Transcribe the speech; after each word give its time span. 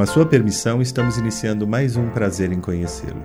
Com 0.00 0.04
a 0.04 0.06
sua 0.06 0.24
permissão, 0.24 0.80
estamos 0.80 1.18
iniciando 1.18 1.66
mais 1.66 1.94
um 1.94 2.08
prazer 2.08 2.50
em 2.52 2.58
conhecê-lo. 2.58 3.22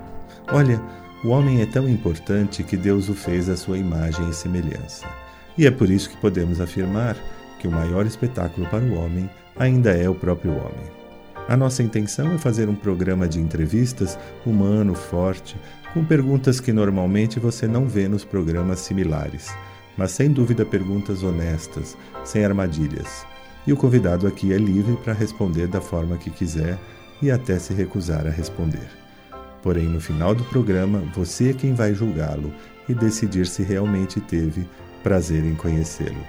Olha, 0.51 0.81
o 1.23 1.29
homem 1.29 1.61
é 1.61 1.65
tão 1.65 1.87
importante 1.87 2.63
que 2.63 2.75
Deus 2.75 3.07
o 3.07 3.13
fez 3.13 3.47
à 3.47 3.55
sua 3.55 3.77
imagem 3.77 4.29
e 4.29 4.33
semelhança. 4.33 5.07
E 5.57 5.65
é 5.65 5.71
por 5.71 5.89
isso 5.89 6.09
que 6.09 6.17
podemos 6.17 6.59
afirmar 6.59 7.15
que 7.59 7.67
o 7.69 7.71
maior 7.71 8.05
espetáculo 8.05 8.67
para 8.67 8.83
o 8.83 8.93
homem 8.95 9.29
ainda 9.55 9.91
é 9.91 10.09
o 10.09 10.15
próprio 10.15 10.51
homem. 10.51 10.91
A 11.47 11.55
nossa 11.55 11.81
intenção 11.81 12.33
é 12.33 12.37
fazer 12.37 12.67
um 12.67 12.75
programa 12.75 13.25
de 13.25 13.39
entrevistas 13.39 14.19
humano, 14.45 14.93
forte, 14.93 15.55
com 15.93 16.03
perguntas 16.03 16.59
que 16.59 16.73
normalmente 16.73 17.39
você 17.39 17.69
não 17.69 17.85
vê 17.85 18.09
nos 18.09 18.25
programas 18.25 18.81
similares, 18.81 19.49
mas 19.95 20.11
sem 20.11 20.29
dúvida 20.29 20.65
perguntas 20.65 21.23
honestas, 21.23 21.95
sem 22.25 22.43
armadilhas. 22.43 23.25
E 23.67 23.73
o 23.73 23.77
convidado 23.77 24.27
aqui 24.27 24.53
é 24.53 24.57
livre 24.57 24.95
para 24.97 25.13
responder 25.13 25.67
da 25.67 25.81
forma 25.81 26.17
que 26.17 26.29
quiser 26.29 26.77
e 27.21 27.31
até 27.31 27.57
se 27.57 27.73
recusar 27.73 28.27
a 28.27 28.29
responder. 28.29 28.87
Porém, 29.63 29.85
no 29.85 29.99
final 29.99 30.35
do 30.35 30.43
programa, 30.43 30.99
você 31.15 31.49
é 31.49 31.53
quem 31.53 31.73
vai 31.73 31.93
julgá-lo 31.93 32.53
e 32.87 32.93
decidir 32.93 33.47
se 33.47 33.63
realmente 33.63 34.21
teve 34.21 34.67
prazer 35.01 35.43
em 35.43 35.55
conhecê-lo. 35.55 36.23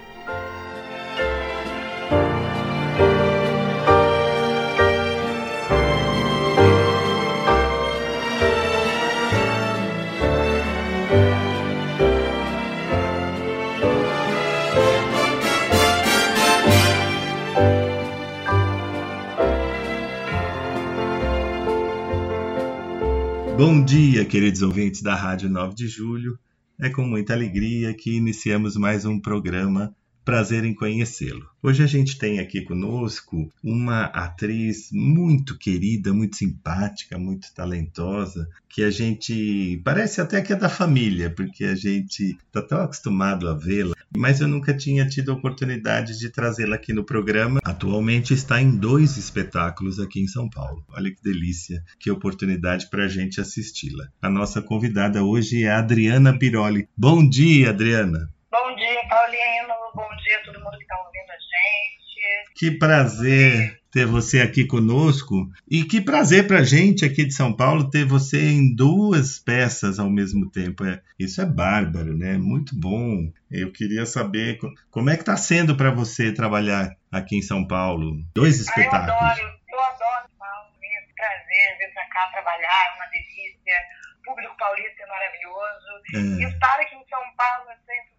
Bom 23.56 23.82
dia, 23.82 24.22
queridos 24.22 24.60
ouvintes 24.60 25.00
da 25.00 25.14
Rádio 25.14 25.48
9 25.48 25.74
de 25.74 25.88
Julho. 25.88 26.38
É 26.78 26.90
com 26.90 27.00
muita 27.00 27.32
alegria 27.32 27.94
que 27.94 28.14
iniciamos 28.14 28.76
mais 28.76 29.06
um 29.06 29.18
programa 29.18 29.96
Prazer 30.26 30.64
em 30.64 30.74
conhecê-lo. 30.74 31.48
Hoje 31.62 31.84
a 31.84 31.86
gente 31.86 32.18
tem 32.18 32.40
aqui 32.40 32.60
conosco 32.60 33.48
uma 33.62 34.06
atriz 34.06 34.90
muito 34.92 35.56
querida, 35.56 36.12
muito 36.12 36.34
simpática, 36.34 37.16
muito 37.16 37.54
talentosa, 37.54 38.48
que 38.68 38.82
a 38.82 38.90
gente 38.90 39.80
parece 39.84 40.20
até 40.20 40.42
que 40.42 40.52
é 40.52 40.56
da 40.56 40.68
família, 40.68 41.30
porque 41.30 41.64
a 41.64 41.76
gente 41.76 42.36
está 42.44 42.60
tão 42.60 42.80
acostumado 42.80 43.48
a 43.48 43.54
vê-la, 43.54 43.94
mas 44.16 44.40
eu 44.40 44.48
nunca 44.48 44.74
tinha 44.74 45.06
tido 45.06 45.30
a 45.30 45.34
oportunidade 45.34 46.18
de 46.18 46.28
trazê-la 46.28 46.74
aqui 46.74 46.92
no 46.92 47.04
programa. 47.04 47.60
Atualmente 47.62 48.34
está 48.34 48.60
em 48.60 48.72
dois 48.72 49.16
espetáculos 49.16 50.00
aqui 50.00 50.20
em 50.20 50.26
São 50.26 50.50
Paulo. 50.50 50.84
Olha 50.88 51.08
que 51.08 51.22
delícia, 51.22 51.84
que 52.00 52.10
oportunidade 52.10 52.90
para 52.90 53.04
a 53.04 53.08
gente 53.08 53.40
assisti-la. 53.40 54.08
A 54.20 54.28
nossa 54.28 54.60
convidada 54.60 55.22
hoje 55.22 55.62
é 55.62 55.70
a 55.70 55.78
Adriana 55.78 56.36
Biroli. 56.36 56.88
Bom 56.96 57.28
dia, 57.28 57.70
Adriana. 57.70 58.28
Bom 58.50 58.74
dia, 58.74 58.95
Paulino. 59.08 59.74
Bom 59.94 60.08
dia 60.16 60.38
a 60.38 60.44
todo 60.44 60.60
mundo 60.60 60.76
que 60.76 60.82
está 60.82 60.98
ouvindo 60.98 61.30
a 61.30 61.38
gente. 61.38 62.54
Que 62.54 62.70
prazer 62.70 63.80
ter 63.90 64.06
você 64.06 64.40
aqui 64.40 64.66
conosco. 64.66 65.48
E 65.70 65.84
que 65.84 66.00
prazer 66.00 66.46
para 66.46 66.58
a 66.58 66.64
gente 66.64 67.04
aqui 67.04 67.24
de 67.24 67.32
São 67.32 67.52
Paulo 67.52 67.88
ter 67.90 68.04
você 68.04 68.50
em 68.50 68.74
duas 68.74 69.38
peças 69.38 69.98
ao 69.98 70.10
mesmo 70.10 70.50
tempo. 70.50 70.84
É, 70.84 71.00
isso 71.18 71.40
é 71.40 71.46
bárbaro, 71.46 72.16
né? 72.16 72.36
Muito 72.36 72.78
bom. 72.78 73.30
Eu 73.50 73.72
queria 73.72 74.04
saber 74.04 74.58
como 74.90 75.10
é 75.10 75.14
que 75.14 75.22
está 75.22 75.36
sendo 75.36 75.76
para 75.76 75.90
você 75.90 76.32
trabalhar 76.32 76.96
aqui 77.10 77.36
em 77.36 77.42
São 77.42 77.66
Paulo. 77.66 78.20
Dois 78.34 78.60
espetáculos. 78.60 79.10
Ah, 79.10 79.36
eu 79.38 79.46
adoro, 79.46 79.60
eu 79.68 79.80
adoro 79.80 80.28
São 80.28 80.38
Paulo. 80.38 80.68
É 80.82 81.00
um 81.00 81.14
prazer 81.14 81.78
vir 81.78 81.94
para 81.94 82.06
cá 82.08 82.26
trabalhar, 82.32 82.94
uma 82.96 83.06
delícia. 83.06 83.76
O 84.20 84.22
público 84.24 84.56
paulista 84.58 85.02
é 85.02 85.06
maravilhoso. 85.06 85.90
É. 86.14 86.42
E 86.42 86.44
estar 86.52 86.80
aqui 86.80 86.96
em 86.96 87.06
São 87.08 87.22
Paulo 87.36 87.70
é 87.70 87.76
sempre 87.86 88.15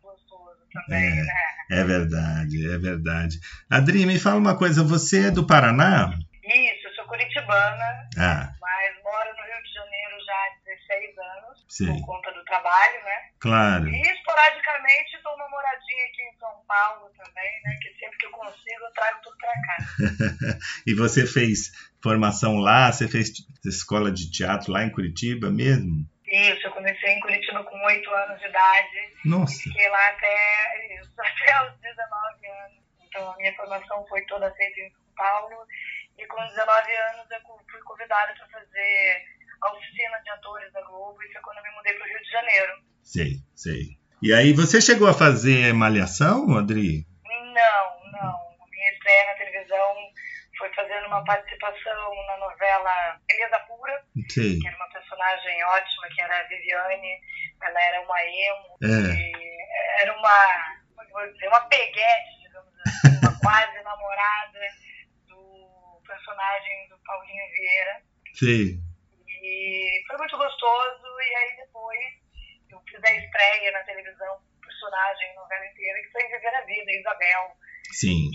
também, 0.85 1.19
É. 1.19 1.23
né? 1.23 1.27
É 1.69 1.83
verdade, 1.83 2.65
é 2.73 2.77
verdade. 2.77 3.39
Adri, 3.69 4.05
me 4.05 4.17
fala 4.19 4.37
uma 4.37 4.57
coisa, 4.57 4.83
você 4.83 5.27
é 5.27 5.31
do 5.31 5.45
Paraná? 5.45 6.09
Isso, 6.43 6.87
eu 6.87 6.93
sou 6.95 7.05
curitibana, 7.05 8.07
Ah, 8.17 8.49
mas 8.61 9.03
moro 9.03 9.29
no 9.35 9.43
Rio 9.43 9.63
de 9.63 9.73
Janeiro 9.73 10.15
já 10.25 10.33
há 10.33 10.49
16 10.63 11.17
anos, 11.17 11.65
Sim. 11.67 11.87
por 11.99 12.05
conta 12.05 12.31
do 12.31 12.43
trabalho, 12.45 13.03
né? 13.03 13.17
claro. 13.39 13.87
E 13.89 14.01
esporadicamente 14.01 15.21
dou 15.23 15.33
uma 15.35 15.49
moradinha 15.49 16.05
aqui 16.05 16.21
em 16.23 16.39
São 16.39 16.53
Paulo 16.67 17.11
também, 17.17 17.51
né? 17.65 17.77
Que 17.81 17.89
sempre 17.99 18.17
que 18.17 18.25
eu 18.27 18.31
consigo 18.31 18.83
eu 18.85 18.91
trago 18.93 19.19
tudo 19.23 19.35
pra 19.37 19.53
cá. 19.61 20.57
e 20.87 20.93
você 20.93 21.25
fez 21.27 21.71
formação 22.01 22.55
lá, 22.57 22.91
você 22.91 23.07
fez 23.09 23.31
escola 23.65 24.09
de 24.09 24.31
teatro 24.31 24.71
lá 24.71 24.83
em 24.83 24.89
Curitiba 24.91 25.49
mesmo? 25.51 26.07
Isso, 26.27 26.67
eu 26.67 26.71
comecei 26.71 27.09
em 27.11 27.19
Curitiba 27.21 27.63
com 27.63 27.85
8 27.85 28.09
anos 28.11 28.39
de 28.39 28.47
idade 28.47 28.97
e 29.23 29.29
Nossa, 29.29 29.63
fiquei 29.63 29.87
lá 29.89 30.07
até, 30.09 30.95
isso, 30.99 31.13
até 31.19 31.69
os 31.69 31.79
19 31.79 32.47
anos. 32.47 32.83
Então 33.05 33.31
a 33.31 33.37
minha 33.37 33.55
formação 33.55 34.05
foi 34.07 34.21
toda 34.25 34.53
feita 34.53 34.79
em 34.81 34.91
São 34.91 35.15
Paulo 35.15 35.65
e 36.17 36.25
com 36.27 36.45
19 36.47 36.91
anos 36.91 37.31
eu 37.31 37.39
fui 37.71 37.81
convidada 37.81 38.33
para 38.33 38.59
fazer 38.59 39.25
a 39.61 39.73
oficina 39.73 40.19
de 40.23 40.29
atores 40.31 40.71
da 40.73 40.81
Globo 40.81 41.21
e 41.23 41.31
foi 41.31 41.41
quando 41.41 41.57
eu 41.57 41.63
me 41.63 41.71
mudei 41.71 41.93
para 41.93 42.05
o 42.05 42.09
Rio 42.09 42.21
de 42.21 42.29
Janeiro. 42.29 42.73
sei, 43.03 43.31
sei. 43.55 43.97
E 44.19 44.33
aí, 44.33 44.51
você 44.51 44.81
chegou 44.81 45.07
a 45.07 45.13
fazer 45.13 45.71
malhação, 45.75 46.57
Adri? 46.57 47.05
Não, 47.23 48.11
não. 48.11 48.57
Minha 48.67 48.91
estreia 48.91 49.25
na 49.27 49.33
televisão 49.37 49.95
foi 50.57 50.73
fazendo 50.73 51.07
uma 51.07 51.23
participação 51.23 52.25
na 52.27 52.37
novela 52.37 53.19
Elisa 53.29 53.59
Pura, 53.61 54.03
que 54.33 54.59
era 54.67 54.75
uma 54.75 54.89
personagem 54.89 55.63
ótima, 55.65 56.07
que 56.13 56.21
era 56.21 56.39
a 56.39 56.43
Viviane. 56.43 57.21
Ela 57.61 57.81
era 57.81 58.01
uma 58.01 58.23
emo, 58.23 58.77
É. 58.83 60.01
era 60.01 60.13
uma, 60.17 60.79
é 61.41 61.47
uma 61.47 61.61
peguete, 61.67 62.41
digamos 62.43 62.73
assim, 62.79 63.17
uma 63.21 63.39
quase 63.41 63.81
namorada 63.83 64.59
do 65.27 66.01
personagem 66.05 66.89
do 66.89 66.97
Paulinho 66.99 67.51
Vieira. 67.51 68.01
Sei. 68.33 68.79
E 69.41 70.03
foi 70.07 70.17
muito 70.17 70.37
gostoso, 70.37 71.19
e 71.21 71.35
aí 71.35 71.57
depois 71.57 71.99
eu 72.69 72.81
fiz 72.89 73.03
a 73.03 73.15
estreia 73.15 73.71
na 73.71 73.83
televisão, 73.83 74.41
personagem, 74.61 75.35
novela 75.35 75.65
inteira, 75.67 75.99
que 76.01 76.11
foi 76.11 76.23
Viver 76.27 76.55
a 76.55 76.61
Vida, 76.61 76.91
Isabel 76.91 77.57
Sim, 77.99 78.29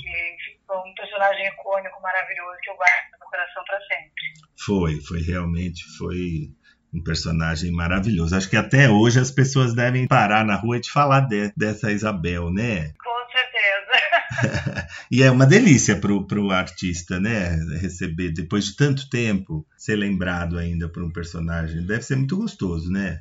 ficou 0.45 0.79
um 0.79 0.95
personagem 0.95 1.47
icônico, 1.49 2.01
maravilhoso, 2.03 2.59
que 2.63 2.71
eu 2.71 2.77
guardo 2.77 3.13
no 3.21 3.31
coração 3.31 3.63
para 3.67 3.79
sempre. 3.81 4.23
foi, 4.65 5.01
foi 5.03 5.21
realmente, 5.23 5.83
foi 5.99 6.51
um 6.95 7.03
personagem 7.03 7.71
maravilhoso. 7.73 8.35
Acho 8.37 8.51
que 8.51 8.57
até 8.57 8.89
hoje 8.91 9.19
as 9.21 9.31
pessoas 9.31 9.75
devem 9.75 10.07
parar 10.07 10.45
na 10.45 10.57
rua 10.57 10.77
e 10.77 10.81
te 10.81 10.91
falar 10.91 11.21
de- 11.23 11.53
dessa 11.57 11.91
Isabel, 11.93 12.53
né? 12.53 12.93
Com 13.03 13.31
certeza. 13.31 13.93
E 15.11 15.23
é 15.23 15.31
uma 15.31 15.47
delícia 15.47 15.97
pro, 15.97 16.27
pro 16.27 16.51
artista, 16.51 17.21
né? 17.21 17.57
Receber, 17.81 18.33
depois 18.33 18.65
de 18.67 18.77
tanto 18.77 19.09
tempo, 19.09 19.67
ser 19.77 19.97
lembrado 19.97 20.59
ainda 20.59 20.89
por 20.89 21.03
um 21.03 21.13
personagem. 21.13 21.85
Deve 21.87 22.03
ser 22.03 22.17
muito 22.17 22.37
gostoso, 22.37 22.91
né? 22.91 23.21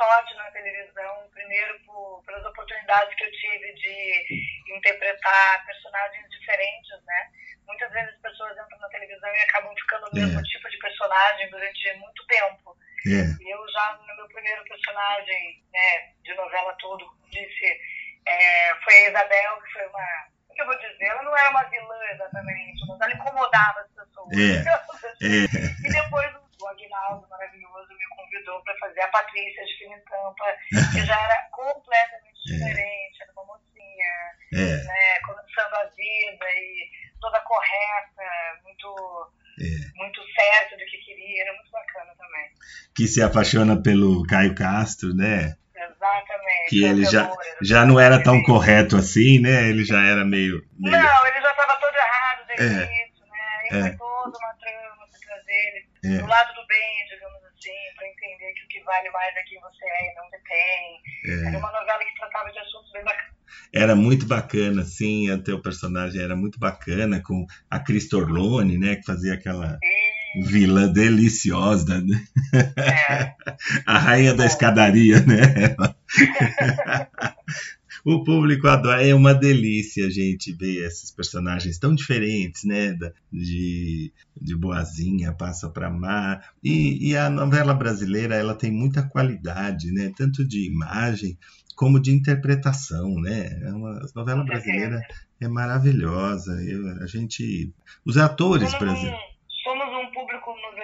É, 0.00 0.04
sorte 0.04 0.34
na 0.34 0.50
televisão, 0.50 1.28
primeiro 1.34 1.78
por, 1.84 2.22
pelas 2.24 2.44
oportunidades 2.46 3.14
que 3.14 3.24
eu 3.24 3.32
tive 3.32 3.74
de 3.74 4.74
interpretar 4.76 5.66
personagens 5.66 6.26
diferentes, 6.30 7.04
né? 7.04 7.30
Muitas 7.66 7.92
vezes 7.92 8.14
as 8.14 8.20
pessoas 8.20 8.52
entram 8.52 8.78
na 8.78 8.88
televisão 8.88 9.28
e 9.28 9.40
acabam 9.40 9.74
ficando 9.76 10.06
no 10.12 10.18
É. 10.18 10.24
mesmo 10.26 10.42
tipo 10.42 10.70
de 10.70 10.78
personagem 10.78 11.50
durante 11.50 11.92
muito 11.98 12.26
tempo. 12.26 12.76
É, 13.06 13.52
eu 13.52 13.68
já, 13.72 13.92
no 14.06 14.16
meu 14.16 14.28
primeiro 14.28 14.64
personagem, 14.64 15.62
né, 15.72 16.12
de 16.22 16.34
novela 16.34 16.74
todo, 16.80 17.06
disse, 17.30 17.80
é, 18.26 18.74
foi 18.82 18.94
a 18.94 19.08
Isabel, 19.10 19.62
que 19.62 19.72
foi 19.72 19.86
uma. 19.86 20.28
O 20.48 20.54
que 20.54 20.62
eu 20.62 20.66
vou 20.66 20.78
dizer? 20.78 21.04
Ela 21.04 21.22
não 21.22 21.36
era 21.36 21.50
uma 21.50 21.62
vilã 21.64 22.04
exatamente, 22.10 22.86
mas 22.88 23.00
ela 23.00 23.12
incomodava 23.14 23.80
as 23.80 23.90
pessoas. 23.92 24.36
É, 24.36 25.24
é. 25.24 25.86
E 25.86 25.92
depois 25.92 26.49
o 26.60 26.68
Aguinaldo, 26.68 27.28
maravilhoso, 27.28 27.88
me 27.90 28.06
convidou 28.16 28.62
para 28.62 28.76
fazer 28.78 29.00
a 29.02 29.08
Patrícia 29.08 29.64
de 29.64 29.78
Fina 29.78 29.98
Tampa, 30.08 30.44
que 30.92 31.04
já 31.04 31.20
era 31.20 31.48
completamente 31.50 32.40
É. 32.50 32.52
diferente, 32.54 33.22
era 33.22 33.32
uma 33.32 33.44
mocinha, 33.46 34.10
é, 34.54 34.84
né, 34.84 35.20
começando 35.26 35.74
a 35.74 35.84
vida 35.96 36.46
e 36.52 36.90
toda 37.20 37.40
correta, 37.40 38.22
muito, 38.64 39.30
é. 39.60 39.98
muito 39.98 40.20
certo 40.34 40.76
do 40.78 40.84
que 40.86 40.98
queria, 40.98 41.42
era 41.42 41.52
muito 41.54 41.70
bacana 41.70 42.12
também. 42.16 42.50
Que 42.94 43.06
se 43.06 43.22
apaixona 43.22 43.80
pelo 43.82 44.26
Caio 44.26 44.54
Castro, 44.54 45.14
né? 45.14 45.56
Exatamente. 45.74 46.68
Que 46.68 46.84
ele 46.84 47.04
já, 47.04 47.24
Amor, 47.24 47.38
já 47.62 47.84
não 47.86 47.98
era 48.00 48.22
tão 48.22 48.42
correto 48.42 48.96
assim, 48.96 49.38
né? 49.40 49.68
Ele 49.68 49.84
já 49.84 50.00
era 50.00 50.24
meio. 50.24 50.62
meio... 50.78 50.96
Não, 50.96 51.26
ele 51.26 51.40
já 51.40 51.50
estava 51.50 51.76
todo 51.76 51.94
errado 51.94 52.46
desde 52.46 52.64
É. 52.64 52.84
início, 52.84 53.26
né? 53.26 53.62
E 53.64 53.74
É. 53.76 53.80
foi 53.82 53.96
toda 53.96 54.38
uma 54.38 54.54
trama 54.54 54.99
É. 56.04 56.18
do 56.18 56.26
lado 56.26 56.54
do 56.54 56.66
bem, 56.66 57.06
digamos 57.10 57.42
assim, 57.44 57.72
para 57.96 58.08
entender 58.08 58.52
que 58.54 58.64
o 58.64 58.68
que 58.68 58.80
vale 58.84 59.10
mais 59.10 59.36
é 59.36 59.42
quem 59.42 59.60
você 59.60 59.84
é 59.84 60.10
e 60.10 60.14
não 60.14 60.24
você 60.30 60.38
tem. 60.48 61.00
Era 61.46 61.56
É, 61.56 61.58
uma 61.58 61.70
novela 61.72 61.98
que 62.04 62.14
tratava 62.18 62.50
de 62.50 62.58
assuntos 62.58 62.90
bem 62.92 63.04
bacanas. 63.04 63.34
era 63.74 63.94
muito 63.96 64.26
bacana, 64.26 64.82
sim, 64.84 65.30
o 65.30 65.42
teu 65.42 65.60
personagem 65.60 66.22
era 66.22 66.34
muito 66.36 66.58
bacana, 66.58 67.20
com 67.22 67.44
a 67.70 67.78
Cris 67.78 68.10
Orlone, 68.12 68.78
né, 68.78 68.96
que 68.96 69.04
fazia 69.04 69.34
aquela 69.34 69.78
vilã 70.46 70.90
deliciosa, 70.92 72.00
né? 72.00 72.24
É. 72.76 73.34
a 73.86 73.98
rainha 73.98 74.32
da 74.34 74.46
escadaria, 74.46 75.20
né? 75.20 75.76
o 78.04 78.24
público 78.24 78.66
adora. 78.66 79.06
É 79.06 79.14
uma 79.14 79.34
delícia, 79.34 80.10
gente, 80.10 80.52
ver 80.52 80.86
esses 80.86 81.10
personagens 81.10 81.78
tão 81.78 81.94
diferentes, 81.94 82.64
né? 82.64 82.96
De, 83.32 84.12
de 84.40 84.56
Boazinha, 84.56 85.32
Passa 85.32 85.68
para 85.68 85.90
Mar. 85.90 86.42
E, 86.62 87.10
e 87.10 87.16
a 87.16 87.28
novela 87.30 87.74
brasileira, 87.74 88.34
ela 88.34 88.54
tem 88.54 88.70
muita 88.70 89.02
qualidade, 89.02 89.92
né? 89.92 90.12
Tanto 90.16 90.46
de 90.46 90.66
imagem 90.66 91.38
como 91.76 91.98
de 91.98 92.12
interpretação, 92.12 93.14
né? 93.20 93.58
É 93.62 93.72
uma, 93.72 93.92
a 93.92 94.08
novela 94.14 94.44
brasileira 94.44 95.00
é 95.40 95.48
maravilhosa. 95.48 96.52
Eu, 96.62 96.86
a 97.02 97.06
gente, 97.06 97.72
os 98.04 98.18
atores 98.18 98.70
brasileiros. 98.78 99.29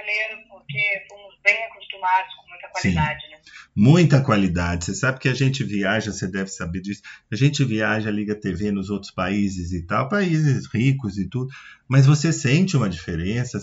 Noveleiro 0.07 0.49
porque 0.49 1.07
fomos 1.09 1.35
bem 1.43 1.65
acostumados 1.65 2.35
com 2.35 2.49
muita 2.49 2.69
qualidade, 2.69 3.23
Sim. 3.23 3.31
né? 3.31 3.39
Muita 3.75 4.21
qualidade. 4.23 4.85
Você 4.85 4.95
sabe 4.95 5.19
que 5.19 5.29
a 5.29 5.35
gente 5.35 5.65
viaja, 5.65 6.13
você 6.13 6.27
deve 6.29 6.49
saber 6.49 6.81
disso. 6.81 7.03
A 7.31 7.37
gente 7.37 7.65
viaja, 7.65 8.11
liga 8.11 8.35
TV 8.35 8.71
nos 8.71 8.89
outros 8.89 9.11
países 9.11 9.73
e 9.73 9.83
tal, 9.83 10.09
países 10.09 10.67
ricos 10.67 11.19
e 11.19 11.29
tudo, 11.29 11.53
mas 11.89 12.07
você 12.07 12.33
sente 12.33 12.77
uma 12.77 12.89
diferença 12.89 13.59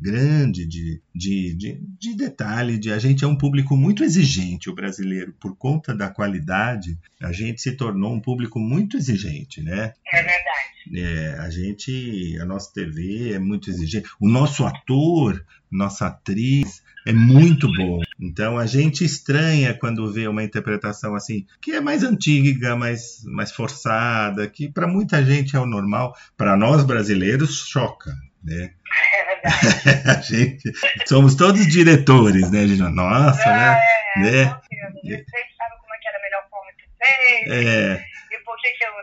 grande 0.00 0.66
de, 0.66 1.00
de, 1.14 1.54
de, 1.54 1.80
de 1.98 2.16
detalhe. 2.16 2.78
De, 2.78 2.92
a 2.92 2.98
gente 2.98 3.24
é 3.24 3.28
um 3.28 3.36
público 3.38 3.76
muito 3.76 4.02
exigente, 4.02 4.70
o 4.70 4.74
brasileiro, 4.74 5.32
por 5.34 5.56
conta 5.56 5.94
da 5.94 6.08
qualidade, 6.08 6.98
a 7.22 7.32
gente 7.32 7.60
se 7.60 7.72
tornou 7.72 8.12
um 8.12 8.20
público 8.20 8.58
muito 8.58 8.96
exigente, 8.96 9.62
né? 9.62 9.92
É 10.12 10.22
verdade. 10.22 10.75
É, 10.94 11.36
a 11.40 11.50
gente, 11.50 12.38
a 12.40 12.44
nossa 12.44 12.72
TV 12.72 13.32
é 13.32 13.38
muito 13.38 13.70
exigente. 13.70 14.08
O 14.20 14.28
nosso 14.28 14.64
ator, 14.64 15.44
nossa 15.70 16.06
atriz 16.06 16.82
é 17.06 17.12
muito 17.12 17.72
bom. 17.72 18.00
Então 18.20 18.58
a 18.58 18.66
gente 18.66 19.04
estranha 19.04 19.74
quando 19.74 20.12
vê 20.12 20.26
uma 20.28 20.42
interpretação 20.42 21.14
assim, 21.14 21.46
que 21.60 21.72
é 21.72 21.80
mais 21.80 22.02
antiga, 22.02 22.76
mais, 22.76 23.22
mais 23.24 23.52
forçada, 23.52 24.46
que 24.48 24.68
para 24.68 24.86
muita 24.86 25.24
gente 25.24 25.56
é 25.56 25.60
o 25.60 25.66
normal, 25.66 26.16
para 26.36 26.56
nós 26.56 26.84
brasileiros 26.84 27.66
choca, 27.68 28.12
né? 28.42 28.72
É 29.12 29.26
a 30.10 30.20
gente 30.20 30.72
somos 31.06 31.34
todos 31.34 31.66
diretores, 31.68 32.50
né, 32.50 32.66
gente? 32.66 32.82
Nossa, 32.82 33.42
é, 33.42 33.56
né? 33.56 33.80
É, 34.16 34.20
né? 34.20 34.42
a 34.44 35.06
gente 35.06 35.24
sabe 35.56 35.76
como 35.80 35.94
é 35.94 35.98
que 36.00 36.08
era 36.08 36.18
a 36.18 36.22
melhor 36.22 36.48
forma 36.50 36.72
de 36.72 36.84
ser. 36.96 38.02
É 38.02 38.15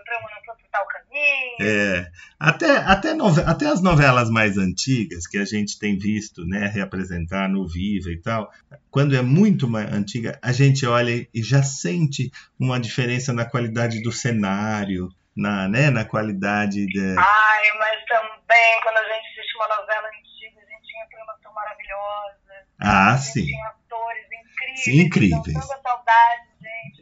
trama 0.03 0.29
não 0.29 0.55
tal 0.73 0.87
caminho. 0.87 1.57
É. 1.61 2.11
Até, 2.39 2.77
até, 2.77 3.13
nove, 3.13 3.41
até 3.41 3.67
as 3.67 3.81
novelas 3.81 4.29
mais 4.29 4.57
antigas 4.57 5.27
que 5.27 5.37
a 5.37 5.45
gente 5.45 5.77
tem 5.77 5.97
visto 5.97 6.45
né, 6.45 6.67
reapresentar 6.67 7.47
no 7.47 7.67
Viva 7.67 8.09
e 8.09 8.19
tal, 8.19 8.51
quando 8.89 9.15
é 9.15 9.21
muito 9.21 9.69
mais 9.69 9.91
antiga, 9.93 10.37
a 10.41 10.51
gente 10.51 10.85
olha 10.85 11.27
e 11.33 11.43
já 11.43 11.61
sente 11.61 12.31
uma 12.59 12.79
diferença 12.79 13.31
na 13.31 13.45
qualidade 13.45 14.01
do 14.01 14.11
cenário, 14.11 15.09
na, 15.35 15.67
né, 15.67 15.89
na 15.89 16.03
qualidade 16.03 16.85
de. 16.87 17.15
Ai, 17.17 17.77
mas 17.77 18.03
também 18.05 18.81
quando 18.81 18.97
a 18.97 19.03
gente 19.03 19.27
assiste 19.27 19.55
uma 19.55 19.67
novela 19.67 20.07
antiga, 20.07 20.59
a 20.59 20.71
gente 20.71 20.87
tinha 20.87 21.07
tramas 21.09 21.39
tão 21.41 21.53
maravilhosas. 21.53 22.33
Ah, 22.79 23.17
sim. 23.17 23.45
Tinha 23.45 23.67
atores 23.67 24.25
incríveis. 24.25 24.83
Sim, 24.83 24.99
incríveis. 25.01 25.67
Tanta 25.67 25.81
saudade 25.81 26.52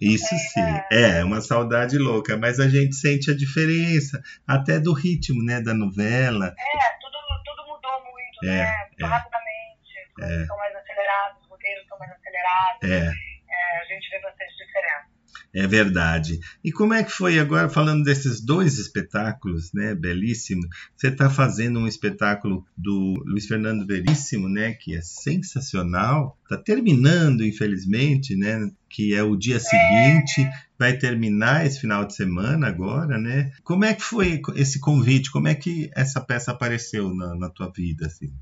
isso 0.02 0.36
sim, 0.54 0.62
é. 0.92 1.20
é 1.20 1.24
uma 1.24 1.42
saudade 1.42 1.98
louca, 1.98 2.38
mas 2.38 2.60
a 2.60 2.68
gente 2.68 2.96
sente 2.96 3.32
a 3.32 3.36
diferença, 3.36 4.22
até 4.48 4.80
do 4.80 4.94
ritmo, 4.94 5.44
né, 5.44 5.62
da 5.62 5.74
novela. 5.74 6.48
É, 6.48 7.00
tudo, 7.00 7.18
tudo 7.46 7.68
mudou 7.68 8.12
muito, 8.12 8.44
é, 8.44 8.48
né, 8.48 8.88
é. 9.00 9.06
rapidamente, 9.06 10.12
coisas 10.16 10.42
estão 10.42 10.58
mais 10.58 10.76
aceleradas, 10.76 11.42
os 11.42 11.50
roteiros 11.50 11.84
estão 11.84 12.00
mais 12.00 12.12
acelerados, 12.12 12.90
é. 12.90 13.14
é. 13.50 13.82
a 13.82 13.86
gente 13.86 14.10
vê 14.10 14.20
bastante 14.22 14.58
diferença. 14.58 15.11
É 15.54 15.68
verdade. 15.68 16.40
E 16.64 16.72
como 16.72 16.94
é 16.94 17.04
que 17.04 17.12
foi 17.12 17.38
agora, 17.38 17.68
falando 17.68 18.04
desses 18.04 18.40
dois 18.40 18.78
espetáculos, 18.78 19.74
né, 19.74 19.94
belíssimo, 19.94 20.62
você 20.96 21.10
está 21.10 21.30
fazendo 21.30 21.80
um 21.80 21.88
espetáculo 21.88 22.66
do 22.78 23.22
Luiz 23.26 23.48
Fernando 23.48 23.86
Veríssimo, 23.86 24.48
né, 24.48 24.72
que 24.72 24.96
é 24.96 25.02
sensacional, 25.02 26.38
está 26.44 26.58
terminando, 26.58 27.44
infelizmente, 27.44 28.34
né, 28.36 28.72
que 28.90 29.14
é 29.14 29.24
o 29.24 29.36
dia 29.36 29.60
seguinte, 29.60 30.50
vai 30.80 30.98
terminar 30.98 31.66
esse 31.66 31.80
final 31.80 32.06
de 32.06 32.16
semana 32.16 32.68
agora, 32.68 33.18
né? 33.18 33.52
Como 33.64 33.86
é 33.86 33.94
que 33.94 34.04
foi 34.04 34.42
esse 34.56 34.80
convite? 34.80 35.32
Como 35.32 35.48
é 35.48 35.56
que 35.56 35.90
essa 35.96 36.20
peça 36.20 36.52
apareceu 36.52 37.14
na, 37.14 37.36
na 37.36 37.50
tua 37.50 37.72
vida, 37.72 38.08
assim? 38.08 38.34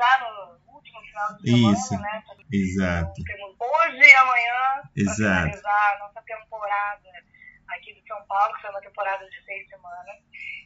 Já 0.00 0.18
no 0.20 0.72
último 0.72 0.98
final 1.02 1.36
de 1.36 1.50
semana, 1.50 1.76
Isso. 1.76 2.00
né? 2.00 2.22
Exato. 2.50 3.22
Temos 3.22 3.54
hoje 3.60 4.00
e 4.00 4.14
amanhã 4.16 4.80
para 4.94 5.14
finalizar 5.14 5.94
a 5.94 5.98
nossa 5.98 6.22
temporada 6.22 7.08
aqui 7.68 7.92
de 7.92 8.08
São 8.08 8.24
Paulo, 8.26 8.54
que 8.54 8.62
foi 8.62 8.70
uma 8.70 8.80
temporada 8.80 9.28
de 9.28 9.44
seis 9.44 9.68
semanas. 9.68 10.16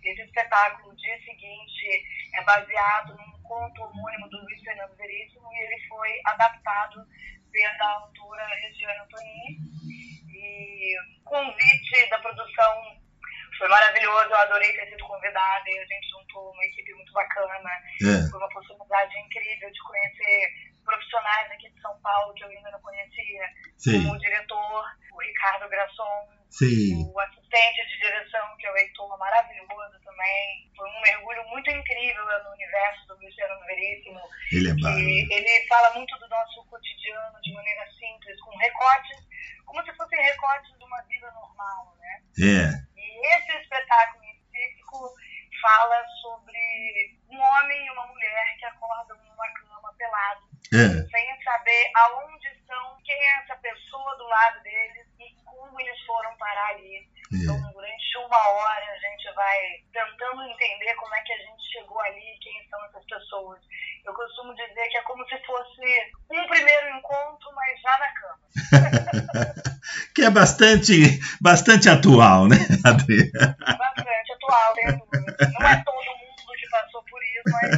Esse 0.04 0.22
espetáculo, 0.22 0.92
o 0.92 0.96
dia 0.96 1.18
seguinte, 1.24 2.06
é 2.34 2.44
baseado 2.44 3.16
num 3.16 3.42
conto 3.42 3.82
homônimo 3.82 4.28
do 4.28 4.40
Luiz 4.40 4.62
Fernando 4.62 4.94
Veríssimo 4.96 5.52
e 5.52 5.58
ele 5.64 5.88
foi 5.88 6.20
adaptado 6.26 7.04
pela 7.50 7.90
autora 7.94 8.46
Regiane 8.46 9.00
Antonini. 9.00 9.58
E 10.30 10.94
convite 11.24 12.08
da 12.08 12.20
produção 12.20 13.02
foi 13.58 13.68
maravilhoso, 13.68 14.30
eu 14.30 14.36
adorei 14.36 14.72
ter 14.72 14.88
sido 14.90 15.04
convidada 15.04 15.64
e 15.68 15.78
a 15.78 15.86
gente 15.86 16.08
juntou 16.10 16.50
uma 16.50 16.64
equipe 16.64 16.94
muito 16.94 17.12
bacana. 17.12 17.70
É. 18.02 18.30
Foi 18.30 18.38
uma 18.38 18.48
possibilidade 18.48 19.18
incrível 19.18 19.70
de 19.70 19.82
conhecer 19.82 20.74
profissionais 20.84 21.50
aqui 21.50 21.68
de 21.70 21.80
São 21.80 21.98
Paulo 22.00 22.34
que 22.34 22.44
eu 22.44 22.48
ainda 22.48 22.70
não 22.70 22.80
conhecia, 22.80 23.48
Sim. 23.78 24.04
como 24.04 24.14
o 24.14 24.18
diretor, 24.18 24.84
o 25.12 25.20
Ricardo 25.20 25.68
Grasson, 25.68 26.28
Sim. 26.50 27.10
o 27.12 27.20
assistente 27.20 27.86
de 27.88 27.98
direção, 27.98 28.56
que 28.58 28.66
é 28.66 28.70
o 28.70 28.76
Heitor, 28.76 29.18
maravilhoso 29.18 29.98
também. 30.04 30.70
Foi 30.76 30.88
um 30.88 31.00
mergulho 31.00 31.44
muito 31.48 31.70
incrível 31.70 32.24
no 32.44 32.50
universo 32.52 33.06
do 33.08 33.14
Luciano 33.16 33.60
Veríssimo. 33.66 34.20
Ele 34.52 34.70
é 34.70 34.74
bárbaro. 34.74 35.00
Ele 35.00 35.66
fala 35.68 35.90
muito 35.94 36.16
do 36.18 36.28
nosso 36.28 36.64
cotidiano 36.66 37.40
de 37.42 37.52
maneira 37.54 37.90
simples, 37.92 38.40
com 38.40 38.56
recortes, 38.56 39.18
como 39.64 39.82
se 39.84 39.94
fossem 39.96 40.22
recortes 40.22 40.78
de 40.78 40.84
uma 40.84 41.02
vida 41.02 41.30
normal, 41.32 41.96
né? 41.98 42.22
É. 42.38 43.00
E 43.00 43.26
esse 43.34 43.56
espetáculo 43.58 44.24
em 44.24 44.30
específico 44.32 45.14
fala 45.60 46.04
sobre 46.20 47.18
um 47.30 47.40
homem 47.40 47.86
e 47.86 47.90
uma 47.90 48.06
mulher 48.06 48.56
que 48.58 48.66
acordam 48.66 49.16
numa 49.24 49.52
cama 49.54 49.94
pelado 49.96 50.54
é. 50.72 50.88
sem 51.08 51.42
saber 51.42 51.90
aonde 51.94 52.48
estão, 52.48 52.98
quem 53.04 53.14
é 53.14 53.42
essa 53.42 53.56
pessoa 53.56 54.16
do 54.16 54.24
lado 54.24 54.62
deles 54.62 55.06
e 55.20 55.44
como 55.44 55.80
eles 55.80 56.00
foram 56.04 56.36
parar 56.36 56.70
ali. 56.70 56.96
É. 56.96 57.36
Então, 57.36 57.56
durante 57.72 58.18
uma 58.18 58.48
hora, 58.50 58.84
a 58.92 58.98
gente 58.98 59.32
vai 59.34 59.58
tentando 59.92 60.42
entender 60.42 60.94
como 60.94 61.14
é 61.14 61.22
que 61.22 61.32
a 61.32 61.38
gente 61.38 61.72
chegou 61.72 62.00
ali, 62.00 62.38
quem 62.40 62.68
são 62.68 62.84
essas 62.86 63.04
pessoas. 63.06 63.60
Eu 64.04 64.12
costumo 64.14 64.54
dizer 64.54 64.88
que 64.88 64.96
é 64.98 65.02
como 65.02 65.26
se 65.28 65.38
fosse 65.44 66.12
um 66.30 66.46
primeiro 66.46 66.96
encontro, 66.96 67.52
mas 67.54 67.80
já 67.80 67.98
na 67.98 68.12
cama. 68.12 68.44
que 70.14 70.22
é 70.22 70.30
bastante, 70.44 71.20
bastante 71.40 71.88
atual, 71.88 72.46
né, 72.46 72.56
Adriana? 72.84 73.56
Bastante 73.58 74.32
atual, 74.34 74.74
dúvida. 74.74 75.52
Não 75.58 75.68
é 75.68 75.82
todo 75.82 75.94
mundo 75.94 76.52
que 76.58 76.70
passou 76.70 77.02
por 77.10 77.20
isso, 77.22 77.42
mas 77.52 77.70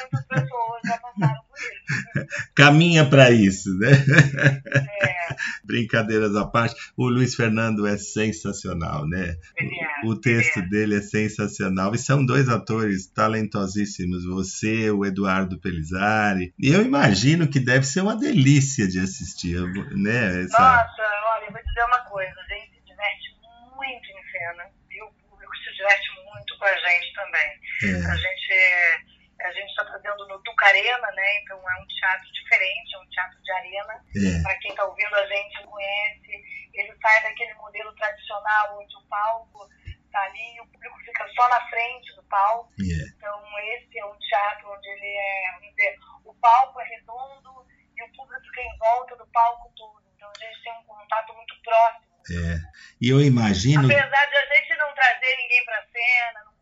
muitas 0.00 0.26
pessoas 0.26 0.80
já 0.86 0.98
passaram 0.98 1.42
por 1.46 1.58
isso. 1.58 2.46
Caminha 2.54 3.04
para 3.04 3.30
isso, 3.30 3.76
né? 3.78 3.90
É. 3.92 5.16
Brincadeiras 5.64 6.34
à 6.36 6.46
parte, 6.46 6.74
o 6.96 7.08
Luiz 7.08 7.34
Fernando 7.34 7.86
é 7.86 7.98
sensacional, 7.98 9.06
né? 9.06 9.36
É, 9.58 10.06
o 10.06 10.14
texto 10.14 10.60
é. 10.60 10.62
dele 10.62 10.96
é 10.96 11.02
sensacional 11.02 11.94
e 11.94 11.98
são 11.98 12.24
dois 12.24 12.48
atores 12.48 13.06
talentosíssimos, 13.06 14.24
você, 14.24 14.90
o 14.90 15.04
Eduardo 15.04 15.58
Pelizari. 15.58 16.54
E 16.58 16.68
eu 16.68 16.82
imagino 16.82 17.48
que 17.48 17.60
deve 17.60 17.84
ser 17.84 18.00
uma 18.00 18.16
delícia 18.16 18.86
de 18.88 19.00
assistir, 19.00 19.60
né? 19.92 20.44
Essa... 20.44 20.58
Nossa, 20.58 21.02
olha, 21.34 21.46
eu 21.46 21.52
vou 21.52 21.62
dizer 21.62 21.84
uma 21.84 22.00
coisa, 22.08 22.34
a 22.40 22.54
gente 22.54 22.70
se 22.70 22.80
diverte 22.86 23.36
muito 23.76 24.06
em 24.06 24.22
cena 24.30 24.64
e 24.90 25.02
o 25.02 25.10
público 25.28 25.52
se 25.56 25.72
diverte 25.76 26.08
muito 26.24 26.58
com 26.58 26.64
a 26.64 26.76
gente 26.76 27.12
também. 27.14 27.60
É. 27.84 28.10
A 28.10 28.16
gente 28.16 29.16
a 29.40 29.52
gente 29.52 29.68
está 29.68 29.84
fazendo 29.84 30.26
no 30.28 30.42
Tucarena, 30.42 31.12
né? 31.12 31.38
Então 31.42 31.58
é 31.58 31.80
um 31.80 31.86
teatro 31.86 32.32
diferente, 32.32 32.94
é 32.94 32.98
um 32.98 33.08
teatro 33.10 33.42
de 33.42 33.52
arena. 33.52 34.04
É. 34.16 34.42
Para 34.42 34.56
quem 34.56 34.70
está 34.70 34.84
ouvindo 34.84 35.14
a 35.14 35.26
gente 35.26 35.62
conhece, 35.64 36.44
ele 36.72 36.96
sai 37.00 37.22
daquele 37.22 37.54
modelo 37.54 37.94
tradicional 37.96 38.80
onde 38.80 38.96
o 38.96 39.02
palco 39.08 39.68
está 40.16 40.22
ali 40.22 40.56
e 40.56 40.60
o 40.60 40.66
público 40.66 40.98
fica 41.04 41.28
só 41.34 41.48
na 41.48 41.60
frente 41.68 42.14
do 42.16 42.22
palco. 42.24 42.72
Yeah. 42.80 43.12
Então 43.16 43.58
esse 43.76 43.98
é 43.98 44.06
um 44.06 44.18
teatro 44.18 44.72
onde 44.72 44.88
ele 44.88 45.16
é, 45.16 45.60
dizer, 45.60 45.98
o 46.24 46.34
palco 46.34 46.80
é 46.80 46.84
redondo 46.84 47.66
e 47.96 48.02
o 48.02 48.12
público 48.16 48.42
fica 48.46 48.62
em 48.62 48.78
volta 48.78 49.16
do 49.16 49.26
palco 49.28 49.70
todo. 49.76 50.02
Então 50.16 50.30
a 50.30 50.38
gente 50.38 50.62
tem 50.62 50.72
um 50.72 50.84
contato 50.84 51.34
muito 51.34 51.54
próximo 51.62 52.06
É. 52.30 52.58
E 53.00 53.10
eu 53.10 53.20
imagino. 53.20 53.84
Apesar 53.84 54.26
de 54.26 54.36
a 54.36 54.54
gente 54.54 54.76
não 54.76 54.94
trazer 54.94 55.36
ninguém 55.36 55.64
para 55.64 55.86
cena, 55.92 56.44
não 56.44 56.55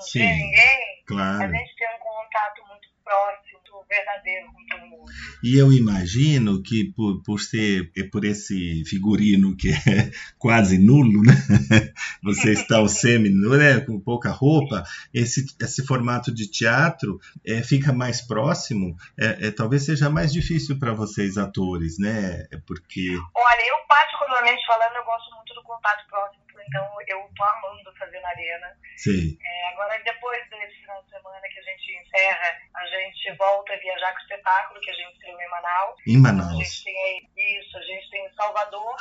constranger 0.00 0.36
ninguém, 0.36 1.04
claro. 1.06 1.42
a 1.42 1.46
gente 1.46 1.76
tem 1.76 1.88
um 1.88 1.98
contato 1.98 2.68
muito 2.68 2.88
próximo 3.04 3.50
verdadeiro 3.90 4.46
com 4.52 4.66
todo 4.66 4.86
mundo. 4.86 5.10
E 5.42 5.58
eu 5.58 5.72
imagino 5.72 6.62
que 6.62 6.92
por, 6.92 7.22
por 7.22 7.40
ser 7.40 7.90
por 8.10 8.24
esse 8.24 8.84
figurino 8.84 9.56
que 9.56 9.70
é 9.70 10.10
quase 10.38 10.78
nulo, 10.78 11.22
né? 11.22 11.34
Você 12.22 12.52
está 12.52 12.80
o 12.80 12.88
semi-nu, 12.88 13.56
né? 13.56 13.80
Com 13.80 14.00
pouca 14.00 14.30
roupa, 14.30 14.84
esse, 15.12 15.44
esse 15.60 15.84
formato 15.84 16.32
de 16.32 16.48
teatro 16.48 17.20
é, 17.44 17.62
fica 17.62 17.92
mais 17.92 18.20
próximo. 18.20 18.96
É, 19.18 19.48
é 19.48 19.50
talvez 19.50 19.84
seja 19.84 20.08
mais 20.08 20.32
difícil 20.32 20.78
para 20.78 20.92
vocês 20.92 21.36
atores, 21.36 21.98
né? 21.98 22.46
É 22.52 22.58
porque. 22.64 23.10
Olha, 23.34 23.68
eu 23.68 23.76
particularmente 23.88 24.64
falando, 24.66 24.96
eu 24.96 25.04
gosto 25.04 25.34
muito 25.34 25.54
do 25.54 25.62
contato 25.62 26.06
próximo 26.08 26.44
então 26.66 26.96
eu 27.06 27.30
tô 27.36 27.44
amando 27.44 27.94
fazer 27.98 28.20
na 28.20 28.28
arena. 28.28 28.76
Sim. 28.96 29.38
É, 29.42 29.68
agora, 29.68 29.98
depois 30.02 30.48
desse 30.50 30.76
final 30.80 31.02
de 31.02 31.10
semana 31.10 31.40
que 31.48 31.58
a 31.58 31.62
gente 31.62 31.92
encerra, 31.92 32.58
a 32.74 32.86
gente 32.86 33.32
volta 33.36 33.72
a 33.72 33.76
viajar 33.76 34.12
com 34.12 34.18
o 34.18 34.22
espetáculo 34.22 34.80
que 34.80 34.90
a 34.90 34.94
gente 34.94 35.18
tem 35.20 35.32
em 35.32 35.48
Manaus. 35.48 35.96
Em 36.06 36.16
Manaus. 36.18 36.52
A 36.52 36.64
gente 36.64 36.84
tem 36.84 37.04
aí, 37.04 37.60
isso, 37.60 37.76
a 37.76 37.82
gente 37.82 38.10
tem 38.10 38.26
em 38.26 38.34
Salvador, 38.34 38.96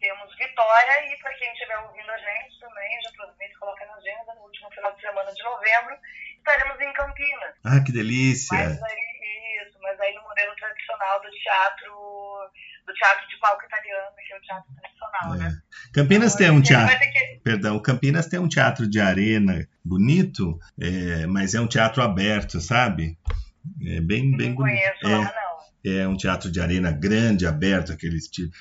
temos 0.00 0.36
Vitória 0.36 1.12
e 1.12 1.16
para 1.18 1.34
quem 1.34 1.52
estiver 1.52 1.78
ouvindo 1.78 2.10
a 2.10 2.18
gente 2.18 2.60
também, 2.60 3.02
já 3.02 3.10
aproveito 3.10 3.52
e 3.52 3.58
coloca 3.58 3.86
na 3.86 3.94
agenda, 3.94 4.34
no 4.34 4.42
último 4.42 4.70
final 4.70 4.92
de 4.92 5.00
semana 5.00 5.32
de 5.32 5.42
novembro, 5.42 5.98
estaremos 6.44 6.80
em 6.80 6.92
Campinas. 6.92 7.54
Ah, 7.64 7.80
que 7.80 7.90
delícia! 7.90 8.56
Mas 8.56 8.82
aí, 8.82 9.66
isso, 9.66 9.78
mas 9.80 9.98
aí 10.00 10.14
no 10.14 10.22
modelo 10.22 10.54
tradicional 10.56 11.22
do 11.22 11.30
teatro 11.30 12.50
do 12.86 12.92
teatro 12.92 13.26
de 13.28 13.38
palco 13.38 13.64
italiano, 13.64 14.14
que 14.26 14.32
é 14.32 14.36
o 14.36 14.40
teatro 14.42 14.74
tradicional, 14.76 15.34
é. 15.34 15.38
né? 15.38 15.62
Campinas 15.92 16.34
então, 16.34 16.46
tem 16.46 16.56
um 16.56 16.62
teatro. 16.62 16.98
Que... 16.98 17.40
Perdão, 17.42 17.78
Campinas 17.80 18.26
tem 18.26 18.38
um 18.38 18.48
teatro 18.48 18.86
de 18.86 19.00
arena 19.00 19.66
bonito, 19.82 20.58
é, 20.78 21.26
mas 21.26 21.54
é 21.54 21.60
um 21.60 21.66
teatro 21.66 22.02
aberto, 22.02 22.60
sabe? 22.60 23.18
É 23.80 24.00
bem, 24.00 24.36
bem 24.36 24.50
não 24.50 24.56
bonito. 24.56 25.00
Conheço 25.00 25.06
é, 25.06 25.16
lá, 25.16 25.24
não. 25.24 25.53
É 25.84 26.08
um 26.08 26.16
teatro 26.16 26.50
de 26.50 26.60
arena 26.60 26.90
grande, 26.90 27.46
aberto, 27.46 27.92
aquele 27.92 28.18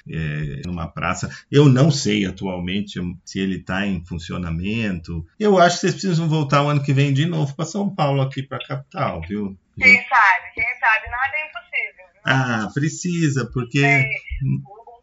é, 0.10 0.62
numa 0.65 0.88
praça. 0.88 1.30
Eu 1.51 1.65
não 1.70 1.89
sei 1.89 2.25
atualmente 2.25 3.00
se 3.24 3.39
ele 3.39 3.58
está 3.58 3.86
em 3.86 4.03
funcionamento. 4.06 5.25
Eu 5.39 5.58
acho 5.58 5.75
que 5.75 5.82
vocês 5.82 5.94
precisam 5.94 6.27
voltar 6.27 6.63
o 6.63 6.70
ano 6.70 6.84
que 6.84 6.94
vem 6.94 7.13
de 7.13 7.25
novo 7.25 7.56
para 7.56 7.65
São 7.65 7.94
Paulo, 7.94 8.22
aqui 8.22 8.44
para 8.44 8.58
a 8.58 8.68
capital, 8.68 9.22
viu? 9.22 9.58
Quem 9.80 9.96
sabe, 10.08 10.51
quem 10.53 10.80
sabe, 10.80 11.10
nada 11.10 11.34
é 11.36 11.48
impossível. 11.48 12.06
Ah, 12.25 12.70
precisa, 12.74 13.50
porque. 13.51 13.82
os, 13.82 14.94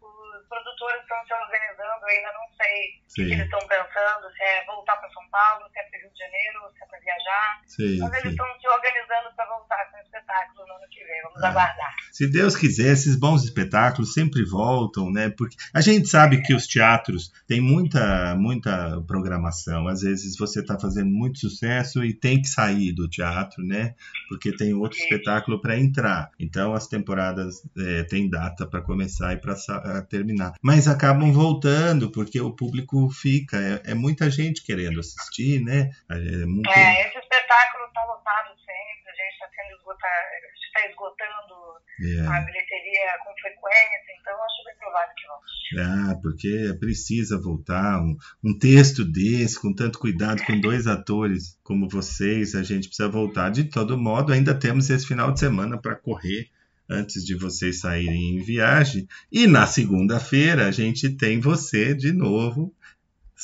os, 0.00 0.48
produtores 0.48 1.02
estão 1.02 1.18
se 1.26 1.34
organizando, 1.34 2.06
ainda 2.06 2.32
não 2.32 2.46
sei 2.56 3.02
o 3.02 3.14
que 3.14 3.22
eles 3.22 3.44
estão 3.44 3.60
pensando, 3.66 4.30
se 4.36 4.42
é 4.42 4.64
voltar 4.66 4.96
para 4.96 5.10
São 5.10 5.28
Paulo, 5.30 5.66
se 5.72 5.80
é 5.80 5.82
para 5.82 5.98
Rio 5.98 6.10
de 6.12 6.18
Janeiro, 6.18 6.60
se 6.76 6.84
é 6.84 6.86
para 6.86 6.98
viajar. 7.00 7.62
Sim, 7.66 7.98
Mas 7.98 8.12
eles 8.18 8.30
estão 8.30 8.46
se 8.60 8.68
organizando 8.68 9.34
para 9.34 9.46
voltar 9.46 9.90
com 9.90 9.96
o 9.96 10.00
espetáculo 10.00 10.66
no 10.66 10.74
ano 10.74 10.88
que 10.90 11.04
vem. 11.04 11.22
Vamos 11.22 11.26
ah, 11.26 11.32
aguardar. 11.44 11.94
Se 12.12 12.28
Deus 12.28 12.54
quiser, 12.54 12.92
esses 12.92 13.16
bons 13.16 13.42
espetáculos 13.42 14.12
sempre 14.12 14.44
voltam, 14.44 15.10
né? 15.10 15.30
Porque 15.30 15.56
a 15.72 15.80
gente 15.80 16.08
sabe 16.08 16.40
que 16.42 16.54
os 16.54 16.66
teatros 16.66 17.32
têm 17.46 17.60
muita, 17.60 18.36
muita 18.36 19.00
programação. 19.06 19.88
Às 19.88 20.02
vezes 20.02 20.36
você 20.36 20.60
está 20.60 20.78
fazendo 20.78 21.10
muito 21.10 21.40
sucesso 21.40 22.04
e 22.04 22.14
tem 22.14 22.40
que 22.40 22.48
sair 22.48 22.92
do 22.92 23.08
teatro, 23.08 23.64
né? 23.64 23.94
Porque 24.28 24.56
tem 24.56 24.72
outro 24.74 24.96
Sim. 24.96 25.04
espetáculo 25.04 25.60
para 25.60 25.76
entrar. 25.78 26.30
Então 26.38 26.72
as 26.72 26.86
temporadas 26.86 27.62
é, 27.76 28.04
têm 28.04 28.30
data 28.30 28.64
para 28.64 28.80
começar 28.80 29.32
e 29.32 29.36
para 29.36 30.02
terminar. 30.02 30.54
Mas 30.62 30.86
acabam 30.86 31.32
voltando 31.32 32.10
porque 32.10 32.40
o 32.40 32.52
público 32.52 33.10
fica. 33.10 33.56
É, 33.56 33.90
é, 33.90 33.94
muita 33.94 34.30
gente 34.30 34.62
querendo 34.62 35.00
assistir, 35.00 35.60
né? 35.60 35.90
É, 36.08 36.46
muito... 36.46 36.70
é 36.70 37.08
esse 37.08 37.18
espetáculo 37.44 37.84
está 37.86 38.04
lotado 38.04 38.56
sempre, 38.58 39.10
a 39.10 39.14
gente 39.14 39.32
está 39.34 39.48
sendo 39.54 39.76
esgotado, 39.76 40.24
está 40.66 40.88
esgotando 40.88 41.54
é. 42.00 42.26
a 42.26 42.40
bilheteria 42.40 43.18
com 43.24 43.32
frequência, 43.40 44.12
então 44.20 44.34
acho 44.44 44.64
bem 44.64 44.76
provável 44.78 45.14
que 45.14 45.26
volte. 45.26 45.54
Ah, 45.78 46.18
porque 46.22 46.76
precisa 46.80 47.40
voltar. 47.40 48.00
Um, 48.00 48.16
um 48.42 48.58
texto 48.58 49.04
desse, 49.04 49.60
com 49.60 49.74
tanto 49.74 49.98
cuidado, 49.98 50.42
com 50.44 50.58
dois 50.60 50.86
atores 50.86 51.58
como 51.62 51.88
vocês, 51.88 52.54
a 52.54 52.62
gente 52.62 52.88
precisa 52.88 53.08
voltar. 53.08 53.50
De 53.50 53.64
todo 53.64 53.98
modo, 53.98 54.32
ainda 54.32 54.58
temos 54.58 54.88
esse 54.90 55.06
final 55.06 55.30
de 55.30 55.40
semana 55.40 55.80
para 55.80 55.94
correr 55.94 56.50
antes 56.88 57.24
de 57.24 57.34
vocês 57.34 57.80
saírem 57.80 58.36
em 58.36 58.42
viagem. 58.42 59.08
E 59.30 59.46
na 59.46 59.66
segunda-feira 59.66 60.66
a 60.66 60.70
gente 60.70 61.10
tem 61.10 61.40
você 61.40 61.94
de 61.94 62.12
novo 62.12 62.74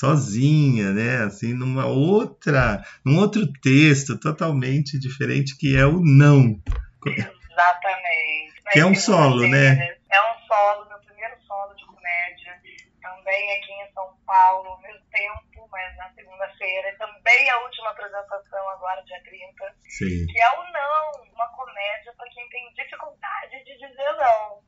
sozinha, 0.01 0.93
né? 0.93 1.25
Assim, 1.25 1.53
numa 1.53 1.85
outra, 1.85 2.83
num 3.05 3.19
outro 3.19 3.45
texto 3.61 4.19
totalmente 4.19 4.99
diferente 4.99 5.57
que 5.59 5.77
é 5.77 5.85
o 5.85 6.01
não. 6.01 6.57
Exatamente. 7.05 8.63
Que 8.73 8.81
é 8.81 8.87
um 8.87 8.95
solo, 8.95 9.47
né? 9.47 9.99
É 10.11 10.21
um 10.23 10.47
solo, 10.49 10.89
meu 10.89 10.99
primeiro 11.01 11.37
solo 11.47 11.75
de 11.75 11.85
comédia, 11.85 12.57
também 13.03 13.59
aqui 13.59 13.73
em 13.73 13.93
São 13.93 14.17
Paulo, 14.25 14.71
ao 14.71 14.81
mesmo 14.81 15.05
tempo, 15.13 15.69
mas 15.71 15.97
na 15.99 16.11
segunda-feira, 16.15 16.97
também 16.97 17.51
a 17.51 17.59
última 17.59 17.91
apresentação 17.91 18.69
agora, 18.71 19.03
dia 19.05 19.21
30, 19.23 19.75
Sim. 19.87 20.27
que 20.27 20.41
é 20.41 20.49
o 20.49 20.73
não, 20.73 21.35
uma 21.35 21.49
comédia 21.49 22.15
para 22.17 22.31
quem 22.31 22.49
tem 22.49 22.73
dificuldade 22.73 23.65
de 23.65 23.75
dizer 23.75 24.13
não. 24.17 24.63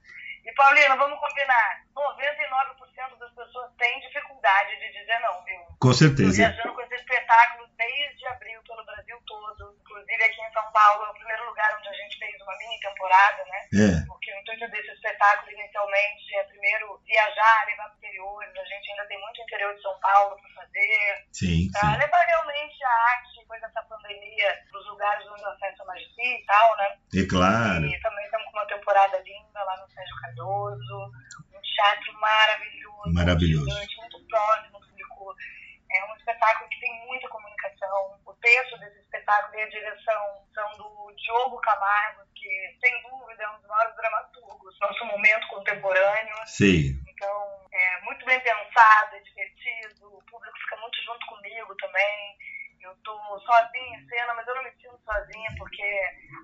E 0.45 0.53
Paulina, 0.55 0.97
vamos 0.97 1.19
combinar, 1.21 1.83
99% 1.95 3.19
das 3.19 3.33
pessoas 3.33 3.71
têm 3.79 4.01
dificuldade 4.01 4.77
de 4.79 4.93
dizer 4.93 5.19
não, 5.21 5.45
viu? 5.45 5.61
Com 5.81 5.93
certeza. 5.93 6.37
Viajando 6.37 6.75
com 6.75 6.81
esse 6.83 6.95
espetáculo 6.95 7.69
desde 7.77 8.27
abril 8.27 8.61
pelo 8.67 8.85
Brasil 8.85 9.19
todo. 9.27 9.77
Inclusive 9.81 10.25
aqui 10.25 10.41
em 10.41 10.53
São 10.53 10.73
Paulo 10.73 11.05
é 11.05 11.11
o 11.11 11.15
primeiro 11.15 11.47
lugar 11.47 11.77
onde 11.79 11.89
a 11.89 11.93
gente 11.93 12.19
fez 12.19 12.41
uma 12.41 12.57
mini 12.59 12.81
temporada, 12.81 13.45
né? 13.45 13.61
É. 13.75 14.07
Porque 14.07 14.33
o 14.33 14.39
intuito 14.41 14.71
desse 14.71 14.91
espetáculo 14.91 15.53
inicialmente 15.53 16.37
é 16.37 16.45
primeiro 16.45 17.01
viajar, 17.07 17.67
levar 17.67 17.85
para 17.85 17.95
o 17.95 17.99
interior. 17.99 18.43
A 18.43 18.65
gente 18.65 18.91
ainda 18.91 19.07
tem 19.07 19.21
muito 19.21 19.43
interior 19.43 19.75
de 19.75 19.83
São 19.83 19.99
Paulo 20.01 20.37
para 20.37 20.65
fazer. 20.65 21.27
Sim, 21.33 21.71
pra 21.73 21.81
sim. 21.81 21.99
levar 21.99 22.25
realmente 22.27 22.85
a 22.85 22.95
arte, 23.15 23.41
depois 23.41 23.61
dessa 23.61 23.83
pandemia, 23.83 24.59
para 24.71 24.81
os 24.81 24.87
lugares 24.87 25.27
onde 25.27 25.43
o 25.43 25.49
acesso 25.49 25.83
é 25.83 25.87
mais 25.87 26.03
difícil 26.03 26.39
e 26.39 26.47
tal, 26.47 26.77
né? 26.77 26.99
É 27.15 27.27
claro. 27.29 27.87
E 27.87 28.01
também 28.01 28.25
estamos 28.25 28.42
temporada 28.83 29.19
linda 29.19 29.65
lá 29.65 29.77
no 29.81 29.91
Sérgio 29.93 30.17
Cardoso. 30.21 31.13
Um 31.55 31.61
teatro 31.63 32.13
maravilhoso. 32.21 33.15
Maravilhoso. 33.15 33.67
Muito, 33.67 33.97
muito 33.97 34.27
próximo 34.27 34.81
do 34.81 34.89
público. 34.89 35.37
É 35.91 36.05
um 36.07 36.17
espetáculo 36.17 36.69
que 36.69 36.81
tem 36.81 37.07
muita 37.07 37.29
comunicação. 37.29 38.21
O 38.27 38.35
texto 38.35 38.79
desse 38.79 38.99
espetáculo 38.99 39.55
e 39.55 39.63
a 39.63 39.69
direção 39.69 40.47
são 40.55 40.71
do 40.79 41.15
Diogo 41.17 41.61
Camargo, 41.61 42.23
que, 42.35 42.77
sem 42.81 43.03
dúvida, 43.03 43.45
é 43.45 43.51
um 43.51 43.59
dos 43.59 43.69
maiores 43.69 43.97
dramaturgos 43.97 44.75
do 44.75 44.81
nosso 44.81 45.05
momento 45.05 45.47
contemporâneo. 45.49 46.35
Sim. 46.47 47.01
Então, 47.09 47.69
é 47.73 48.01
muito 48.01 48.25
bem 48.25 48.41
pensado, 48.41 49.17
é 49.17 49.21
divertido. 49.21 50.17
O 50.17 50.23
público 50.25 50.59
fica 50.59 50.77
muito 50.79 50.97
junto 51.05 51.27
comigo 51.27 51.77
também. 51.77 52.39
Eu 52.83 52.95
tô 53.05 53.13
sozinha 53.41 53.99
em 53.99 54.09
cena, 54.09 54.35
mas 54.35 54.47
eu 54.47 54.55
não 54.55 54.65
me 54.65 54.71
sinto 54.73 54.99
sozinha 55.05 55.51
porque 55.57 55.83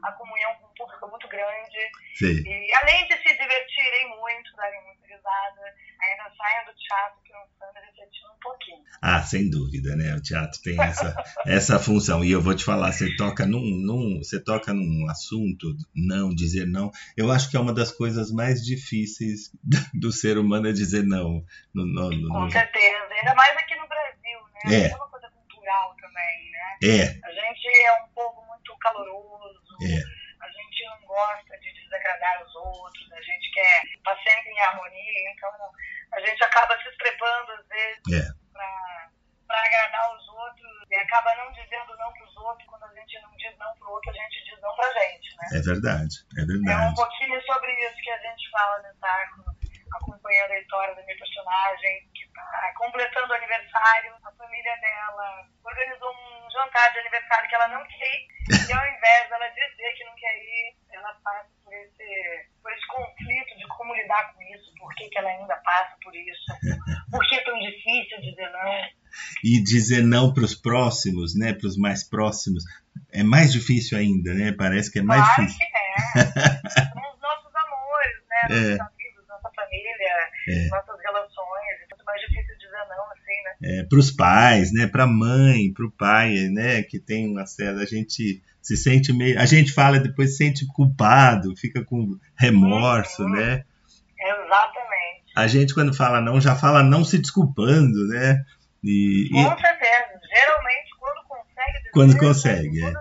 a 0.04 0.12
comunhão 0.12 0.54
com 0.57 0.66
o 0.66 0.75
público 0.75 1.07
é 1.07 1.11
muito 1.11 1.28
grande. 1.28 1.78
Sim. 2.14 2.42
E 2.47 2.75
além 2.75 3.07
de 3.09 3.16
se 3.16 3.37
divertirem 3.37 4.09
muito, 4.18 4.54
darem 4.57 4.85
muita 4.85 5.07
risada, 5.07 5.75
ainda 6.00 6.33
saem 6.37 6.66
do 6.66 6.75
teatro 6.75 7.18
pensando 7.59 7.76
e 7.76 7.87
refletindo 7.87 8.33
um 8.33 8.40
pouquinho. 8.40 8.85
Ah, 9.02 9.23
sem 9.23 9.50
dúvida, 9.50 9.97
né? 9.97 10.14
O 10.14 10.23
teatro 10.23 10.61
tem 10.62 10.80
essa, 10.80 11.14
essa 11.47 11.78
função. 11.78 12.25
E 12.25 12.30
eu 12.30 12.40
vou 12.40 12.54
te 12.54 12.64
falar, 12.64 12.92
você 12.92 13.14
toca 13.16 13.47
num, 13.47 13.61
num, 13.61 14.18
você 14.18 14.42
toca 14.42 14.73
num 14.73 15.09
assunto, 15.11 15.75
não, 15.95 16.30
dizer 16.30 16.66
não. 16.66 16.90
Eu 17.16 17.30
acho 17.30 17.50
que 17.50 17.57
é 17.57 17.61
uma 17.61 17.75
das 17.75 17.90
coisas 17.90 18.30
mais 18.30 18.64
difíceis 18.64 19.50
do 19.95 20.12
ser 20.12 20.38
humano 20.38 20.68
é 20.68 20.73
dizer 20.73 21.04
não. 21.04 21.45
No, 21.75 21.85
no, 21.85 22.11
no, 22.11 22.28
com 22.28 22.50
certeza, 22.50 23.14
ainda 23.14 23.35
mais 23.35 23.57
aqui 23.57 23.75
no 23.76 23.88
Brasil, 23.88 24.40
né? 24.64 24.75
É. 24.75 24.90
é 24.90 24.97
uma 24.97 25.09
coisa 25.09 25.28
cultural 25.30 25.97
também, 26.19 26.51
né? 26.51 26.79
É. 26.83 27.27
A 27.27 27.33
gente 27.33 27.69
é 27.87 27.93
um 28.03 28.09
povo 28.09 28.43
muito 28.47 28.77
caloroso. 28.79 29.77
É 29.83 30.19
a 30.39 30.49
gente 30.51 30.85
não 30.85 31.01
gosta 31.03 31.59
de 31.59 31.73
desagradar 31.73 32.43
os 32.45 32.55
outros, 32.55 33.13
a 33.13 33.21
gente 33.21 33.51
quer 33.51 33.83
estar 33.87 34.17
sempre 34.23 34.51
em 34.51 34.61
harmonia, 34.61 35.33
então 35.33 35.51
a 36.13 36.21
gente 36.21 36.45
acaba 36.45 36.81
se 36.81 36.89
estrepando 36.89 37.53
às 37.53 37.67
vezes 37.67 38.03
é. 38.13 38.33
para 38.53 39.11
agradar 39.49 40.17
os 40.17 40.29
outros 40.29 40.71
e 40.89 40.95
acaba 40.95 41.35
não 41.35 41.53
dizendo 41.53 41.97
não 41.97 42.13
para 42.13 42.25
os 42.25 42.37
outros, 42.37 42.69
quando 42.69 42.85
a 42.85 42.95
gente 42.95 43.21
não 43.21 43.37
diz 43.37 43.59
não 43.59 43.75
para 43.79 43.89
o 43.89 43.93
outro, 43.93 44.11
a 44.11 44.15
gente 44.15 44.45
diz 44.45 44.61
não 44.61 44.77
para 44.77 44.87
a 44.87 44.93
gente, 44.93 45.37
né? 45.37 45.49
É 45.55 45.61
verdade, 45.61 46.15
é 46.39 46.45
verdade. 46.45 46.71
É 46.71 46.87
um 46.87 46.95
pouquinho 46.95 47.43
sobre 47.43 47.73
isso 47.85 47.97
que 47.97 48.11
a 48.11 48.19
gente 48.19 48.51
fala 48.51 48.79
no 48.83 48.89
espetáculo, 48.89 49.45
acompanhando 49.95 50.53
a 50.53 50.61
história 50.61 50.95
da 50.95 51.03
minha 51.03 51.19
personagem, 51.19 52.01
tá 52.05 52.18
completando 52.76 53.33
o 53.33 53.37
aniversário, 53.37 54.14
a 54.25 54.33
família 54.33 54.76
dela 54.80 55.47
organizou 55.64 56.11
um 56.11 56.50
jantar 56.50 56.92
de 56.92 56.99
aniversário 57.00 57.49
que 57.49 57.54
ela 57.54 57.68
não 57.68 57.85
quer 57.87 58.07
ir, 58.07 58.28
e 58.68 58.73
ao 58.73 58.87
invés 58.87 59.28
dela 59.28 59.49
dizer 59.49 59.92
que 59.97 60.04
não 60.04 60.14
quer 60.14 60.37
ir, 60.37 60.76
ela 60.92 61.14
passa 61.25 61.49
por 61.64 61.73
esse, 61.75 62.49
por 62.62 62.73
esse 62.73 62.87
conflito 62.87 63.59
de 63.59 63.66
como 63.68 63.95
lidar 63.95 64.33
com 64.33 64.42
isso, 64.42 64.73
por 64.78 64.95
que, 64.95 65.09
que 65.09 65.18
ela 65.18 65.28
ainda 65.28 65.57
passa 65.57 65.97
por 66.02 66.14
isso, 66.14 66.47
por 67.11 67.26
que 67.28 67.35
é 67.37 67.45
tão 67.45 67.59
difícil 67.59 68.21
dizer 68.21 68.50
não. 68.50 68.88
E 69.42 69.62
dizer 69.62 70.02
não 70.02 70.33
para 70.33 70.45
os 70.45 70.54
próximos, 70.54 71.37
né, 71.38 71.52
para 71.52 71.66
os 71.66 71.76
mais 71.76 72.09
próximos, 72.09 72.62
é 73.12 73.23
mais 73.23 73.52
difícil 73.52 73.97
ainda, 73.99 74.35
né? 74.35 74.52
Parece 74.52 74.92
que 74.92 74.99
é 74.99 75.02
mais 75.02 75.25
claro 75.25 75.47
difícil. 75.47 75.66
que 75.66 76.18
é. 76.18 76.25
São 76.92 77.12
os 77.12 77.21
nossos 77.21 77.54
amores, 77.54 78.23
né? 78.28 78.38
É. 78.49 78.76
Nossos 78.76 78.92
amigos, 78.92 79.28
nossa 79.28 79.50
família, 79.54 80.30
É. 80.49 80.68
nossas 80.68 81.00
relações. 81.00 81.75
É 81.83 81.87
muito 81.88 82.04
mais 82.04 82.21
difícil 82.21 82.59
dizer 82.59 82.85
não, 82.88 83.11
assim, 83.12 83.42
né? 83.45 83.57
É, 83.71 83.83
para 83.83 83.99
os 83.99 84.11
pais, 84.11 84.73
né, 84.73 84.87
para 84.87 85.05
a 85.05 85.07
mãe, 85.07 85.71
para 85.75 85.85
o 85.85 85.91
pai, 85.91 86.49
né, 86.49 86.83
que 86.83 86.99
tem 86.99 87.29
uma 87.31 87.45
certa, 87.45 87.83
a 87.83 87.85
gente 87.85 88.43
se 88.63 88.77
sente 88.79 89.13
meio, 89.13 89.39
a 89.39 89.45
gente 89.45 89.73
fala 89.73 89.99
depois 90.01 90.31
se 90.31 90.37
sente 90.39 90.67
culpado, 90.67 91.55
fica 91.57 91.85
com 91.85 92.17
remorso, 92.35 93.25
Uhum. 93.25 93.31
né? 93.33 93.65
Exatamente. 94.19 95.23
A 95.37 95.47
gente 95.47 95.75
quando 95.75 95.95
fala 95.95 96.21
não 96.21 96.41
já 96.41 96.57
fala 96.57 96.83
não 96.83 97.05
se 97.05 97.19
desculpando, 97.19 98.09
né? 98.09 98.43
E, 98.83 99.27
e- 99.27 99.31
Com 99.31 99.51
certeza. 99.59 100.19
Geralmente, 100.35 100.91
quando 100.99 101.29
consegue 101.29 101.91
Quando 101.93 102.19
consegue, 102.19 102.85
é. 102.85 102.93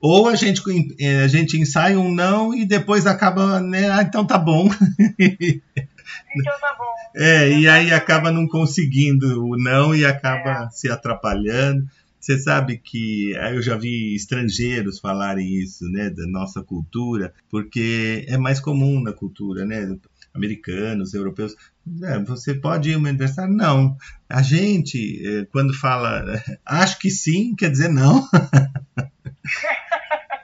ou 0.00 0.28
a 0.28 0.34
gente 0.36 0.62
eh, 1.00 1.22
a 1.24 1.28
gente 1.28 1.56
ensaia 1.58 1.98
um 1.98 2.10
não 2.12 2.54
e 2.54 2.64
depois 2.64 3.06
acaba, 3.06 3.60
né? 3.60 3.90
Ah, 3.90 4.02
então 4.02 4.24
tá 4.26 4.38
bom. 4.38 4.68
Então 6.36 6.60
tá 6.60 6.76
bom. 6.78 6.92
É, 7.14 7.48
e 7.50 7.68
aí 7.68 7.92
acaba 7.92 8.30
não 8.30 8.46
conseguindo 8.46 9.44
o 9.44 9.56
não 9.56 9.94
e 9.94 10.04
acaba 10.04 10.70
se 10.70 10.90
atrapalhando. 10.90 11.86
Você 12.18 12.38
sabe 12.38 12.78
que 12.78 13.36
aí 13.38 13.56
eu 13.56 13.62
já 13.62 13.76
vi 13.76 14.14
estrangeiros 14.14 15.00
falarem 15.00 15.58
isso, 15.58 15.84
né, 15.90 16.08
da 16.08 16.24
nossa 16.28 16.62
cultura, 16.62 17.34
porque 17.50 18.24
é 18.28 18.38
mais 18.38 18.60
comum 18.60 19.02
na 19.02 19.12
cultura, 19.12 19.64
né, 19.64 19.96
americanos, 20.32 21.14
europeus. 21.14 21.54
É, 22.02 22.18
você 22.20 22.54
pode 22.54 22.90
ir 22.90 22.94
ao 22.94 23.00
meu 23.00 23.10
aniversário? 23.10 23.52
Não. 23.52 23.96
A 24.28 24.40
gente, 24.40 25.20
eh, 25.26 25.46
quando 25.50 25.74
fala 25.74 26.24
acho 26.64 26.98
que 26.98 27.10
sim, 27.10 27.54
quer 27.56 27.70
dizer 27.70 27.88
não. 27.88 28.26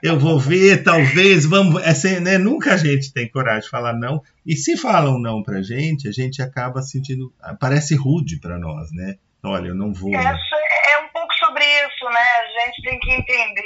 eu 0.03 0.19
vou 0.19 0.39
ver, 0.39 0.83
talvez, 0.83 1.45
vamos. 1.45 1.81
É, 1.83 1.93
sem- 1.93 2.19
né, 2.19 2.37
nunca 2.37 2.73
a 2.73 2.77
gente 2.77 3.11
tem 3.13 3.29
coragem 3.29 3.61
de 3.63 3.69
falar 3.69 3.93
não. 3.93 4.21
E 4.45 4.55
se 4.55 4.75
falam 4.77 5.19
não 5.19 5.43
pra 5.43 5.61
gente, 5.61 6.07
a 6.07 6.11
gente 6.11 6.41
acaba 6.41 6.81
sentindo. 6.81 7.33
Parece 7.59 7.95
rude 7.95 8.39
pra 8.39 8.57
nós, 8.57 8.91
né? 8.91 9.15
Olha, 9.43 9.67
eu 9.69 9.75
não 9.75 9.93
vou. 9.93 10.13
É, 10.13 10.17
é 10.23 10.97
um 10.99 11.09
pouco 11.09 11.33
sobre 11.35 11.63
isso, 11.63 12.05
né? 12.05 12.19
A 12.19 12.65
gente 12.65 12.81
tem 12.83 12.99
que 12.99 13.11
entender 13.11 13.61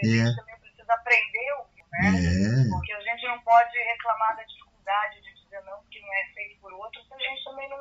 que 0.00 0.06
a 0.06 0.08
É. 0.08 0.26
gente 0.26 0.36
também 0.36 0.54
precisa 0.60 0.92
aprender 0.94 1.46
ouvir, 1.60 1.84
né? 1.92 2.66
É, 2.66 2.68
Porque 2.70 2.92
a 2.92 3.00
gente 3.00 3.26
não 3.26 3.38
pode 3.40 3.76
reclamar 3.78 4.36
da 4.36 4.42
dificuldade 4.42 5.14
de 5.22 5.30
dizer 5.42 5.60
não, 5.66 5.78
porque 5.82 6.00
não 6.00 6.12
é 6.14 6.22
aceito 6.30 6.60
por 6.60 6.72
outro, 6.72 7.00
se 7.06 7.14
a 7.14 7.18
gente 7.30 7.44
também 7.44 7.68
não, 7.70 7.78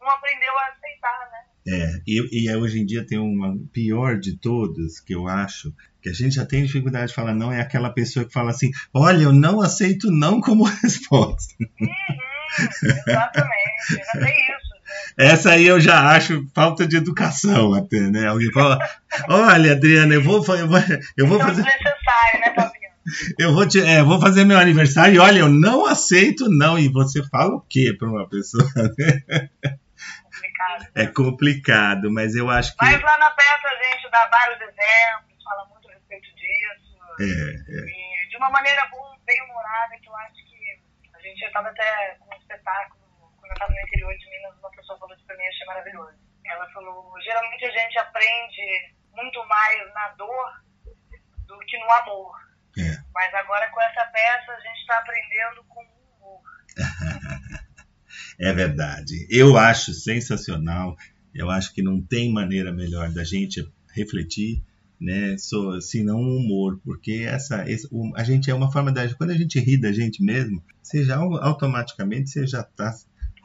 não 0.00 0.10
aprendeu 0.10 0.50
a 0.58 0.66
aceitar, 0.72 1.30
né? 1.30 1.38
é. 1.68 2.00
E, 2.06 2.44
e 2.44 2.56
hoje 2.56 2.80
em 2.80 2.86
dia 2.86 3.06
tem 3.06 3.18
uma 3.18 3.56
pior 3.72 4.18
de 4.18 4.36
todas, 4.38 4.98
que 5.00 5.14
eu 5.14 5.28
acho, 5.28 5.72
que 6.02 6.08
a 6.08 6.12
gente 6.12 6.36
já 6.36 6.46
tem 6.46 6.64
dificuldade 6.64 7.08
de 7.08 7.14
falar 7.14 7.34
não, 7.34 7.52
é 7.52 7.60
aquela 7.60 7.90
pessoa 7.90 8.24
que 8.24 8.32
fala 8.32 8.50
assim: 8.50 8.70
olha, 8.94 9.24
eu 9.24 9.32
não 9.32 9.60
aceito 9.60 10.10
não 10.10 10.40
como 10.40 10.64
resposta. 10.82 11.54
Uhum, 11.60 11.88
exatamente, 13.06 14.04
já 14.14 14.20
tem 14.20 14.34
isso. 14.34 14.70
Né? 15.18 15.26
Essa 15.26 15.50
aí 15.52 15.66
eu 15.66 15.78
já 15.80 16.10
acho 16.10 16.46
falta 16.54 16.86
de 16.86 16.96
educação 16.96 17.74
até, 17.74 18.00
né? 18.00 18.26
Alguém 18.26 18.50
fala: 18.52 18.78
olha, 19.28 19.72
Adriana, 19.72 20.14
eu 20.14 20.22
vou, 20.22 20.36
eu 20.56 20.66
vou, 20.66 20.78
eu 21.16 21.26
vou 21.26 21.38
fazer. 21.38 21.62
né? 21.62 22.54
Eu 23.38 23.54
vou, 23.54 23.66
te, 23.66 23.80
é, 23.80 24.02
vou 24.02 24.20
fazer 24.20 24.44
meu 24.44 24.58
aniversário 24.58 25.14
e 25.14 25.18
olha, 25.18 25.38
eu 25.40 25.48
não 25.48 25.86
aceito 25.86 26.48
não. 26.50 26.78
E 26.78 26.88
você 26.88 27.22
fala 27.28 27.54
o 27.56 27.60
quê 27.60 27.94
para 27.98 28.08
uma 28.08 28.28
pessoa? 28.28 28.68
Complicado. 30.60 30.92
É 30.94 31.06
complicado, 31.06 32.10
mas 32.10 32.34
eu 32.34 32.50
acho 32.50 32.76
que. 32.76 32.84
Mas 32.84 33.02
lá 33.02 33.18
na 33.18 33.30
peça 33.30 33.68
a 33.68 33.82
gente 33.82 34.10
dá 34.10 34.26
vários 34.26 34.60
exemplos, 34.60 35.42
fala 35.42 35.64
muito 35.66 35.88
a 35.88 35.92
respeito 35.92 36.34
disso. 36.34 36.98
É, 37.20 37.24
é, 37.24 38.28
de 38.28 38.36
uma 38.36 38.50
maneira 38.50 38.82
bem 39.24 39.42
humorada, 39.42 39.98
que 39.98 40.08
eu 40.08 40.16
acho 40.16 40.34
que 40.34 40.82
a 41.14 41.20
gente 41.20 41.44
estava 41.44 41.68
até 41.68 42.16
com 42.18 42.34
um 42.34 42.38
espetáculo, 42.38 43.00
quando 43.38 43.50
eu 43.50 43.54
estava 43.54 43.72
no 43.72 43.80
interior 43.80 44.16
de 44.16 44.30
Minas, 44.30 44.58
uma 44.58 44.70
pessoa 44.70 44.98
falou 44.98 45.14
isso 45.14 45.26
para 45.26 45.36
mim, 45.36 45.46
achei 45.46 45.66
maravilhoso. 45.66 46.18
Ela 46.44 46.70
falou, 46.72 47.14
geralmente 47.22 47.64
a 47.64 47.70
gente 47.70 47.98
aprende 47.98 48.94
muito 49.12 49.46
mais 49.46 49.94
na 49.94 50.08
dor 50.10 50.62
do 51.46 51.58
que 51.60 51.78
no 51.78 51.90
amor. 51.92 52.36
É. 52.78 52.96
Mas 53.14 53.34
agora 53.34 53.68
com 53.70 53.80
essa 53.82 54.04
peça 54.06 54.52
a 54.52 54.60
gente 54.60 54.80
está 54.80 54.98
aprendendo 54.98 55.64
com 55.64 55.82
o 55.82 56.16
humor. 56.16 56.42
é 58.40 58.52
verdade. 58.52 59.26
Eu 59.30 59.56
acho 59.56 59.92
sensacional. 59.92 60.96
Eu 61.34 61.48
acho 61.50 61.72
que 61.74 61.82
não 61.82 62.00
tem 62.00 62.32
maneira 62.32 62.72
melhor 62.72 63.10
da 63.12 63.22
gente 63.22 63.64
refletir, 63.94 64.62
né? 65.00 65.36
So, 65.38 65.80
senão 65.80 66.16
o 66.20 66.36
humor, 66.38 66.80
porque 66.84 67.24
essa, 67.26 67.70
esse, 67.70 67.86
o- 67.90 68.12
a 68.16 68.24
gente 68.24 68.50
é 68.50 68.54
uma 68.54 68.70
forma 68.72 68.90
da 68.90 69.12
quando 69.14 69.30
a 69.30 69.36
gente 69.36 69.58
ri 69.60 69.76
da 69.80 69.92
gente 69.92 70.22
mesmo, 70.22 70.62
você 70.82 71.04
já 71.04 71.16
automaticamente 71.16 72.30
você 72.30 72.46
já 72.46 72.60
está 72.62 72.92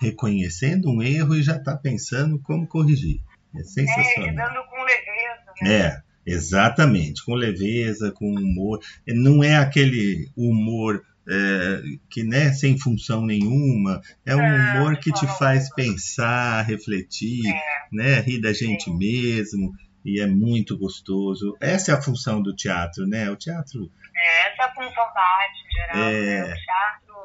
reconhecendo 0.01 0.89
um 0.89 1.01
erro 1.01 1.35
e 1.35 1.43
já 1.43 1.55
está 1.57 1.75
pensando 1.77 2.39
como 2.39 2.67
corrigir. 2.67 3.19
É 3.55 3.59
É, 3.59 3.63
sensacional. 3.63 4.35
dando 4.35 4.65
com 4.69 4.83
leveza, 4.83 5.53
né? 5.61 5.71
É, 5.71 6.01
exatamente, 6.25 7.23
com 7.23 7.33
leveza, 7.35 8.11
com 8.11 8.25
humor. 8.29 8.79
Não 9.07 9.43
é 9.43 9.55
aquele 9.55 10.27
humor 10.35 11.01
é, 11.27 11.81
que 12.09 12.23
né, 12.23 12.51
sem 12.53 12.77
função 12.79 13.25
nenhuma. 13.25 14.01
É 14.25 14.35
um 14.35 14.39
Não, 14.41 14.75
humor 14.81 14.97
que 14.97 15.11
te 15.11 15.25
faz 15.37 15.73
pensar, 15.73 16.61
refletir, 16.63 17.45
É. 17.47 17.87
né, 17.91 18.19
rir 18.21 18.39
da 18.41 18.53
gente 18.53 18.89
mesmo. 18.91 19.73
E 20.05 20.21
é 20.21 20.27
muito 20.27 20.77
gostoso. 20.77 21.57
Essa 21.59 21.91
é 21.91 21.95
a 21.95 22.01
função 22.01 22.39
do 22.41 22.55
teatro, 22.55 23.07
né? 23.07 23.27
O 23.31 23.35
teatro 23.35 23.91
É, 24.15 24.47
essa 24.51 24.61
é 24.61 24.65
a 24.65 24.73
função 24.75 25.13
da 25.13 25.21
arte 25.21 25.59
em 25.65 25.71
geral. 25.71 25.97
É. 25.97 26.21
Né? 26.21 26.43
O 26.43 26.55
teatro, 26.55 27.15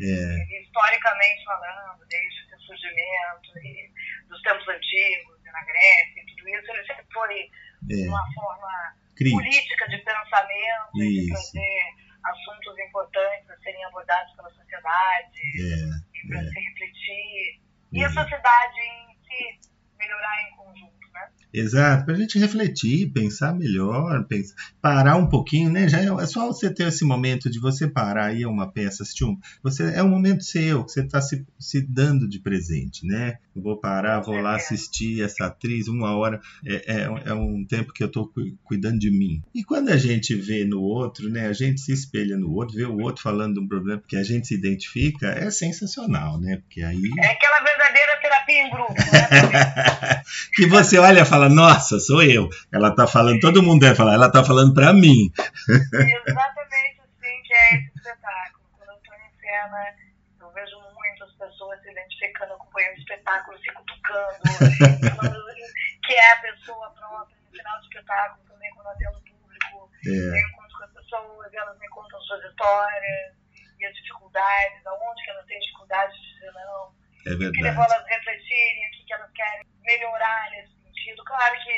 é, 0.00 0.60
historicamente 0.62 1.44
falando, 1.44 2.00
desde 2.08 2.40
o 2.40 2.48
seu 2.48 2.58
surgimento, 2.60 3.90
dos 4.30 4.40
tempos 4.40 4.66
antigos, 4.68 5.36
na 5.52 5.64
Grécia, 5.64 6.22
e 6.22 6.26
tudo 6.36 6.48
isso, 6.48 6.72
ele 6.72 6.86
sempre 6.86 7.04
foi 7.12 7.50
é 7.90 8.08
uma 8.08 8.24
forma 8.34 8.94
crítico. 9.16 9.36
política 9.42 9.88
de 9.88 9.98
pensamento 9.98 10.96
e 10.96 11.26
de 11.26 11.32
Isso. 11.32 11.52
Assuntos 12.24 12.78
importantes 12.78 13.50
a 13.50 13.56
serem 13.58 13.84
abordados 13.84 14.34
pela 14.36 14.50
sociedade 14.50 15.40
É, 15.40 16.18
e 16.18 16.28
para 16.28 16.40
é. 16.40 16.44
se 16.44 16.60
refletir. 16.60 17.60
E 17.92 18.04
a 18.04 18.06
Exato. 18.06 18.28
sociedade 18.28 18.80
em 18.80 19.18
si 19.24 19.70
melhorar 19.98 20.42
em 20.48 20.56
conjunto? 20.56 20.99
Exato, 21.52 22.04
para 22.04 22.14
a 22.14 22.16
gente 22.18 22.38
refletir, 22.38 23.10
pensar 23.12 23.54
melhor, 23.54 24.24
pensar, 24.24 24.54
parar 24.80 25.16
um 25.16 25.28
pouquinho, 25.28 25.70
né? 25.70 25.88
Já 25.88 26.00
é, 26.00 26.06
é 26.06 26.26
só 26.26 26.46
você 26.46 26.72
ter 26.72 26.88
esse 26.88 27.04
momento 27.04 27.50
de 27.50 27.58
você 27.58 27.88
parar 27.88 28.26
aí 28.26 28.46
uma 28.46 28.70
peça, 28.70 29.02
assistir 29.02 29.24
um. 29.24 29.38
Você, 29.62 29.82
é 29.94 30.02
um 30.02 30.08
momento 30.08 30.44
seu, 30.44 30.84
que 30.84 30.92
você 30.92 31.00
está 31.00 31.20
se, 31.20 31.44
se 31.58 31.80
dando 31.80 32.28
de 32.28 32.38
presente, 32.38 33.06
né? 33.06 33.38
Eu 33.54 33.62
vou 33.62 33.76
parar, 33.76 34.20
vou 34.20 34.40
lá 34.40 34.54
assistir 34.54 35.22
essa 35.22 35.46
atriz 35.46 35.88
uma 35.88 36.16
hora. 36.16 36.40
É, 36.64 37.02
é, 37.02 37.22
é 37.26 37.34
um 37.34 37.64
tempo 37.64 37.92
que 37.92 38.02
eu 38.02 38.06
estou 38.06 38.32
cuidando 38.62 38.98
de 38.98 39.10
mim. 39.10 39.42
E 39.54 39.64
quando 39.64 39.90
a 39.90 39.96
gente 39.96 40.34
vê 40.34 40.64
no 40.64 40.80
outro, 40.80 41.28
né? 41.28 41.48
A 41.48 41.52
gente 41.52 41.80
se 41.80 41.92
espelha 41.92 42.36
no 42.36 42.52
outro, 42.52 42.76
vê 42.76 42.84
o 42.84 42.98
outro 43.00 43.22
falando 43.22 43.54
de 43.54 43.60
um 43.60 43.68
problema 43.68 44.02
que 44.06 44.16
a 44.16 44.22
gente 44.22 44.46
se 44.46 44.54
identifica, 44.54 45.28
é 45.28 45.50
sensacional, 45.50 46.38
né? 46.40 46.58
Porque 46.58 46.82
aí. 46.82 47.02
É 47.18 47.26
aquela 47.26 47.60
verdadeira 47.60 48.20
terapia 48.22 48.66
em 48.66 48.70
grupo, 48.70 48.94
né? 48.94 50.22
que 50.54 50.66
você 50.66 50.98
olha 50.98 51.20
e 51.20 51.24
fala, 51.24 51.39
nossa, 51.48 51.98
sou 51.98 52.22
eu. 52.22 52.48
Ela 52.72 52.94
tá 52.94 53.06
falando, 53.06 53.40
todo 53.40 53.62
mundo 53.62 53.80
deve 53.80 53.94
falar, 53.96 54.14
ela 54.14 54.30
tá 54.30 54.44
falando 54.44 54.74
pra 54.74 54.92
mim. 54.92 55.30
Exatamente 55.68 57.00
assim 57.00 57.42
que 57.42 57.52
é 57.54 57.74
esse 57.76 57.90
espetáculo. 57.96 58.64
Quando 58.76 58.90
eu 58.90 58.96
estou 58.96 59.14
em 59.14 59.40
cena, 59.40 59.94
eu 60.40 60.50
vejo 60.52 60.76
muitas 60.94 61.32
pessoas 61.38 61.80
se 61.82 61.90
identificando, 61.90 62.54
acompanhando 62.54 62.96
o 62.96 62.98
espetáculo, 63.00 63.58
se 63.58 63.72
cutucando, 63.72 65.16
falando 65.16 65.44
que 66.06 66.12
é 66.14 66.32
a 66.32 66.36
pessoa 66.40 66.90
própria. 66.90 67.36
No 67.50 67.56
final 67.56 67.78
do 67.78 67.84
espetáculo, 67.86 68.44
também, 68.48 68.70
quando 68.74 68.86
eu 68.86 68.92
atendo 68.92 69.20
público, 69.22 69.90
É, 70.06 70.10
eu 70.10 70.36
encontro 70.48 70.78
com 70.78 70.84
as 70.84 70.92
pessoas, 70.92 71.52
elas 71.54 71.78
me 71.78 71.88
contam 71.88 72.20
suas 72.22 72.44
histórias 72.44 73.34
e 73.78 73.86
as 73.86 73.94
dificuldades, 73.94 74.86
aonde 74.86 75.24
que 75.24 75.30
elas 75.30 75.46
têm 75.46 75.58
dificuldade 75.60 76.12
de 76.12 76.34
dizer 76.34 76.52
não, 76.52 76.92
é 77.26 77.30
o 77.34 77.38
que 77.38 77.62
levou 77.62 77.84
verdade. 77.84 77.92
elas 77.92 78.04
a 78.04 78.08
refletirem, 78.08 78.88
o 78.88 78.90
que 78.92 79.04
que 79.04 79.12
elas 79.14 79.30
querem 79.32 79.66
melhorar 79.84 80.50
nesse 80.52 80.79
sentido. 81.00 81.24
Claro 81.24 81.54
que 81.64 81.70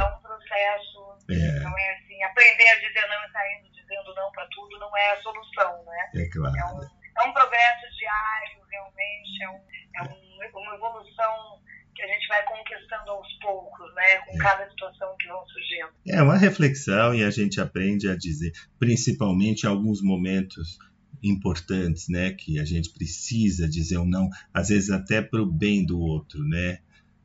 é 0.00 0.04
um 0.04 0.22
processo, 0.22 1.16
é. 1.30 1.60
não 1.60 1.78
é 1.78 1.94
assim, 1.94 2.22
aprender 2.24 2.68
a 2.68 2.74
dizer 2.76 3.06
não 3.08 3.24
e 3.24 3.32
saindo 3.32 3.72
dizendo 3.72 4.14
não 4.14 4.32
para 4.32 4.46
tudo 4.48 4.78
não 4.78 4.96
é 4.96 5.12
a 5.12 5.22
solução, 5.22 5.84
né? 5.84 6.10
É 6.14 6.28
claro. 6.28 6.56
É 6.56 6.64
um, 6.64 6.80
é 6.80 7.28
um 7.28 7.32
progresso 7.32 7.86
diário, 7.98 8.62
realmente, 8.70 9.42
é, 9.42 9.50
um, 9.50 9.60
é 9.96 10.02
um, 10.02 10.60
uma 10.60 10.74
evolução 10.74 11.60
que 11.94 12.02
a 12.02 12.06
gente 12.06 12.26
vai 12.26 12.42
conquistando 12.44 13.10
aos 13.10 13.32
poucos, 13.34 13.94
né? 13.94 14.16
Com 14.26 14.34
é. 14.34 14.38
cada 14.38 14.70
situação 14.70 15.14
que 15.18 15.28
vão 15.28 15.46
surgindo. 15.46 15.90
É 16.08 16.22
uma 16.22 16.38
reflexão 16.38 17.14
e 17.14 17.22
a 17.22 17.30
gente 17.30 17.60
aprende 17.60 18.08
a 18.08 18.16
dizer, 18.16 18.52
principalmente 18.78 19.64
em 19.64 19.68
alguns 19.68 20.02
momentos 20.02 20.78
importantes, 21.22 22.08
né, 22.08 22.32
que 22.32 22.58
a 22.58 22.64
gente 22.64 22.90
precisa 22.90 23.68
dizer 23.68 23.96
ou 23.96 24.04
um 24.04 24.08
não, 24.08 24.28
às 24.52 24.70
vezes 24.70 24.90
até 24.90 25.22
para 25.22 25.40
o 25.40 25.46
bem 25.46 25.86
do 25.86 26.00
outro, 26.00 26.42
né? 26.42 26.80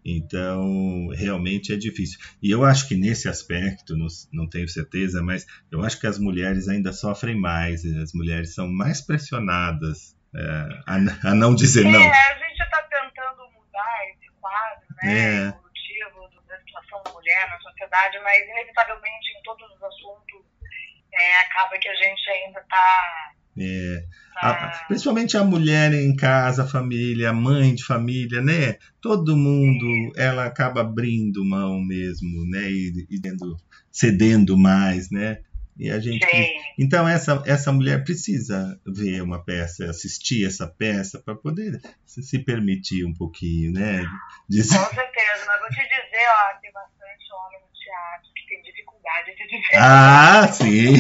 Então, 0.10 1.10
realmente 1.10 1.74
é 1.74 1.76
difícil. 1.76 2.18
E 2.42 2.50
eu 2.50 2.64
acho 2.64 2.88
que 2.88 2.96
nesse 2.96 3.28
aspecto, 3.28 3.98
não, 3.98 4.08
não, 4.32 4.50
tenho 4.50 4.68
certeza, 4.70 5.22
mas 5.22 5.46
eu 5.70 5.84
acho 5.84 6.00
que 6.00 6.08
as 6.08 6.18
mulheres 6.18 6.70
ainda 6.70 6.94
sofrem 6.94 7.36
mais, 7.36 7.84
as 7.84 8.14
mulheres 8.14 8.56
são 8.56 8.70
mais 8.70 9.02
pressionadas 9.02 10.16
é, 10.34 10.42
a, 10.88 11.32
a, 11.32 11.36
não 11.36 11.54
dizer 11.54 11.86
é, 11.86 11.92
não. 11.92 12.02
É, 12.02 12.32
a 12.32 12.38
gente 12.40 12.64
está 12.64 12.82
tentando 12.84 13.52
mudar 13.52 14.10
esse 14.14 14.32
quadro, 14.40 14.88
né, 15.04 15.14
é. 15.14 15.48
evolutivo 15.48 16.30
da 16.48 16.58
situação 16.60 17.04
da 17.04 17.12
mulher 17.12 17.50
na 17.50 17.60
sociedade, 17.60 18.18
mas 18.24 18.48
inevitavelmente 18.48 19.32
em 19.38 19.44
todos 19.44 19.70
os 19.76 19.84
assuntos 19.84 20.46
é, 21.14 21.38
acaba 21.42 21.78
que 21.80 21.90
a 21.90 21.96
gente 21.96 22.30
ainda 22.30 22.60
está 22.62 23.34
é, 23.60 24.04
a, 24.38 24.86
principalmente 24.88 25.36
a 25.36 25.44
mulher 25.44 25.94
em 25.94 26.16
casa, 26.16 26.64
a 26.64 26.68
família, 26.68 27.30
a 27.30 27.34
mãe 27.34 27.74
de 27.74 27.84
família, 27.84 28.42
né? 28.42 28.78
Todo 29.02 29.36
mundo, 29.36 30.14
ela 30.16 30.46
acaba 30.46 30.82
abrindo 30.82 31.44
mão 31.44 31.80
mesmo, 31.82 32.46
né? 32.50 32.70
E, 32.70 33.08
e 33.10 33.22
cedendo 33.92 34.58
mais, 34.58 35.10
né? 35.10 35.40
E 35.80 35.92
a 35.92 36.00
gente, 36.00 36.26
Sim. 36.26 36.48
então 36.80 37.08
essa 37.08 37.44
essa 37.46 37.72
mulher 37.72 38.04
precisa 38.04 38.80
ver 38.86 39.22
uma 39.22 39.44
peça, 39.44 39.86
assistir 39.88 40.44
essa 40.44 40.66
peça 40.68 41.20
para 41.20 41.36
poder 41.36 41.80
se, 42.04 42.24
se, 42.24 42.40
permitir 42.40 43.06
um 43.06 43.14
pouquinho, 43.14 43.72
né? 43.74 44.04
Com 44.04 44.64
certeza, 44.64 45.46
mas 45.46 45.60
vou 45.60 45.70
te 45.70 45.84
dizer, 45.84 46.26
ó, 46.30 46.60
tem 46.60 46.72
bastante 46.72 47.32
homem 47.32 47.60
no 47.62 47.68
teatro 47.78 48.32
que 48.36 48.48
tem 48.48 48.62
dificuldade 48.64 49.36
de 49.36 49.48
dizer. 49.48 49.78
Ah, 49.78 50.48
sim. 50.52 50.96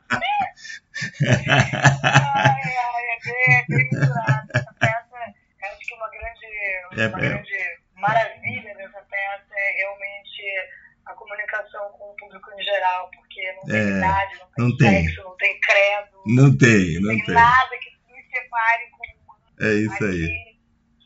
ai, 1.25 2.77
ai, 2.77 3.03
é 3.05 3.19
bem, 3.23 3.55
é 3.55 3.65
bem 3.67 3.89
misturado. 3.89 4.47
Essa 4.53 4.73
peça, 4.79 5.33
acho 5.63 5.79
que 5.79 5.93
uma 5.95 6.09
grande, 6.09 6.47
uma 6.91 7.01
é, 7.01 7.05
é. 7.05 7.09
grande 7.09 7.55
é. 7.55 7.77
maravilha 7.95 8.75
dessa 8.75 9.01
peça 9.01 9.53
é 9.55 9.71
realmente 9.77 10.41
a 11.05 11.13
comunicação 11.13 11.91
com 11.93 12.11
o 12.11 12.15
público 12.15 12.51
em 12.51 12.63
geral, 12.63 13.09
porque 13.11 13.51
não 13.53 13.63
tem 13.65 13.77
é, 13.77 13.97
idade, 13.97 14.39
não 14.39 14.47
tem 14.47 14.65
não 14.65 14.77
sexo, 14.77 15.15
tem. 15.15 15.23
não 15.23 15.37
tem 15.37 15.59
credo. 15.59 16.23
Não 16.25 16.57
tem, 16.57 17.01
não, 17.01 17.09
tem, 17.09 17.25
tem. 17.25 17.35
nada 17.35 17.77
que 17.77 17.89
se 17.89 18.29
separe 18.29 18.89
com 18.91 19.33
o 19.33 19.65
É 19.65 19.73
isso 19.73 20.03
aí. 20.03 20.59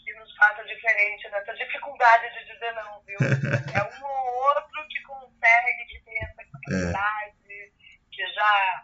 Que 0.04 0.14
nos 0.16 0.36
faça 0.36 0.64
diferente 0.66 1.30
nessa 1.30 1.54
dificuldade 1.54 2.34
de 2.34 2.54
dizer 2.54 2.74
não, 2.74 3.02
viu? 3.04 3.18
é 3.74 3.84
um 3.84 4.06
ou 4.06 4.36
outro 4.48 4.88
que 4.88 5.02
consegue, 5.04 5.86
que 5.88 6.00
tem 6.02 6.24
essa 6.24 6.44
capacidade, 6.52 7.36
é. 7.50 7.70
que 8.12 8.28
já 8.34 8.84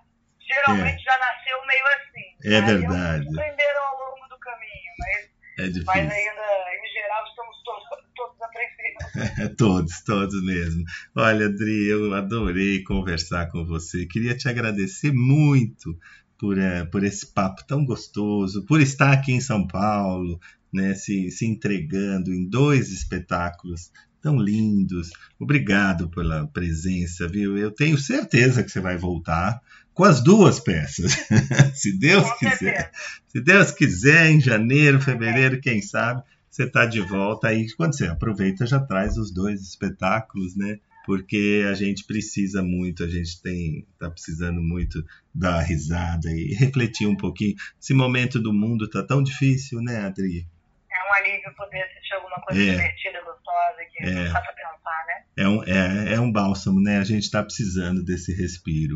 geralmente 0.50 1.00
é. 1.00 1.04
já 1.04 1.18
nasceu 1.20 1.58
meio 1.68 1.86
assim. 1.88 2.30
É 2.44 2.62
verdade. 2.62 3.28
Aprenderam 3.28 3.84
ao 3.84 4.00
longo 4.00 4.28
do 4.28 4.40
caminho, 4.40 4.92
mas, 5.00 5.30
é 5.60 5.68
difícil. 5.68 5.86
mas 5.86 6.12
ainda, 6.12 6.42
em 6.74 6.92
geral, 6.92 7.26
estamos 7.28 7.56
todos, 7.64 7.84
todos 8.16 8.42
aprendendo. 8.42 9.56
todos, 9.58 10.02
todos 10.02 10.44
mesmo. 10.44 10.84
Olha, 11.16 11.46
Adri, 11.46 11.88
eu 11.88 12.14
adorei 12.14 12.84
conversar 12.84 13.50
com 13.52 13.64
você. 13.66 14.06
Queria 14.08 14.36
te 14.36 14.50
agradecer 14.50 15.14
muito 15.14 15.98
por, 16.38 16.58
é, 16.58 16.86
por 16.86 17.04
esse 17.04 17.32
papo 17.34 17.64
tão 17.68 17.86
gostoso, 17.86 18.66
por 18.66 18.82
estar 18.82 19.12
aqui 19.12 19.34
em 19.34 19.42
São 19.42 19.68
Paulo, 19.68 20.40
né, 20.74 20.94
se, 20.96 21.30
se 21.32 21.46
entregando 21.46 22.34
em 22.34 22.48
dois 22.48 22.92
espetáculos 22.92 23.92
tão 24.22 24.38
lindos. 24.38 25.12
Obrigado 25.40 26.10
pela 26.10 26.48
presença, 26.48 27.28
viu? 27.28 27.58
Eu 27.58 27.72
tenho 27.72 27.98
certeza 27.98 28.64
que 28.64 28.70
você 28.70 28.80
vai 28.80 28.98
voltar 28.98 29.62
com 30.00 30.06
as 30.06 30.24
duas 30.24 30.62
peças. 30.62 31.12
se 31.76 32.00
Deus 32.00 32.24
com 32.24 32.38
quiser. 32.38 32.58
Certeza. 32.58 32.92
Se 33.28 33.42
Deus 33.42 33.72
quiser, 33.72 34.32
em 34.32 34.40
janeiro, 34.40 35.02
fevereiro, 35.02 35.60
quem 35.60 35.82
sabe, 35.82 36.24
você 36.50 36.64
está 36.64 36.86
de 36.86 37.02
volta 37.02 37.50
aí. 37.50 37.68
Quando 37.76 37.98
você 37.98 38.08
aproveita, 38.08 38.66
já 38.66 38.80
traz 38.80 39.18
os 39.18 39.30
dois 39.30 39.62
espetáculos, 39.62 40.56
né? 40.56 40.80
Porque 41.06 41.66
a 41.70 41.74
gente 41.74 42.06
precisa 42.06 42.64
muito, 42.64 43.04
a 43.04 43.10
gente 43.10 43.42
tem 43.42 43.86
tá 44.00 44.10
precisando 44.10 44.62
muito 44.62 45.04
dar 45.36 45.60
risada 45.60 46.30
e 46.32 46.54
refletir 46.56 47.06
um 47.06 47.18
pouquinho. 47.18 47.56
Esse 47.82 47.94
momento 47.94 48.40
do 48.40 48.54
mundo 48.54 48.90
tá 48.90 49.04
tão 49.04 49.22
difícil, 49.22 49.82
né, 49.82 49.98
Adri? 50.06 50.48
É 50.90 51.10
um 51.10 51.14
alívio 51.16 51.54
poder 51.58 51.84
assistir 51.84 52.14
alguma 52.14 52.38
coisa 52.38 52.62
é. 52.62 52.72
divertida, 52.72 53.20
gostosa, 53.26 53.78
que 53.92 54.06
é. 54.06 54.30
faça 54.30 54.54
pensar, 54.54 55.06
né? 55.08 55.24
É 55.36 55.48
um, 55.50 55.64
é, 55.66 56.14
é 56.14 56.20
um 56.22 56.32
bálsamo, 56.32 56.80
né? 56.80 57.00
A 57.00 57.04
gente 57.04 57.24
está 57.24 57.44
precisando 57.44 58.02
desse 58.02 58.34
respiro. 58.34 58.96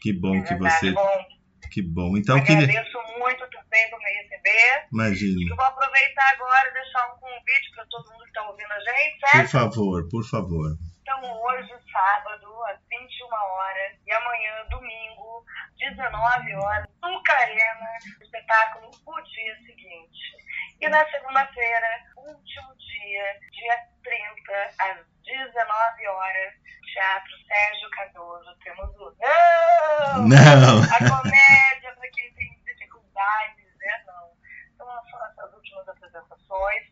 Que 0.00 0.12
bom 0.12 0.36
é 0.36 0.42
que 0.42 0.54
você. 0.54 0.92
Bom. 0.92 1.26
Que 1.70 1.82
bom. 1.82 2.16
Então, 2.16 2.36
Agradeço 2.36 2.66
queria... 2.66 3.18
muito 3.18 3.46
também 3.50 3.90
por 3.90 3.98
me 3.98 4.10
receber. 4.22 4.88
Imagina. 4.92 5.40
E 5.40 5.48
vou 5.48 5.64
aproveitar 5.64 6.30
agora 6.32 6.68
e 6.68 6.72
deixar 6.72 7.14
um 7.14 7.18
convite 7.18 7.70
para 7.74 7.84
todo 7.86 8.10
mundo 8.10 8.22
que 8.24 8.28
está 8.28 8.42
ouvindo 8.48 8.72
a 8.72 8.80
gente, 8.80 9.20
certo? 9.20 9.36
Por 9.36 9.48
favor, 9.48 10.08
por 10.08 10.24
favor. 10.24 10.78
Então, 11.02 11.42
hoje, 11.42 11.70
sábado, 11.92 12.46
às 12.64 12.78
21 12.88 13.26
horas, 13.26 13.92
e 14.06 14.12
amanhã, 14.12 14.66
domingo, 14.70 15.44
19 15.78 16.54
horas, 16.54 16.88
no 17.02 17.22
Carena, 17.22 17.98
espetáculo 18.20 18.90
O 19.06 19.20
Dia 19.20 19.56
Seguinte. 19.66 20.40
E 20.80 20.88
na 20.88 21.04
segunda-feira, 21.10 21.88
último 22.16 22.74
dia, 22.76 23.38
dia 23.52 23.76
30, 24.02 24.52
às 24.78 25.06
19 25.24 26.06
horas, 26.06 26.54
Teatro 26.92 27.32
Sérgio 27.46 27.90
Cardoso, 27.90 28.56
temos 28.64 28.90
o 28.96 29.14
Não! 29.20 30.28
Não! 30.28 30.82
A 30.82 30.98
comédia 30.98 31.94
para 31.94 32.10
quem 32.10 32.32
tem 32.34 32.60
dificuldades, 32.66 33.66
né? 33.78 34.04
Não. 34.06 34.32
Então 34.74 34.86
são 35.10 35.26
essas 35.26 35.54
últimas 35.54 35.88
apresentações, 35.88 36.82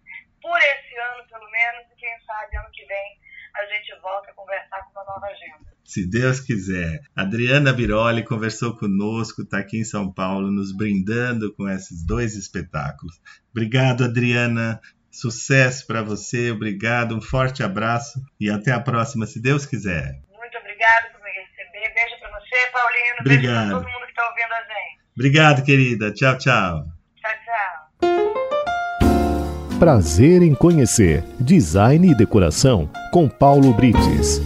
por 0.41 0.59
esse 0.59 0.97
ano 0.99 1.27
pelo 1.29 1.51
menos, 1.51 1.87
e 1.93 1.97
quem 1.97 2.21
sabe 2.25 2.57
ano 2.57 2.71
que 2.73 2.85
vem 2.87 3.19
a 3.57 3.65
gente 3.67 4.01
volta 4.01 4.31
a 4.31 4.35
conversar 4.35 4.83
com 4.85 4.93
uma 4.93 5.05
nova 5.05 5.27
agenda. 5.27 5.67
Se 5.85 6.07
Deus 6.09 6.39
quiser. 6.39 7.01
Adriana 7.17 7.73
Biroli 7.73 8.23
conversou 8.23 8.77
conosco, 8.77 9.43
está 9.43 9.59
aqui 9.59 9.79
em 9.79 9.85
São 9.85 10.13
Paulo, 10.13 10.51
nos 10.51 10.71
brindando 10.71 11.53
com 11.55 11.69
esses 11.69 12.05
dois 12.05 12.37
espetáculos. 12.37 13.21
Obrigado, 13.51 14.05
Adriana. 14.05 14.81
Sucesso 15.21 15.85
para 15.85 16.01
você, 16.01 16.53
obrigado, 16.53 17.13
um 17.13 17.21
forte 17.21 17.61
abraço 17.61 18.23
e 18.39 18.49
até 18.49 18.71
a 18.71 18.79
próxima, 18.79 19.27
se 19.27 19.43
Deus 19.43 19.67
quiser. 19.67 20.23
Muito 20.33 20.57
obrigado 20.57 21.11
por 21.11 21.21
me 21.25 21.31
receber. 21.33 21.93
Beijo 21.93 22.21
para 22.21 22.31
você, 22.39 22.71
Paulino. 22.73 23.17
Obrigado. 23.23 23.57
Beijo 23.57 23.69
para 23.69 23.81
todo 23.81 23.91
mundo 23.91 24.05
que 24.05 24.11
está 24.11 24.29
ouvindo 24.29 24.53
a 24.53 24.61
gente. 24.61 25.01
Obrigado, 25.17 25.65
querida. 25.65 26.13
Tchau, 26.13 26.39
tchau. 26.39 26.87
Tchau, 27.17 27.33
tchau. 28.01 28.09
Prazer 29.81 30.41
em 30.41 30.55
conhecer 30.55 31.25
Design 31.41 32.13
e 32.13 32.15
Decoração 32.15 32.89
com 33.11 33.29
Paulo 33.29 33.75
Brites. 33.75 34.41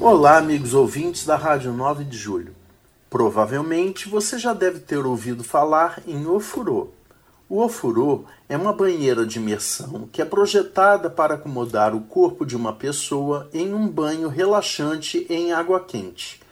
Olá, 0.00 0.38
amigos 0.38 0.74
ouvintes 0.74 1.24
da 1.24 1.36
Rádio 1.36 1.72
9 1.72 2.02
de 2.02 2.18
Julho. 2.18 2.56
Provavelmente 3.08 4.08
você 4.08 4.40
já 4.40 4.52
deve 4.52 4.80
ter 4.80 5.06
ouvido 5.06 5.44
falar 5.44 6.02
em 6.04 6.26
ofurô. 6.26 6.97
O 7.50 7.62
ofurô 7.62 8.24
é 8.46 8.58
uma 8.58 8.74
banheira 8.74 9.24
de 9.24 9.38
imersão 9.38 10.06
que 10.12 10.20
é 10.20 10.24
projetada 10.26 11.08
para 11.08 11.36
acomodar 11.36 11.94
o 11.94 12.02
corpo 12.02 12.44
de 12.44 12.54
uma 12.54 12.74
pessoa 12.74 13.48
em 13.54 13.72
um 13.72 13.88
banho 13.88 14.28
relaxante 14.28 15.26
em 15.30 15.50
água 15.50 15.80
quente. 15.80 16.42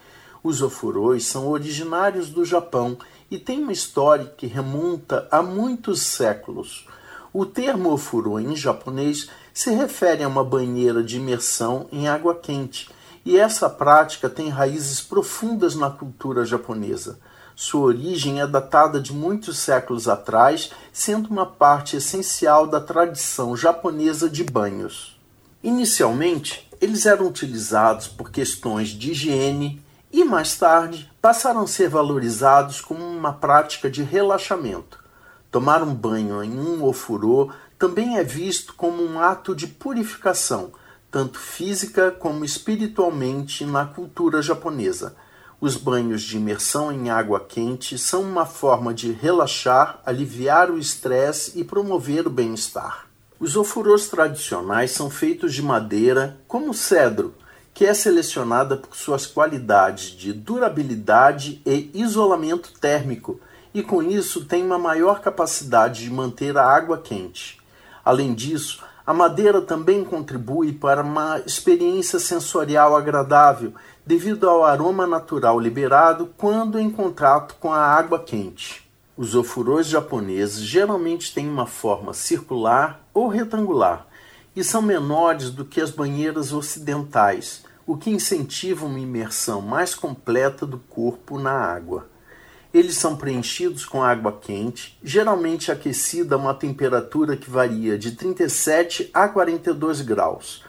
Os 0.42 0.62
ofurôs 0.62 1.26
são 1.26 1.48
originários 1.48 2.30
do 2.30 2.46
Japão 2.46 2.96
e 3.30 3.38
têm 3.38 3.62
uma 3.62 3.72
história 3.72 4.32
que 4.38 4.46
remonta 4.46 5.28
a 5.30 5.42
muitos 5.42 6.00
séculos. 6.00 6.88
O 7.30 7.44
termo 7.44 7.92
ofurô 7.92 8.40
em 8.40 8.56
japonês 8.56 9.28
se 9.52 9.70
refere 9.74 10.22
a 10.22 10.28
uma 10.28 10.42
banheira 10.42 11.02
de 11.02 11.18
imersão 11.18 11.88
em 11.92 12.08
água 12.08 12.34
quente, 12.34 12.88
e 13.22 13.36
essa 13.36 13.68
prática 13.68 14.30
tem 14.30 14.48
raízes 14.48 15.02
profundas 15.02 15.74
na 15.74 15.90
cultura 15.90 16.42
japonesa. 16.46 17.18
Sua 17.58 17.86
origem 17.86 18.38
é 18.38 18.46
datada 18.46 19.00
de 19.00 19.14
muitos 19.14 19.56
séculos 19.58 20.08
atrás, 20.08 20.70
sendo 20.92 21.30
uma 21.30 21.46
parte 21.46 21.96
essencial 21.96 22.66
da 22.66 22.78
tradição 22.82 23.56
japonesa 23.56 24.28
de 24.28 24.44
banhos. 24.44 25.18
Inicialmente, 25.62 26.70
eles 26.82 27.06
eram 27.06 27.26
utilizados 27.26 28.08
por 28.08 28.30
questões 28.30 28.90
de 28.90 29.12
higiene 29.12 29.82
e, 30.12 30.22
mais 30.22 30.54
tarde, 30.58 31.10
passaram 31.18 31.62
a 31.62 31.66
ser 31.66 31.88
valorizados 31.88 32.82
como 32.82 33.02
uma 33.02 33.32
prática 33.32 33.88
de 33.88 34.02
relaxamento. 34.02 35.02
Tomar 35.50 35.82
um 35.82 35.94
banho 35.94 36.44
em 36.44 36.58
um 36.58 36.84
ofurô 36.84 37.50
também 37.78 38.18
é 38.18 38.22
visto 38.22 38.74
como 38.74 39.02
um 39.02 39.18
ato 39.18 39.54
de 39.54 39.66
purificação, 39.66 40.72
tanto 41.10 41.38
física 41.38 42.10
como 42.10 42.44
espiritualmente, 42.44 43.64
na 43.64 43.86
cultura 43.86 44.42
japonesa. 44.42 45.16
Os 45.58 45.74
banhos 45.74 46.20
de 46.20 46.36
imersão 46.36 46.92
em 46.92 47.08
água 47.08 47.40
quente 47.40 47.96
são 47.96 48.20
uma 48.20 48.44
forma 48.44 48.92
de 48.92 49.10
relaxar, 49.10 50.00
aliviar 50.04 50.70
o 50.70 50.78
estresse 50.78 51.58
e 51.58 51.64
promover 51.64 52.26
o 52.26 52.30
bem-estar. 52.30 53.06
Os 53.40 53.56
ofurôs 53.56 54.06
tradicionais 54.08 54.90
são 54.90 55.08
feitos 55.08 55.54
de 55.54 55.62
madeira, 55.62 56.38
como 56.46 56.70
o 56.70 56.74
cedro, 56.74 57.34
que 57.72 57.86
é 57.86 57.94
selecionada 57.94 58.76
por 58.76 58.94
suas 58.94 59.26
qualidades 59.26 60.10
de 60.10 60.30
durabilidade 60.34 61.62
e 61.64 61.90
isolamento 61.94 62.72
térmico, 62.78 63.40
e 63.72 63.82
com 63.82 64.02
isso 64.02 64.44
tem 64.44 64.62
uma 64.62 64.78
maior 64.78 65.20
capacidade 65.20 66.04
de 66.04 66.10
manter 66.10 66.56
a 66.58 66.66
água 66.66 66.98
quente. 66.98 67.58
Além 68.04 68.34
disso, 68.34 68.84
a 69.06 69.14
madeira 69.14 69.62
também 69.62 70.04
contribui 70.04 70.72
para 70.72 71.02
uma 71.02 71.40
experiência 71.46 72.18
sensorial 72.18 72.96
agradável, 72.96 73.72
devido 74.04 74.48
ao 74.48 74.64
aroma 74.64 75.06
natural 75.06 75.60
liberado 75.60 76.28
quando 76.36 76.76
em 76.76 76.90
contato 76.90 77.54
com 77.60 77.72
a 77.72 77.78
água 77.78 78.18
quente. 78.18 78.84
Os 79.16 79.36
ofurôs 79.36 79.86
japoneses 79.86 80.60
geralmente 80.60 81.32
têm 81.32 81.48
uma 81.48 81.66
forma 81.66 82.12
circular 82.12 83.00
ou 83.14 83.28
retangular 83.28 84.06
e 84.56 84.64
são 84.64 84.82
menores 84.82 85.50
do 85.50 85.64
que 85.64 85.80
as 85.80 85.90
banheiras 85.92 86.52
ocidentais, 86.52 87.62
o 87.86 87.96
que 87.96 88.10
incentiva 88.10 88.86
uma 88.86 88.98
imersão 88.98 89.62
mais 89.62 89.94
completa 89.94 90.66
do 90.66 90.78
corpo 90.78 91.38
na 91.38 91.52
água. 91.52 92.06
Eles 92.76 92.98
são 92.98 93.16
preenchidos 93.16 93.86
com 93.86 94.02
água 94.02 94.38
quente, 94.38 94.98
geralmente 95.02 95.72
aquecida 95.72 96.34
a 96.34 96.38
uma 96.38 96.52
temperatura 96.52 97.34
que 97.34 97.48
varia 97.48 97.96
de 97.96 98.12
37 98.12 99.10
a 99.14 99.26
42 99.26 100.02
graus. 100.02 100.62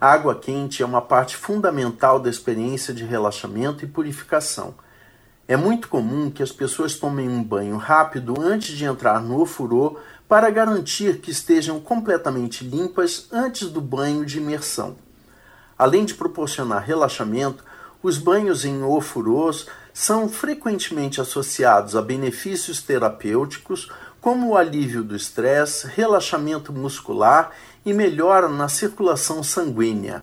A 0.00 0.12
água 0.12 0.36
quente 0.36 0.84
é 0.84 0.86
uma 0.86 1.02
parte 1.02 1.36
fundamental 1.36 2.20
da 2.20 2.30
experiência 2.30 2.94
de 2.94 3.02
relaxamento 3.02 3.84
e 3.84 3.88
purificação. 3.88 4.72
É 5.48 5.56
muito 5.56 5.88
comum 5.88 6.30
que 6.30 6.44
as 6.44 6.52
pessoas 6.52 6.94
tomem 6.94 7.28
um 7.28 7.42
banho 7.42 7.76
rápido 7.76 8.40
antes 8.40 8.76
de 8.76 8.84
entrar 8.84 9.20
no 9.20 9.40
ofurô 9.40 9.98
para 10.28 10.50
garantir 10.50 11.18
que 11.18 11.32
estejam 11.32 11.80
completamente 11.80 12.62
limpas 12.62 13.26
antes 13.32 13.68
do 13.68 13.80
banho 13.80 14.24
de 14.24 14.38
imersão. 14.38 14.94
Além 15.76 16.04
de 16.04 16.14
proporcionar 16.14 16.84
relaxamento, 16.84 17.64
os 18.00 18.16
banhos 18.16 18.64
em 18.64 18.80
ofurôs 18.84 19.66
são 19.98 20.28
frequentemente 20.28 21.20
associados 21.20 21.96
a 21.96 22.00
benefícios 22.00 22.80
terapêuticos, 22.80 23.90
como 24.20 24.50
o 24.50 24.56
alívio 24.56 25.02
do 25.02 25.16
estresse, 25.16 25.88
relaxamento 25.88 26.72
muscular 26.72 27.50
e 27.84 27.92
melhora 27.92 28.48
na 28.48 28.68
circulação 28.68 29.42
sanguínea. 29.42 30.22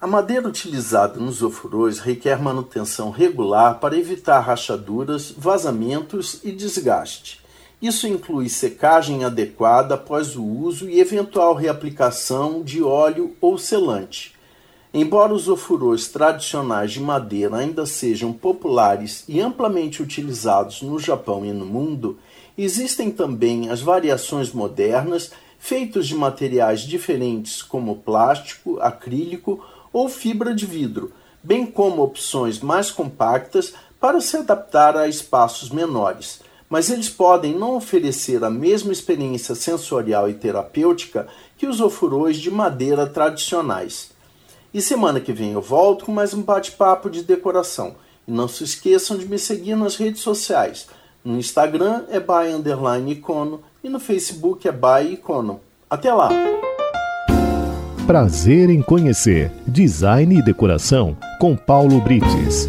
A 0.00 0.06
madeira 0.06 0.46
utilizada 0.46 1.18
nos 1.18 1.42
ofurôs 1.42 1.98
requer 1.98 2.40
manutenção 2.40 3.10
regular 3.10 3.80
para 3.80 3.98
evitar 3.98 4.38
rachaduras, 4.38 5.34
vazamentos 5.36 6.38
e 6.44 6.52
desgaste. 6.52 7.44
Isso 7.82 8.06
inclui 8.06 8.48
secagem 8.48 9.24
adequada 9.24 9.96
após 9.96 10.36
o 10.36 10.44
uso 10.44 10.88
e 10.88 11.00
eventual 11.00 11.54
reaplicação 11.54 12.62
de 12.62 12.84
óleo 12.84 13.36
ou 13.40 13.58
selante. 13.58 14.37
Embora 14.92 15.34
os 15.34 15.48
ofurôs 15.48 16.08
tradicionais 16.08 16.92
de 16.92 17.00
madeira 17.00 17.58
ainda 17.58 17.84
sejam 17.84 18.32
populares 18.32 19.22
e 19.28 19.38
amplamente 19.38 20.02
utilizados 20.02 20.80
no 20.80 20.98
Japão 20.98 21.44
e 21.44 21.52
no 21.52 21.66
mundo, 21.66 22.18
existem 22.56 23.10
também 23.10 23.68
as 23.68 23.82
variações 23.82 24.50
modernas 24.50 25.30
feitos 25.58 26.06
de 26.06 26.14
materiais 26.14 26.80
diferentes 26.80 27.62
como 27.62 27.96
plástico, 27.96 28.80
acrílico 28.80 29.62
ou 29.92 30.08
fibra 30.08 30.54
de 30.54 30.64
vidro, 30.64 31.12
bem 31.42 31.66
como 31.66 32.02
opções 32.02 32.60
mais 32.60 32.90
compactas 32.90 33.74
para 34.00 34.22
se 34.22 34.38
adaptar 34.38 34.96
a 34.96 35.06
espaços 35.06 35.68
menores. 35.68 36.40
Mas 36.70 36.90
eles 36.90 37.10
podem 37.10 37.54
não 37.54 37.76
oferecer 37.76 38.42
a 38.42 38.50
mesma 38.50 38.92
experiência 38.92 39.54
sensorial 39.54 40.30
e 40.30 40.34
terapêutica 40.34 41.26
que 41.58 41.66
os 41.66 41.80
ofurôs 41.80 42.38
de 42.38 42.50
madeira 42.50 43.06
tradicionais. 43.06 44.07
E 44.72 44.82
semana 44.82 45.18
que 45.18 45.32
vem 45.32 45.52
eu 45.52 45.62
volto 45.62 46.04
com 46.04 46.12
mais 46.12 46.34
um 46.34 46.42
bate-papo 46.42 47.08
de 47.08 47.22
decoração. 47.22 47.96
E 48.26 48.30
não 48.30 48.46
se 48.46 48.62
esqueçam 48.62 49.16
de 49.16 49.26
me 49.26 49.38
seguir 49.38 49.74
nas 49.74 49.96
redes 49.96 50.20
sociais. 50.20 50.86
No 51.24 51.38
Instagram 51.38 52.04
é 52.10 52.20
by 52.20 53.10
icono 53.10 53.62
e 53.82 53.88
no 53.88 53.98
Facebook 53.98 54.68
é 54.68 54.72
by 54.72 55.14
icono. 55.14 55.60
Até 55.88 56.12
lá! 56.12 56.28
Prazer 58.06 58.68
em 58.68 58.82
conhecer 58.82 59.50
Design 59.66 60.38
e 60.38 60.42
Decoração 60.42 61.16
com 61.40 61.56
Paulo 61.56 61.98
Brites. 62.02 62.68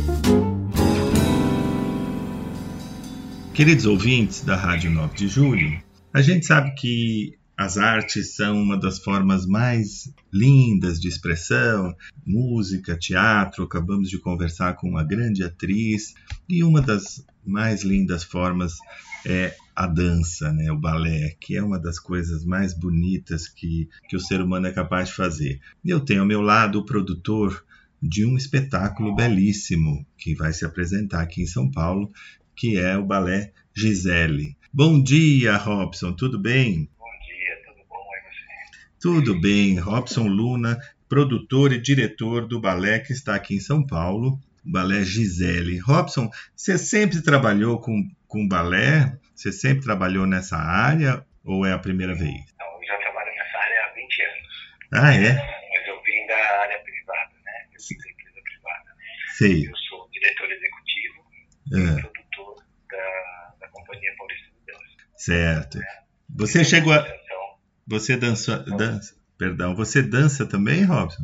Queridos 3.54 3.86
ouvintes 3.86 4.42
da 4.42 4.56
Rádio 4.56 4.90
9 4.90 5.16
de 5.18 5.28
Julho, 5.28 5.82
a 6.14 6.22
gente 6.22 6.46
sabe 6.46 6.74
que 6.76 7.38
as 7.60 7.78
artes 7.78 8.36
são 8.36 8.62
uma 8.62 8.80
das 8.80 9.00
formas 9.00 9.45
mais 9.45 10.10
lindas 10.32 10.98
de 10.98 11.10
expressão, 11.10 11.93
música, 12.26 12.98
teatro. 12.98 13.65
Acabamos 13.65 14.10
de 14.10 14.17
conversar 14.17 14.78
com 14.78 14.88
uma 14.88 15.04
grande 15.04 15.43
atriz 15.43 16.13
e 16.48 16.63
uma 16.63 16.82
das 16.82 17.26
mais 17.45 17.84
lindas 17.84 18.24
formas 18.24 18.78
é 19.26 19.54
a 19.76 19.86
dança, 19.86 20.54
né, 20.54 20.72
o 20.72 20.80
balé, 20.80 21.36
que 21.38 21.58
é 21.58 21.62
uma 21.62 21.78
das 21.78 22.00
coisas 22.00 22.45
mais 22.45 22.74
bonitas 22.74 23.50
que, 23.50 23.89
que 24.08 24.15
o 24.15 24.22
ser 24.22 24.41
humano 24.41 24.67
é 24.67 24.72
capaz 24.72 25.10
de 25.10 25.15
fazer. 25.15 25.60
E 25.84 25.89
eu 25.89 26.00
tenho 26.00 26.22
ao 26.22 26.28
meu 26.28 26.39
lado 26.41 26.80
o 26.80 26.86
produtor 26.86 27.65
de 28.02 28.26
um 28.26 28.38
espetáculo 28.38 29.13
belíssimo 29.13 30.06
que 30.17 30.34
vai 30.34 30.54
se 30.54 30.63
apresentar 30.63 31.22
aqui 31.22 31.41
em 31.41 31.45
São 31.45 31.69
Paulo, 31.69 32.10
que 32.56 32.78
é 32.78 32.98
o 32.98 33.06
balé 33.06 33.52
Gisele. 33.76 34.56
Bom 34.72 35.04
dia, 35.04 35.58
Robson, 35.58 36.13
tudo 36.13 36.39
bem? 36.39 36.89
Bom 36.98 37.06
dia, 37.26 37.62
tudo 37.65 37.86
bom 37.89 37.98
aí 38.13 38.22
você? 38.22 38.89
Tudo 39.02 39.40
bem, 39.40 39.80
Robson 39.80 40.28
Luna, 40.28 40.78
produtor 41.08 41.72
e 41.72 41.80
diretor 41.82 42.46
do 42.48 42.60
balé 42.60 43.00
que 43.00 43.14
está 43.14 43.36
aqui 43.36 43.56
em 43.56 43.60
São 43.60 43.86
Paulo, 43.86 44.40
o 44.66 44.72
balé 44.72 45.04
Gisele. 45.04 45.78
Robson, 45.80 46.30
você 46.56 46.78
sempre 46.78 47.22
trabalhou 47.22 47.80
com, 47.80 48.04
com 48.28 48.48
balé? 48.48 49.18
Você 49.34 49.52
sempre 49.54 49.84
trabalhou 49.86 50.26
nessa 50.26 50.58
área 50.58 51.26
ou 51.46 51.66
é 51.66 51.72
a 51.72 51.80
primeira 51.80 52.14
vez? 52.14 52.34
Não, 52.60 52.68
eu 52.82 52.88
já 52.88 52.98
trabalho 52.98 53.32
nessa 53.36 53.58
área 53.58 53.86
há 53.86 53.94
20 53.96 54.22
anos. 54.22 54.48
Ah, 54.92 55.14
é? 55.16 55.34
Mas 55.34 55.88
eu 55.88 56.02
vim 56.04 56.28
da 56.28 56.62
área 56.62 56.80
privada, 56.80 57.32
né? 57.46 57.52
Eu 57.74 57.82
fiz 57.82 58.06
a 58.06 58.10
empresa 58.12 58.42
privada. 58.44 58.96
Sei. 59.38 59.68
Eu 59.70 59.78
sou 59.78 60.10
diretor 60.12 60.52
executivo 60.52 61.24
É, 61.72 62.00
e 62.00 62.02
produtor 62.02 62.56
da, 62.92 63.56
da 63.62 63.68
Companhia 63.70 64.12
Paulista 64.18 64.46
de 64.48 64.74
Dança. 64.74 65.08
certo. 65.16 65.80
Você 66.36 66.64
chegou 66.66 66.92
a. 66.94 67.18
Você 67.89 68.15
dança, 68.17 68.58
dança. 68.78 69.15
Perdão, 69.38 69.73
você 69.75 70.02
dança 70.02 70.45
também, 70.45 70.84
Robson? 70.84 71.23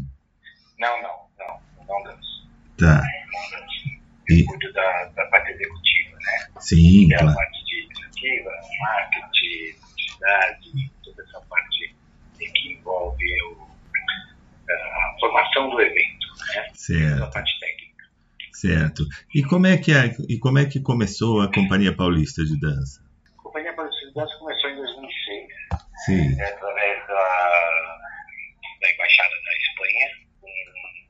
não, 0.80 1.01
não, 1.01 1.28
não, 1.39 1.86
não 1.88 2.04
danço. 2.04 2.47
Tá. 2.78 3.01
Não 3.32 3.60
danço. 3.60 3.89
Eu 4.30 4.38
E- 4.38 4.43
cuido 4.45 4.73
da, 4.73 5.06
da 5.15 5.25
parte 5.28 5.51
executiva, 5.51 6.15
né? 6.17 6.47
Sim, 6.60 7.12
é 7.12 7.15
a 7.15 7.19
claro. 7.19 7.36
parte 7.36 7.65
de 7.65 7.75
administrativa, 7.82 8.51
marketing, 8.80 9.80
publicidade, 9.80 10.91
toda 11.04 11.23
essa 11.23 11.41
parte 11.41 11.95
que 12.38 12.73
envolve 12.73 13.25
o- 13.43 13.67
a 14.69 15.19
formação 15.19 15.69
do 15.69 15.80
evento, 15.82 16.28
né? 16.47 16.62
Toda 16.63 16.71
a 16.71 16.75
Certo, 16.75 17.32
parte 17.34 17.60
técnica. 17.60 18.06
certo. 18.54 19.04
E 19.34 19.43
como 19.43 19.67
é 19.67 19.78
que 19.78 19.91
é, 19.91 20.15
e 20.30 20.38
como 20.39 20.58
é 20.58 20.65
que 20.65 20.80
começou 20.80 21.41
a 21.41 21.51
Companhia 21.51 21.95
Paulista 21.95 22.43
de 22.43 22.60
Dança? 22.60 23.04
A 23.38 23.41
Companhia 23.43 23.73
Paulista 23.73 24.06
de 24.08 24.13
Dança 24.13 24.36
começou 24.39 24.69
em 24.71 24.75
2006, 24.78 25.47
Sim. 26.06 26.36
né, 26.36 26.46
através 26.46 27.08
da, 27.08 28.00
da 28.82 28.91
Embaixada 28.91 29.30
da 29.30 29.58
Espanha, 29.58 30.10
com 30.41 30.48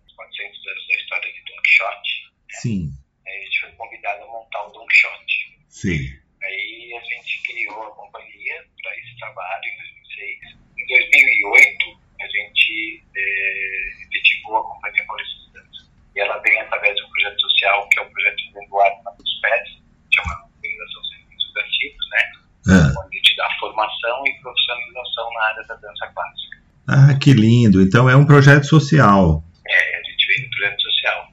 os 0.08 0.14
400 0.16 0.68
anos 0.68 0.88
da 0.88 0.96
história 0.96 1.34
de 1.34 1.44
Don 1.44 1.62
Quixote. 1.62 2.34
Sim. 2.50 2.92
Aí 3.28 3.38
a 3.38 3.44
gente 3.44 3.62
foi 3.62 3.72
convidado 3.74 4.24
a 4.24 4.28
montar 4.28 4.64
o 4.64 4.72
Don 4.72 4.86
Quixote. 4.88 5.58
Sim. 5.70 6.26
Aí 6.44 6.94
a 6.98 7.04
gente 7.04 7.42
criou 7.44 7.84
a 7.84 7.96
companhia 7.96 8.66
para 8.82 8.98
esse 9.00 9.18
trabalho 9.18 9.66
em 9.66 9.78
2006. 9.78 10.66
Em 10.78 10.88
2008, 10.88 12.00
a 12.22 12.28
gente 12.28 13.04
eh, 13.16 14.04
efetivou 14.04 14.58
a 14.58 14.64
Companhia 14.64 15.06
Paulista 15.06 15.40
de 15.40 15.54
Dança. 15.54 15.92
E 16.16 16.20
ela 16.20 16.38
vem 16.40 16.60
através 16.62 16.96
de 16.96 17.04
um 17.04 17.10
projeto 17.10 17.42
social, 17.42 17.90
que 17.90 18.00
é 18.00 18.04
o 18.04 18.12
projeto 18.12 18.54
Vanguarda 18.54 19.12
nos 19.18 19.42
Pés, 19.42 19.70
que 20.12 20.20
é 20.20 20.24
uma 20.24 20.46
organização 20.46 21.04
sem 21.06 21.18
fins 21.28 21.48
lucrativos, 21.48 22.10
né? 22.12 22.32
Ah, 22.68 23.06
onde 23.06 23.22
te 23.22 23.36
dá 23.36 23.50
formação 23.60 24.28
e 24.28 24.42
profissionalização 24.42 25.34
na 25.34 25.44
área 25.46 25.64
da 25.64 25.76
dança 25.76 26.08
clássica. 26.08 26.58
ah, 26.88 27.15
que 27.26 27.34
lindo. 27.34 27.82
Então 27.82 28.08
é 28.08 28.16
um 28.16 28.24
projeto 28.24 28.68
social. 28.68 29.42
É, 29.66 29.98
a 29.98 30.04
gente 30.06 30.28
vem 30.28 30.46
do 30.46 30.50
projeto 30.52 30.82
social, 30.84 31.28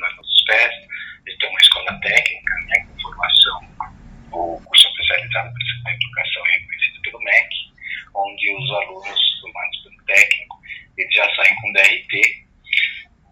nós 0.00 0.16
nossos 0.16 0.44
pés, 0.46 0.72
eles 1.26 1.38
têm 1.38 1.50
uma 1.50 1.60
escola 1.60 2.00
técnica, 2.00 2.54
né, 2.68 2.86
com 2.88 3.00
formação, 3.02 3.60
o 4.32 4.60
curso 4.64 4.88
especializado 4.88 5.52
em 5.52 5.94
educação 5.94 6.42
é 6.46 6.52
reconhecido 6.58 7.02
pelo 7.02 7.18
MEC, 7.20 7.48
onde 8.14 8.54
os 8.56 8.70
alunos 8.72 9.20
formados 9.42 9.76
pelo 9.84 10.04
técnico, 10.06 10.56
eles 10.96 11.14
já 11.14 11.28
saem 11.36 11.54
com 11.60 11.72
DRT, 11.72 12.14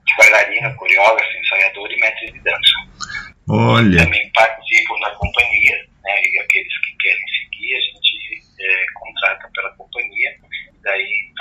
de 0.04 0.16
bailarina, 0.18 0.74
coreógrafo, 0.74 1.38
ensaiador 1.38 1.90
e 1.90 1.96
mestre 1.98 2.30
de 2.30 2.40
dança. 2.40 2.76
Olha, 3.48 4.04
Também 4.04 4.30
participam 4.34 5.00
da 5.00 5.10
companhia, 5.16 5.76
né, 6.04 6.14
e 6.28 6.38
aqueles 6.40 6.78
que 6.84 6.96
querem 7.00 7.26
seguir, 7.40 7.74
a 7.74 7.80
gente 7.80 8.42
é, 8.60 8.84
contrata 9.00 9.48
pela 9.54 9.70
companhia, 9.76 10.30
e 10.74 10.82
daí 10.82 11.32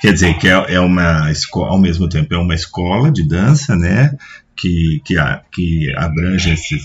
quer 0.00 0.12
dizer 0.12 0.38
que 0.38 0.48
é, 0.48 0.74
é 0.74 0.80
uma 0.80 1.30
escola, 1.30 1.70
ao 1.70 1.78
mesmo 1.78 2.08
tempo 2.08 2.34
é 2.34 2.38
uma 2.38 2.54
escola 2.54 3.10
de 3.10 3.26
dança, 3.26 3.76
né? 3.76 4.16
Que, 4.54 5.00
que, 5.04 5.14
que 5.50 5.92
abrange 5.96 6.52
esses, 6.52 6.82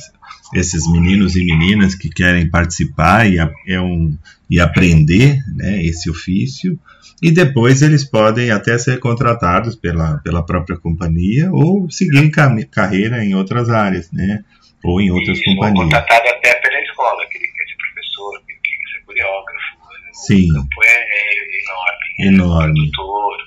esses 0.53 0.89
meninos 0.91 1.35
e 1.35 1.43
meninas 1.43 1.95
que 1.95 2.09
querem 2.09 2.49
participar 2.49 3.29
e, 3.29 3.37
é 3.67 3.81
um, 3.81 4.17
e 4.49 4.59
aprender 4.59 5.37
né, 5.53 5.83
esse 5.83 6.09
ofício, 6.09 6.79
e 7.21 7.31
depois 7.31 7.81
eles 7.81 8.03
podem 8.03 8.51
até 8.51 8.77
ser 8.77 8.99
contratados 8.99 9.75
pela, 9.75 10.19
pela 10.19 10.45
própria 10.45 10.77
companhia 10.77 11.51
ou 11.51 11.89
seguir 11.89 12.29
carreira 12.69 13.23
em 13.23 13.33
outras 13.33 13.69
áreas, 13.69 14.11
né? 14.11 14.43
Ou 14.83 15.01
em 15.01 15.09
outras 15.09 15.37
Isso, 15.37 15.45
companhias. 15.45 15.83
contratado 15.83 16.29
até 16.29 16.53
pela 16.55 16.79
escola, 16.81 17.25
que 17.29 17.37
ele 17.39 17.47
quer 17.47 17.63
ser 17.65 17.75
professor, 17.77 18.41
que 18.45 18.51
ele 18.53 18.59
quer 18.61 18.91
ser 18.91 19.05
coreógrafo. 19.05 19.77
Né? 20.05 20.06
Sim. 20.25 20.49
O 20.51 20.53
campo 20.53 20.83
é, 20.83 20.89
é 20.89 21.61
enorme. 21.61 22.07
Enorme. 22.19 22.69
É 22.69 22.91
produtor, 22.91 23.37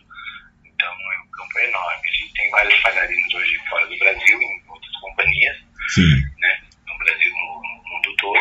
então 0.64 0.88
é, 0.88 1.18
o 1.26 1.30
campo 1.30 1.58
é 1.58 1.68
enorme. 1.68 2.08
A 2.08 2.12
gente 2.12 2.32
tem 2.34 2.50
vários 2.50 2.82
bailarinos 2.82 3.34
hoje 3.34 3.58
fora 3.68 3.86
do 3.86 3.98
Brasil, 3.98 4.38
em 4.40 4.62
outras 4.68 4.96
companhias, 5.00 5.56
Sim. 5.88 6.10
né? 6.40 6.60
no 6.86 6.98
Brasil, 6.98 7.30
no, 7.32 7.62
no 7.62 7.94
mundo 7.94 8.16
todo, 8.18 8.40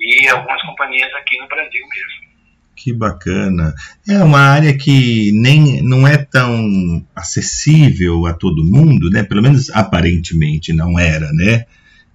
e 0.00 0.28
algumas 0.28 0.62
companhias 0.62 1.12
aqui 1.14 1.38
no 1.38 1.48
Brasil 1.48 1.86
mesmo. 1.88 2.30
Que 2.76 2.92
bacana. 2.94 3.74
É 4.08 4.24
uma 4.24 4.40
área 4.40 4.76
que 4.76 5.32
nem 5.32 5.82
não 5.82 6.08
é 6.08 6.16
tão 6.16 7.06
acessível 7.14 8.26
a 8.26 8.32
todo 8.32 8.64
mundo, 8.64 9.10
né? 9.10 9.22
Pelo 9.22 9.42
menos 9.42 9.68
aparentemente 9.70 10.72
não 10.72 10.98
era, 10.98 11.30
né? 11.32 11.66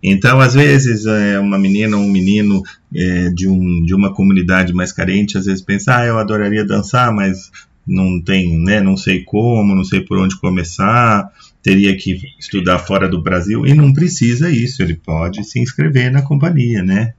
Então, 0.08 0.40
às 0.40 0.54
vezes, 0.54 1.08
é, 1.08 1.40
uma 1.40 1.58
menina 1.58 1.98
ou 1.98 2.04
um 2.04 2.12
menino 2.12 2.62
é, 2.96 3.30
de, 3.30 3.48
um, 3.48 3.84
de 3.84 3.96
uma 3.96 4.14
comunidade 4.14 4.72
mais 4.72 4.92
carente, 4.92 5.36
às 5.36 5.46
vezes 5.46 5.64
pensa, 5.64 5.98
ah, 5.98 6.06
eu 6.06 6.20
adoraria 6.20 6.64
dançar, 6.64 7.12
mas 7.12 7.52
não 7.88 8.22
tem, 8.22 8.56
né? 8.64 8.80
Não 8.82 8.96
sei 8.96 9.24
como, 9.24 9.74
não 9.74 9.84
sei 9.84 10.02
por 10.02 10.20
onde 10.20 10.40
começar, 10.40 11.32
teria 11.64 11.98
que 11.98 12.22
estudar 12.38 12.78
fora 12.78 13.10
do 13.10 13.20
Brasil, 13.20 13.66
e 13.66 13.74
não 13.74 13.92
precisa 13.92 14.48
isso, 14.48 14.84
ele 14.84 14.96
pode 14.96 15.44
se 15.44 15.60
inscrever 15.60 16.12
na 16.12 16.22
companhia, 16.22 16.84
né? 16.84 17.16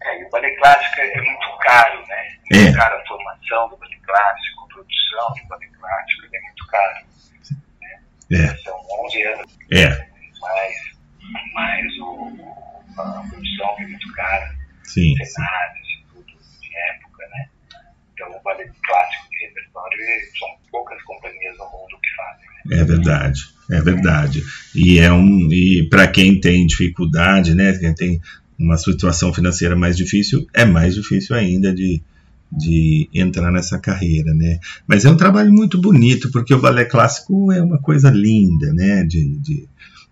É, 0.00 0.22
e 0.22 0.24
o 0.24 0.30
ballet 0.30 0.56
clássico 0.56 1.00
é 1.00 1.16
muito 1.16 1.58
caro, 1.62 1.98
né? 2.06 2.28
É. 2.52 2.62
Muito 2.62 2.76
caro 2.76 2.94
a 2.94 3.06
formação 3.08 3.68
do 3.70 3.76
ballet 3.76 4.00
clássico, 4.06 4.62
a 4.62 4.74
produção 4.74 5.42
do 5.42 5.48
ballet 5.48 5.70
clássico, 5.80 6.22
é 6.32 6.40
muito 6.40 6.66
caro. 6.68 7.14
É, 8.30 8.56
São 8.62 8.80
11 9.04 9.22
anos, 9.24 9.58
é, 9.72 10.06
mas, 10.40 10.93
mas 11.54 11.98
o, 11.98 12.32
a 12.98 13.26
produção 13.28 13.76
é 13.78 13.86
muito 13.86 14.12
cara, 14.12 14.54
sim, 14.84 15.16
sim. 15.16 15.24
cenários 15.24 15.88
e 15.88 16.12
tudo 16.12 16.26
de 16.26 16.76
época, 16.76 17.26
né? 17.30 17.48
Então 18.12 18.30
o 18.30 18.42
ballet 18.42 18.70
clássico 18.82 19.30
de 19.30 19.46
repertório 19.46 19.98
são 20.38 20.48
poucas 20.70 21.02
companhias 21.02 21.56
no 21.58 21.64
mundo 21.64 21.98
que 22.02 22.16
fazem. 22.16 22.46
Né? 22.66 22.80
É 22.80 22.84
verdade, 22.84 23.40
é 23.70 23.80
verdade. 23.80 24.42
E 24.74 24.98
é 24.98 25.12
um 25.12 25.52
e 25.52 25.88
para 25.88 26.06
quem 26.06 26.40
tem 26.40 26.66
dificuldade, 26.66 27.54
né, 27.54 27.76
quem 27.78 27.94
tem 27.94 28.20
uma 28.58 28.76
situação 28.76 29.32
financeira 29.34 29.74
mais 29.74 29.96
difícil, 29.96 30.46
é 30.54 30.64
mais 30.64 30.94
difícil 30.94 31.34
ainda 31.34 31.74
de, 31.74 32.00
de 32.50 33.08
entrar 33.12 33.50
nessa 33.50 33.78
carreira, 33.78 34.32
né? 34.32 34.60
Mas 34.86 35.04
é 35.04 35.10
um 35.10 35.16
trabalho 35.16 35.52
muito 35.52 35.80
bonito, 35.80 36.30
porque 36.30 36.54
o 36.54 36.60
balé 36.60 36.84
clássico 36.84 37.50
é 37.52 37.60
uma 37.60 37.78
coisa 37.78 38.10
linda, 38.10 38.72
né? 38.72 39.02
De, 39.04 39.38
de, 39.38 39.68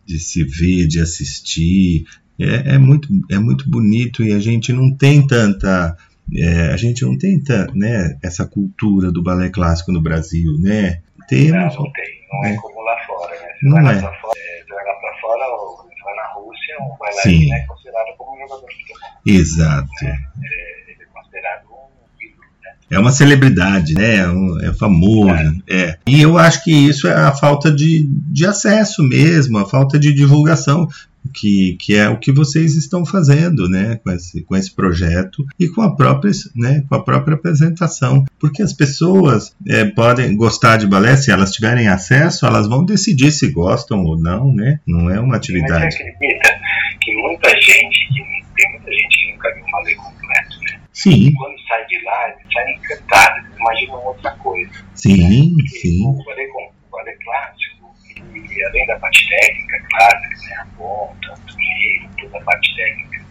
de 0.07 0.19
se 0.19 0.45
ver, 0.45 0.87
de 0.87 1.01
assistir. 1.01 2.05
É, 2.41 2.75
é, 2.75 2.79
muito, 2.79 3.09
é 3.31 3.39
muito 3.39 3.69
bonito 3.71 4.23
e 4.25 4.33
a 4.33 4.39
gente 4.39 4.73
não 4.73 4.95
tem 4.97 5.27
tanta. 5.27 5.97
é, 6.35 6.73
a 6.73 6.77
gente 6.77 7.03
não 7.05 7.17
tem 7.19 7.39
tanta, 7.43 7.73
né, 7.75 8.17
essa 8.23 8.47
cultura 8.47 9.13
do 9.13 9.23
balé 9.23 9.51
clássico 9.51 9.93
no 9.93 10.01
Brasil, 10.01 10.57
né? 10.59 11.03
Não, 11.19 11.27
Temos. 11.29 11.75
não 11.77 11.93
tem, 11.93 12.05
não 12.33 12.45
é, 12.45 12.53
É. 12.53 12.57
como 12.57 12.81
lá 12.81 12.97
fora, 13.07 13.33
né? 13.41 13.49
Você 13.61 13.67
Não 13.67 13.73
vai 13.75 13.83
lá 13.85 13.93
é. 13.93 14.01
pra 14.01 14.21
fora, 14.21 14.39
é, 14.41 14.65
vai 14.75 14.85
lá 14.85 14.95
pra 14.95 15.21
fora, 15.21 15.47
ou 15.49 15.77
vai 16.05 16.15
na 16.17 16.33
Rússia, 16.35 16.77
um 16.81 16.91
Sim. 16.91 16.99
bailarino 16.99 17.55
é 17.55 17.67
considerado 17.67 18.17
como 18.17 18.35
um 18.37 18.41
jogador 18.41 18.67
de 18.69 18.75
futebol. 18.75 19.09
Exato. 19.27 20.05
É, 20.05 20.91
ele 20.91 21.03
é 21.03 21.05
considerado 21.13 21.65
um 21.67 22.25
ídolo, 22.25 22.43
né? 22.63 22.72
É 22.91 22.99
uma 22.99 23.11
celebridade, 23.11 23.95
né? 23.95 24.17
É, 24.17 24.69
é 24.69 24.73
famoso. 24.75 25.63
É. 25.69 25.97
E 26.07 26.21
eu 26.21 26.37
acho 26.39 26.63
que 26.63 26.71
isso 26.71 27.09
é 27.09 27.15
a 27.15 27.33
falta 27.33 27.71
de, 27.71 28.07
de 28.09 28.47
acesso 28.47 29.03
mesmo, 29.03 29.59
a 29.59 29.69
falta 29.69 29.99
de 29.99 30.13
divulgação, 30.13 30.89
que, 31.33 31.77
que 31.81 31.95
é 31.95 32.09
o 32.09 32.19
que 32.19 32.33
vocês 32.33 32.77
estão 32.77 33.05
fazendo, 33.05 33.69
né? 33.69 33.99
Com 34.03 34.11
esse, 34.11 34.43
com 34.43 34.57
esse 34.57 34.75
projeto 34.75 35.45
e 35.59 35.69
com 35.69 35.83
a 35.83 35.95
própria, 35.95 36.33
né? 36.55 36.85
com 36.89 36.95
a 36.95 37.03
própria 37.03 37.35
apresentação. 37.35 38.25
Porque 38.39 38.63
as 38.63 38.73
pessoas 38.73 39.55
é, 39.69 39.85
podem 39.85 40.37
gostar 40.37 40.77
de 40.77 40.87
balé, 40.87 41.17
se 41.17 41.31
elas 41.31 41.53
tiverem 41.53 41.89
acesso, 41.89 42.47
elas 42.47 42.69
vão 42.69 42.85
decidir 42.85 43.31
se 43.31 43.51
gostam 43.51 44.03
ou 44.05 44.19
não, 44.19 44.53
né? 44.53 44.81
Não 44.87 45.09
é 45.09 45.21
uma 45.21 45.37
atividade. 45.37 45.95
você 45.95 46.03
acredita 46.03 46.61
que 47.01 47.13
muita 47.15 47.49
gente, 47.51 48.09
que, 48.09 48.45
tem 48.57 48.71
muita 48.73 48.93
gente 48.93 49.19
que 49.19 49.33
nunca 49.33 49.55
viu 49.55 49.65
um 49.65 49.71
ballet 49.71 49.97
completo, 49.97 50.59
né? 50.61 50.81
Sim, 50.93 51.33
quando 51.33 51.62
sai 51.73 51.87
de 51.87 52.05
lá, 52.05 52.29
eles 52.29 52.53
saem 52.53 52.77
encantados, 52.77 53.45
eles 53.47 53.57
imaginam 53.59 54.05
outra 54.05 54.31
coisa. 54.33 54.71
sim, 54.95 55.55
Porque 55.57 55.69
sim. 55.79 56.07
O 56.07 56.15
com- 56.53 56.73
o 56.93 57.25
clássico, 57.25 57.95
e 58.17 58.65
além 58.67 58.87
da 58.87 58.99
parte 58.99 59.27
técnica 59.29 59.83
clássica, 59.91 60.49
né, 60.49 60.57
a 60.61 60.67
ponta, 60.77 61.33
o 61.33 61.51
giro, 61.51 62.11
toda 62.21 62.39
a 62.39 62.43
parte 62.43 62.77
técnica, 62.77 63.25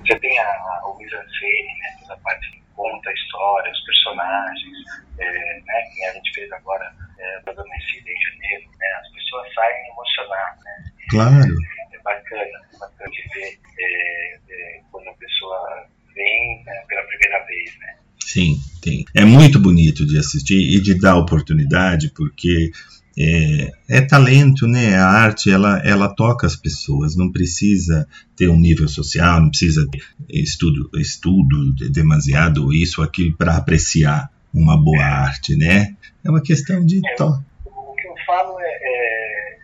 você 0.00 0.18
tem 0.18 0.38
a, 0.40 0.44
a, 0.44 0.82
o 0.88 0.98
mise-en-scène, 0.98 1.78
né, 1.78 1.96
toda 2.00 2.14
a 2.14 2.18
parte 2.18 2.50
que 2.50 2.60
conta 2.74 3.10
a 3.10 3.12
história, 3.12 3.72
os 3.72 3.84
personagens, 3.84 4.78
é, 5.18 5.60
né, 5.60 5.82
que 5.94 6.04
a 6.06 6.12
gente 6.14 6.34
fez 6.34 6.50
agora, 6.52 6.92
é, 7.18 7.40
toda 7.44 7.62
Messida 7.64 8.10
em 8.10 8.20
janeiro, 8.22 8.70
né, 8.78 8.86
as 9.00 9.08
pessoas 9.12 9.54
saem 9.54 9.88
emocionadas, 9.90 10.64
né, 10.64 10.84
Claro. 11.10 11.54
é 11.92 11.98
bacana, 12.02 12.58
é 12.74 12.78
bacana 12.78 13.10
de 13.10 13.22
ver 13.34 13.58
é, 13.78 14.38
é, 14.50 14.80
quando 14.90 15.08
a 15.08 15.14
pessoa 15.14 15.86
vem 16.20 16.62
né, 16.64 16.72
pela 16.88 17.02
primeira 17.06 17.44
vez, 17.46 17.70
né. 17.78 17.94
Sim, 18.24 18.58
tem. 18.80 19.04
É 19.14 19.24
muito 19.24 19.58
bonito 19.58 20.06
de 20.06 20.18
assistir 20.18 20.54
e 20.76 20.80
de 20.80 20.94
dar 20.94 21.16
oportunidade, 21.16 22.12
porque 22.14 22.70
é, 23.18 23.72
é 23.88 24.00
talento, 24.02 24.66
né? 24.68 24.94
A 24.96 25.06
arte 25.08 25.50
ela, 25.50 25.80
ela 25.84 26.14
toca 26.14 26.46
as 26.46 26.54
pessoas, 26.54 27.16
não 27.16 27.32
precisa 27.32 28.06
ter 28.36 28.48
um 28.48 28.58
nível 28.58 28.86
social, 28.88 29.40
não 29.40 29.48
precisa 29.48 29.86
ter 29.90 30.00
estudo, 30.30 30.88
estudo 30.94 31.74
de- 31.74 31.90
demasiado, 31.90 32.72
isso, 32.72 33.02
aquilo, 33.02 33.36
para 33.36 33.56
apreciar 33.56 34.30
uma 34.54 34.76
boa 34.76 35.02
arte, 35.04 35.56
né? 35.56 35.96
É 36.24 36.30
uma 36.30 36.42
questão 36.42 36.84
de 36.84 37.00
É. 37.04 37.14
toque. 37.16 37.42
O 37.66 37.94
que 37.94 38.06
eu 38.06 38.14
falo 38.26 38.60
é, 38.60 38.64
é 38.66 39.58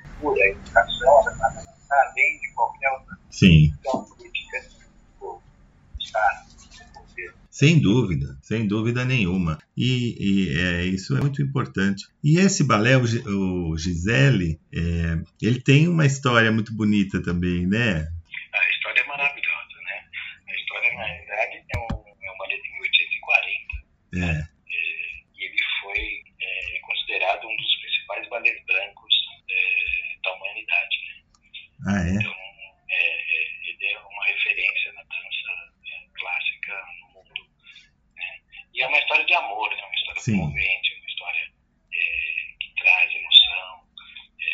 educação, 0.51 1.25
né, 1.25 1.65
além 1.91 2.41
de 2.41 2.53
qualquer 2.55 2.91
outra 2.91 3.17
Sim, 3.31 3.71
questão 3.83 4.05
política. 4.05 4.57
Sem 7.57 7.81
dúvida, 7.81 8.37
sem 8.43 8.69
dúvida 8.69 9.03
nenhuma. 9.03 9.57
E, 9.75 10.13
e, 10.21 10.59
é, 10.59 10.85
isso 10.85 11.17
é 11.17 11.21
muito 11.23 11.41
importante. 11.41 12.05
E 12.23 12.37
esse 12.39 12.63
balé, 12.63 12.99
o, 12.99 13.71
o 13.71 13.79
Gisele, 13.79 14.61
é, 14.71 15.17
ele 15.41 15.63
tem 15.63 15.89
uma 15.89 16.05
história 16.05 16.53
muito 16.53 16.77
bonita 16.77 17.23
também, 17.23 17.67
né? 17.67 18.13
A 18.53 18.69
história 18.69 19.01
é 19.01 19.07
maravilhosa, 19.07 19.77
né? 19.89 20.05
A 20.47 20.55
história, 20.55 20.93
na 20.99 21.05
realidade, 21.07 21.65
é 21.75 21.79
um, 21.79 21.87
é 21.87 22.31
um 22.31 22.61
de 22.61 22.73
1840 22.77 23.75
É, 24.13 24.49
e 25.35 25.45
ele 25.47 25.57
foi 25.81 26.23
é, 26.39 26.79
considerado 26.81 27.49
um 27.49 27.57
dos 27.57 27.77
principais 27.81 28.29
balés 28.29 28.67
brancos 28.67 29.15
é, 29.49 30.19
da 30.23 30.35
humanidade. 30.35 30.97
Né? 31.07 31.87
ah, 31.87 32.07
é? 32.07 32.15
Então, 32.21 32.35
é, 32.89 32.97
é, 32.97 33.71
ele 33.71 33.87
é 33.93 33.99
uma 33.99 34.27
referência 34.27 34.93
na 34.93 35.03
dança 35.03 35.73
é, 35.87 36.07
clássica 36.19 36.75
no 37.01 37.15
mundo. 37.15 37.51
Né? 38.17 38.41
E 38.77 38.83
é 38.83 38.87
uma 38.87 38.99
história 38.99 39.25
de 39.25 39.35
amor, 39.35 39.71
né? 39.71 39.83
uma 39.83 39.95
história 39.95 40.21
Sim. 40.21 40.37
comovente, 40.37 40.95
uma 41.01 41.09
história 41.09 41.53
é, 41.95 42.55
que 42.61 42.75
traz 42.79 43.15
emoção, 43.15 43.81
é, 44.39 44.53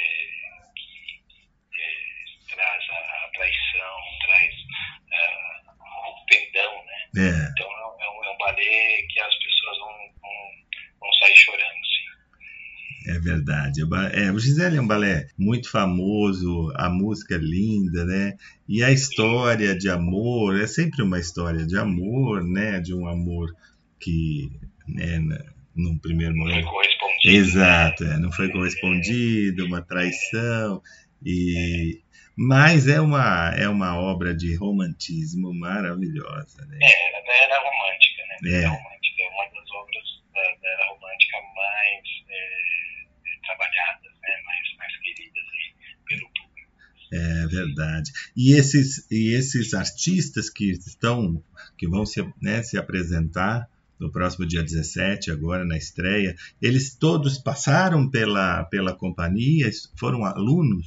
que 0.77 1.81
é, 1.83 2.55
traz 2.55 2.85
a, 2.91 2.95
a 2.95 3.31
traição, 3.35 3.99
traz 4.25 4.55
o 6.23 6.27
perdão. 6.27 6.85
Né? 6.85 7.29
É, 7.29 7.51
Então, 7.51 7.67
é 7.67 7.87
um, 7.87 8.01
é 8.01 8.11
um, 8.11 8.25
é 8.25 8.31
um 8.31 8.39
balé 8.39 9.03
que 9.11 9.21
as 9.21 9.35
pessoas 9.35 9.79
vão, 9.79 9.89
vão, 10.21 10.51
vão 11.01 11.13
sair 11.15 11.37
chorando. 11.37 11.83
Sim. 11.85 13.11
é 13.11 13.19
verdade. 13.19 13.81
É, 14.13 14.31
o 14.31 14.39
Gisele 14.39 14.77
é 14.77 14.81
um 14.81 14.87
balé 14.87 15.27
muito 15.37 15.69
famoso, 15.69 16.73
a 16.77 16.89
música 16.89 17.35
é 17.35 17.39
linda, 17.39 18.05
né? 18.05 18.37
E 18.69 18.85
a 18.85 18.93
história 18.93 19.77
de 19.77 19.91
amor 19.91 20.61
é 20.61 20.69
sempre 20.69 21.03
uma 21.03 21.19
história 21.19 21.67
de 21.67 21.77
amor, 21.77 22.45
né? 22.45 22.79
De 22.79 22.95
um 22.95 23.09
amor 23.09 23.53
que, 24.03 24.51
né, 24.89 25.19
num 25.75 25.97
primeiro 25.99 26.35
Não 26.35 26.45
foi 26.45 26.53
momento. 26.53 26.71
correspondido. 26.71 27.37
Exato, 27.37 28.05
é, 28.05 28.19
não 28.19 28.33
foi 28.33 28.51
correspondido, 28.51 29.65
uma 29.67 29.81
traição 29.83 30.83
e 31.25 32.01
mas 32.37 32.89
é 32.89 33.01
uma 33.01 33.51
é 33.55 33.69
uma 33.69 33.97
obra 34.01 34.35
de 34.35 34.55
romantismo 34.57 35.53
maravilhosa, 35.55 36.65
né? 36.67 36.79
É, 36.81 37.09
ela 37.11 37.45
era 37.45 37.59
romântica, 37.59 38.23
né? 38.29 38.51
É. 38.51 38.59
Era 38.63 38.69
romântica. 38.71 39.23
É 39.23 39.29
uma 39.29 39.45
das 39.55 39.71
obras 39.71 40.05
da, 40.35 40.41
da, 40.43 40.49
da 40.49 40.69
era 40.69 40.89
romântica 40.95 41.37
mais 41.55 42.03
é, 42.29 43.47
trabalhadas, 43.47 44.13
né, 44.23 44.43
mais, 44.45 44.77
mais 44.79 44.97
queridas 44.99 45.43
aí 45.53 45.97
pelo 46.09 46.29
público. 46.31 46.73
É 47.13 47.47
verdade. 47.47 48.11
E 48.37 48.55
esses, 48.55 49.11
e 49.11 49.35
esses 49.37 49.75
artistas 49.75 50.49
que 50.51 50.71
estão, 50.73 51.43
que 51.79 51.87
vão 51.87 52.05
se, 52.07 52.23
né, 52.41 52.63
se 52.63 52.79
apresentar 52.79 53.69
no 54.03 54.11
próximo 54.11 54.45
dia 54.47 54.63
17, 54.63 55.31
agora 55.31 55.65
na 55.65 55.77
estreia, 55.77 56.35
eles 56.61 56.99
todos 56.99 57.39
passaram 57.39 58.11
pela, 58.11 58.65
pela 58.65 58.97
companhia, 58.97 59.71
foram 59.97 60.25
alunos? 60.25 60.87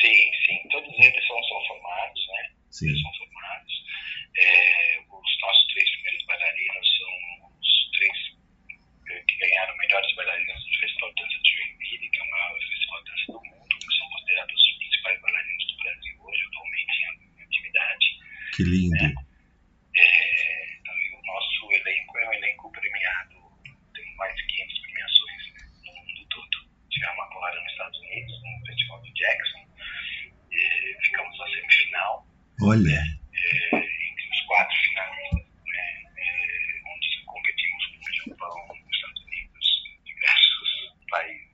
Sim, 0.00 0.22
sim, 0.46 0.68
todos 0.70 0.94
eles 0.94 1.26
são, 1.26 1.42
são 1.42 1.60
formados, 1.66 2.22
né? 2.30 2.42
Sim. 2.70 2.88
Eles 2.88 3.02
são 3.02 3.12
formados. 3.18 3.74
É, 4.38 4.98
os 5.10 5.40
nossos 5.42 5.66
três 5.74 5.90
primeiros 5.90 6.26
bailarinos 6.26 6.86
são 6.98 7.50
os 7.58 7.90
três 7.98 8.16
eh, 9.10 9.24
que 9.26 9.36
ganharam 9.38 9.76
melhores 9.76 10.14
bailarinos 10.14 10.64
do 10.64 10.78
Festival 10.78 11.08
de 11.14 11.22
Dança 11.22 11.38
de 11.42 11.50
Joinville, 11.50 12.10
que 12.10 12.18
é 12.18 12.22
o 12.22 12.30
maior 12.30 12.58
festival 12.62 12.98
de 13.02 13.10
dança 13.10 13.26
do 13.26 13.42
mundo, 13.42 13.74
que 13.74 13.94
são 13.98 14.06
considerados 14.08 14.54
os 14.54 14.78
principais 14.78 15.20
bailarinos 15.20 15.66
do 15.66 15.76
Brasil 15.82 16.14
hoje, 16.22 16.42
atualmente 16.46 16.94
em 17.02 17.42
atividade. 17.42 18.06
Que 18.54 18.62
lindo. 18.62 19.34
É, 19.96 20.76
então, 20.76 20.94
e 20.98 21.10
o 21.14 21.22
nosso 21.24 21.72
elenco 21.72 22.18
é 22.18 22.28
um 22.28 22.32
elenco 22.32 22.72
premiado, 22.72 23.34
tem 23.94 24.16
mais 24.16 24.34
de 24.34 24.46
500 24.46 24.78
premiações 24.80 25.42
no 25.86 25.92
mundo 25.94 26.26
todo. 26.30 26.68
Tivemos 26.90 27.14
uma 27.14 27.30
porrada 27.30 27.60
nos 27.60 27.70
Estados 27.70 27.98
Unidos, 28.00 28.42
no 28.42 28.66
Festival 28.66 29.02
de 29.02 29.12
Jackson, 29.14 29.68
e 30.50 30.96
ficamos 31.04 31.38
na 31.38 31.46
semifinal, 31.46 32.26
Olha, 32.62 32.98
é, 33.34 33.76
entre 33.76 34.30
os 34.32 34.40
quatro 34.46 34.76
finalistas, 34.76 35.46
né, 35.64 36.02
é, 36.18 36.80
onde 36.92 37.24
competimos 37.24 37.86
com 37.86 37.98
o 37.98 38.30
Japão, 38.30 38.78
os 38.82 38.96
Estados 38.96 39.20
Unidos, 39.22 39.66
diversos 40.04 41.08
países. 41.08 41.50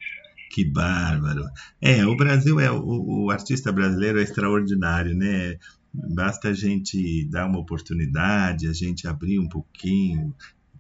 que 0.55 0.65
bárbaro. 0.65 1.45
É, 1.83 2.07
o 2.07 2.17
Brasil 2.41 2.61
é 2.61 2.71
o, 2.71 3.25
o 3.27 3.31
artista 3.31 3.73
brasileiro 3.73 4.19
é 4.19 4.23
extraordinário, 4.23 5.15
né? 5.15 5.59
Basta 5.93 6.49
a 6.49 6.53
gente 6.55 7.25
dar 7.29 7.47
uma 7.47 7.59
oportunidade, 7.59 8.69
a 8.69 8.73
gente 8.73 9.07
abrir 9.09 9.39
um 9.39 9.49
pouquinho, 9.49 10.35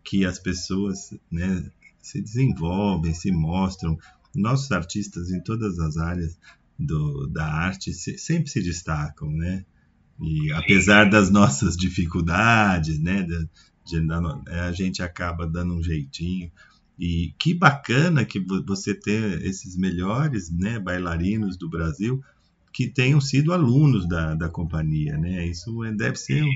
que 0.04 0.24
as 0.24 0.38
pessoas, 0.38 1.12
né, 1.30 1.70
se 2.00 2.20
desenvolvem, 2.22 3.12
se 3.12 3.30
mostram. 3.30 3.98
Nossos 4.34 4.70
artistas 4.72 5.30
em 5.30 5.40
todas 5.42 5.78
as 5.78 5.96
áreas 5.96 6.38
do, 6.78 7.26
da 7.26 7.46
arte 7.46 7.92
se- 7.92 8.16
sempre 8.18 8.48
se 8.50 8.62
destacam, 8.62 9.30
né? 9.30 9.64
E 10.20 10.52
apesar 10.52 11.10
das 11.10 11.30
nossas 11.30 11.76
dificuldades, 11.76 12.98
né, 13.00 13.22
de- 13.22 13.48
é, 14.48 14.60
a 14.60 14.72
gente 14.72 15.02
acaba 15.02 15.46
dando 15.46 15.74
um 15.74 15.82
jeitinho. 15.82 16.50
E 17.00 17.32
que 17.38 17.54
bacana 17.54 18.26
que 18.26 18.38
vo- 18.38 18.62
você 18.66 18.94
ter 18.94 19.40
esses 19.46 19.74
melhores 19.76 20.50
né, 20.54 20.78
bailarinos 20.78 21.56
do 21.56 21.68
Brasil 21.70 22.22
que 22.74 22.86
tenham 22.88 23.20
sido 23.20 23.52
alunos 23.54 24.06
da, 24.06 24.34
da 24.34 24.48
companhia, 24.50 25.16
né? 25.16 25.46
Isso 25.46 25.82
é- 25.84 25.92
deve 25.92 26.16
ser 26.16 26.42
um, 26.44 26.50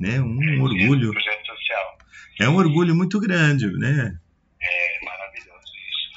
né, 0.00 0.20
um 0.20 0.42
É, 0.42 0.58
orgulho, 0.60 1.12
social. 1.14 1.98
é 2.40 2.48
um 2.48 2.56
orgulho 2.56 2.94
muito 2.96 3.20
grande, 3.20 3.66
né? 3.78 4.18
É 4.60 5.04
maravilhoso 5.04 5.72
isso. 5.88 6.10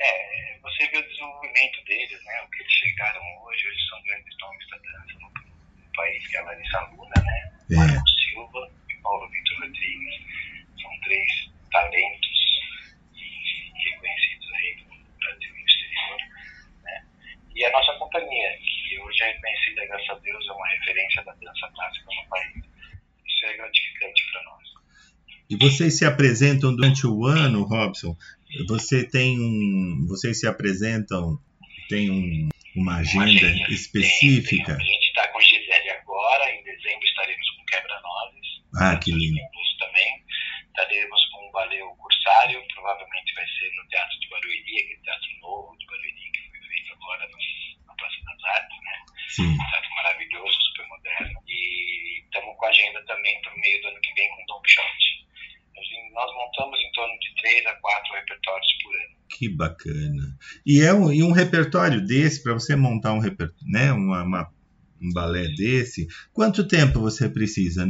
É, 0.00 0.58
você 0.62 0.86
vê 0.88 0.98
o 0.98 1.06
desenvolvimento 1.08 1.84
deles, 1.86 2.18
né? 2.24 2.32
O 2.46 2.50
que 2.50 2.62
eles 2.62 2.72
chegaram 2.72 3.20
hoje, 3.44 3.62
eles 3.66 3.88
são 3.90 4.02
grandes 4.04 4.34
nomes 4.40 4.68
da 4.70 4.76
dança 4.78 5.18
no, 5.20 5.28
no 5.28 5.92
país, 5.94 6.26
que 6.28 6.36
é 6.36 6.40
a 6.40 6.44
Larissa 6.44 6.80
Luna, 6.96 7.14
né? 7.22 7.52
É. 7.70 7.76
Marco 7.76 8.08
Silva 8.08 8.70
e 8.90 8.94
Paulo 9.02 9.28
Vitor 9.30 9.58
Rodrigues. 9.60 10.14
São 10.80 10.90
três 11.04 11.52
talentos 11.70 12.32
e 13.14 13.90
reconhecidos 13.90 14.48
aí 14.54 14.76
no 14.88 15.18
Brasil 15.20 15.50
e 15.54 15.60
no 15.60 15.66
exterior, 15.66 16.18
né? 16.84 17.04
E 17.54 17.64
a 17.64 17.70
nossa 17.72 17.92
companhia, 17.98 18.58
que 18.58 18.98
hoje 19.00 19.22
é 19.22 19.32
reconhecida, 19.32 19.81
graças 19.92 20.10
a 20.10 20.14
Deus, 20.20 20.48
é 20.48 20.52
uma 20.52 20.68
referência 20.68 21.22
da 21.24 21.32
dança 21.34 21.68
clássica 21.74 22.06
no 22.22 22.28
país. 22.28 22.56
Isso 23.26 23.46
é 23.46 23.56
gratificante 23.56 24.24
para 24.32 24.42
nós. 24.44 24.62
E 25.50 25.56
vocês 25.56 25.98
se 25.98 26.04
apresentam 26.04 26.74
durante 26.74 27.06
o 27.06 27.26
ano, 27.26 27.62
Robson? 27.64 28.16
Você 28.68 29.06
tem 29.08 29.38
um, 29.38 30.06
vocês 30.08 30.40
se 30.40 30.46
apresentam, 30.46 31.38
tem 31.88 32.10
um, 32.10 32.48
uma 32.76 32.96
agenda 32.98 33.24
agenda. 33.46 33.70
específica? 33.70 34.72
A 34.76 34.78
gente 34.82 35.06
está 35.08 35.28
com 35.28 35.40
Gisele 35.40 35.90
agora, 35.90 36.50
em 36.54 36.62
dezembro 36.64 37.04
estaremos 37.04 37.50
com 37.50 37.64
Quebra-Nozes. 37.66 38.46
Ah, 38.80 38.96
que 38.98 39.10
lindo. 39.12 39.40
Também. 39.78 40.22
Estaremos 40.68 41.20
com 41.32 41.48
o 41.48 41.52
Baleu 41.52 41.88
Cursário, 41.96 42.62
provavelmente 42.74 43.34
vai 43.34 43.44
ser 43.46 43.70
no 43.76 43.88
Teatro 43.88 44.20
de 44.20 44.28
Barueri, 44.30 44.80
aquele 44.80 45.00
teatro 45.02 45.28
novo 45.42 45.76
de 45.76 45.86
Barueri 45.86 46.30
que 46.32 46.40
foi 46.50 46.60
feito 46.68 46.92
agora 46.94 47.28
no- 47.28 47.86
na 47.86 47.94
Praça 47.94 48.16
das 48.24 48.44
Artes, 48.56 48.78
né? 48.84 48.96
Sim. 49.28 49.48
Um 49.52 49.58
teatro 49.68 49.90
maravilhoso, 49.96 50.56
super 50.62 50.86
moderno. 50.88 51.40
E 51.48 52.22
estamos 52.24 52.56
com 52.56 52.64
a 52.64 52.68
agenda 52.68 53.04
também 53.04 53.40
para 53.42 53.54
o 53.54 53.58
meio 53.60 53.82
do 53.82 53.88
ano 53.88 54.00
que 54.00 54.14
vem 54.14 54.28
com 54.30 54.46
Don 54.46 54.60
Quixote. 54.62 55.12
Assim, 55.76 56.10
Nós 56.14 56.32
montamos 56.34 56.78
em 56.80 56.92
torno 56.92 57.18
de 57.18 57.34
três 57.42 57.66
a 57.66 57.74
quatro 57.76 58.14
repertórios 58.14 58.72
por 58.82 58.94
ano. 58.94 59.16
Que 59.42 59.48
bacana. 59.48 60.38
E 60.64 60.80
é 60.80 60.94
um, 60.94 61.12
e 61.12 61.20
um 61.24 61.32
repertório 61.32 62.00
desse, 62.06 62.40
para 62.44 62.52
você 62.54 62.76
montar 62.76 63.12
um 63.12 63.18
repertório, 63.18 63.66
né, 63.66 63.90
uma, 63.92 64.22
uma- 64.22 64.48
um 65.02 65.12
balé 65.12 65.48
desse, 65.56 66.06
quanto 66.32 66.62
tempo 66.62 67.00
você 67.00 67.28
precisa? 67.28 67.84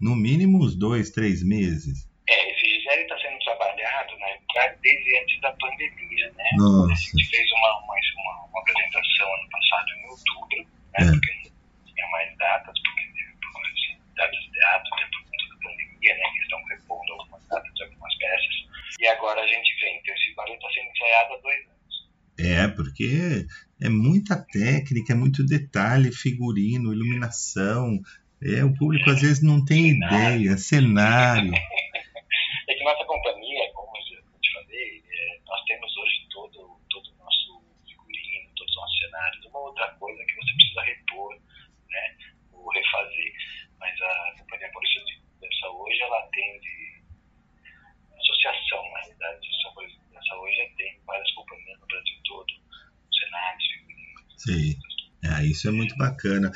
No 0.00 0.14
mínimo 0.14 0.62
uns 0.64 0.76
dois, 0.76 1.10
três 1.10 1.42
meses. 1.42 2.08
É, 2.30 2.50
esse 2.52 2.60
Gisele 2.78 3.02
está 3.02 3.18
sendo 3.18 3.38
trabalhado 3.42 4.12
verdade, 4.14 4.78
desde 4.82 5.18
antes 5.18 5.40
da 5.40 5.50
pandemia, 5.58 6.32
né? 6.38 6.44
A 6.52 6.56
Nossa, 6.62 6.94
gente 6.94 7.26
fez 7.26 7.50
uma, 7.50 7.70
uma, 7.82 7.94
uma, 7.94 8.46
uma 8.46 8.60
apresentação 8.60 9.26
ano 9.34 9.50
passado 9.50 9.86
em 9.98 10.06
outubro, 10.06 10.58
né? 10.62 11.02
É. 11.02 11.10
Porque 11.10 11.32
não 11.42 11.84
tinha 11.90 12.06
mais 12.12 12.38
datas, 12.38 12.74
porque 12.86 13.02
teve 13.18 13.34
problemas 13.42 13.80
de 13.80 13.98
datas 14.14 14.38
de 14.38 14.50
teatro, 14.52 14.88
até 14.94 15.04
por 15.10 15.22
conta 15.26 15.44
da 15.50 15.56
pandemia, 15.58 16.14
né? 16.14 16.22
Que 16.30 16.42
estão 16.42 16.64
repondo 16.70 17.12
algumas 17.18 17.42
datas 17.48 17.74
de 17.74 17.82
algumas 17.82 18.14
peças. 18.14 18.54
E 19.00 19.06
agora 19.08 19.40
a 19.42 19.46
gente 19.48 19.68
vem. 19.80 19.98
Então 19.98 20.14
esse 20.14 20.34
balé 20.34 20.54
está 20.54 20.68
sendo 20.70 20.88
ensaiado 20.94 21.34
há 21.34 21.38
dois 21.42 21.60
anos. 21.66 21.94
é, 22.38 22.63
porque 22.74 23.46
é 23.80 23.88
muita 23.88 24.36
técnica, 24.52 25.12
é 25.12 25.16
muito 25.16 25.44
detalhe, 25.44 26.12
figurino, 26.12 26.92
iluminação. 26.92 27.98
É, 28.42 28.64
o 28.64 28.74
público 28.74 29.10
às 29.10 29.20
vezes 29.20 29.42
não 29.42 29.64
tem 29.64 29.92
Cenário. 29.92 30.40
ideia, 30.40 30.56
cenário. 30.56 31.52
É 32.66 32.74
que 32.74 32.82
nossa 32.82 33.04
companhia, 33.04 33.60
como 33.74 33.92
eu 33.94 34.02
já 34.08 34.22
te 34.40 34.52
falei, 34.54 35.02
é, 35.04 35.40
nós 35.46 35.60
temos 35.66 35.96
hoje 35.98 36.26
todo, 36.30 36.80
todo 36.88 37.06
o 37.12 37.16
nosso 37.22 37.62
figurino, 37.86 38.48
todos 38.56 38.72
os 38.72 38.76
nossos 38.80 38.98
cenários. 38.98 39.44
Uma 39.46 39.58
outra 39.60 39.86
coisa 40.00 40.24
que 40.24 40.34
você 40.34 40.54
precisa 40.54 40.80
repor, 40.82 41.34
né, 41.90 42.16
ou 42.52 42.66
refazer. 42.72 43.32
Mas 43.78 43.92
a 44.00 44.34
Companhia 44.40 44.70
Polícia 44.72 45.04
de 45.04 45.20
Dança 45.40 45.68
hoje, 45.76 46.00
ela 46.00 46.18
atende 46.24 47.04
associação, 48.16 48.82
na 48.92 49.00
realidade, 49.00 49.40
de 49.40 49.62
São 49.62 49.74
Paulo 49.74 49.88
de 49.90 49.98
Dança 50.12 50.34
hoje 50.36 50.72
tem 50.76 51.00
várias 51.06 51.30
companhias 51.32 51.80
no 51.80 51.86
Brasil 51.86 52.16
todo, 52.24 52.52
cenários, 53.12 53.64
figurinos. 53.66 54.24
Sim. 54.38 54.78
Ah, 55.24 55.42
isso 55.64 55.68
é 55.68 55.72
muito 55.72 55.96
bacana. 55.96 56.50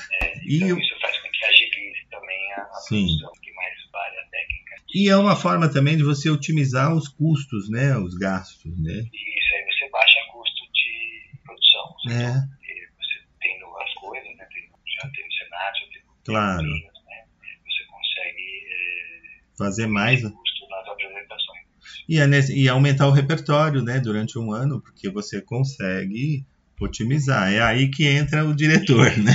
E, 0.47 0.57
Então 0.57 0.77
o- 0.77 0.81
isso 0.81 1.01
faz 1.01 1.17
com 1.23 1.29
que 1.31 1.45
agilize 1.45 2.07
também 2.11 2.53
a, 2.53 2.63
a 2.63 2.75
Sim. 2.75 3.07
produção, 3.07 3.33
que 3.43 3.53
mais 3.55 3.75
vale 3.91 4.19
a 4.19 4.25
técnica. 4.31 4.75
e 4.95 5.09
é 5.09 5.17
uma 5.17 5.35
forma 5.37 5.69
também 5.71 5.97
de 5.97 6.03
você 6.03 6.29
otimizar 6.29 6.95
os 6.95 7.09
custos, 7.09 7.71
né? 7.71 7.97
Os 7.97 8.15
gastos, 8.19 8.73
né? 8.83 8.93
E 8.93 9.39
isso 9.39 9.55
aí 9.55 9.65
você 9.73 9.91
baixa 9.91 10.19
custo 10.33 10.63
de 10.75 11.41
produção. 11.43 11.95
Você 12.05 12.15
É. 12.15 12.29
E 12.29 12.87
você 12.97 13.19
tendo 13.41 13.67
as 13.79 13.95
coisas, 13.95 14.37
né? 14.37 14.47
Tendo, 14.53 14.75
já 14.95 15.03
tendo 15.11 15.33
cenário, 15.33 15.79
já 15.81 15.87
tendo 15.93 16.25
Claro. 16.25 16.59
figurinos, 16.63 17.05
né? 17.07 17.25
Você 17.65 17.85
consegue 17.87 18.67
eh, 18.67 19.41
Fazer 19.57 19.87
mais 19.87 20.21
reduzir 20.21 20.37
custo 20.37 20.69
nas 20.69 20.87
apresentações. 20.89 21.65
e, 22.09 22.19
é 22.19 22.27
e 22.55 22.69
aumentar 22.69 23.09
o 23.09 23.13
repertório, 23.13 23.83
né? 23.83 23.99
Durante 24.01 24.39
um 24.39 24.53
ano, 24.53 24.83
porque 24.83 25.09
você 25.11 25.41
consegue 25.41 26.45
otimizar. 26.81 27.53
É 27.53 27.61
aí 27.61 27.91
que 27.91 28.07
entra 28.07 28.45
o 28.45 28.55
diretor, 28.55 29.16
né? 29.18 29.33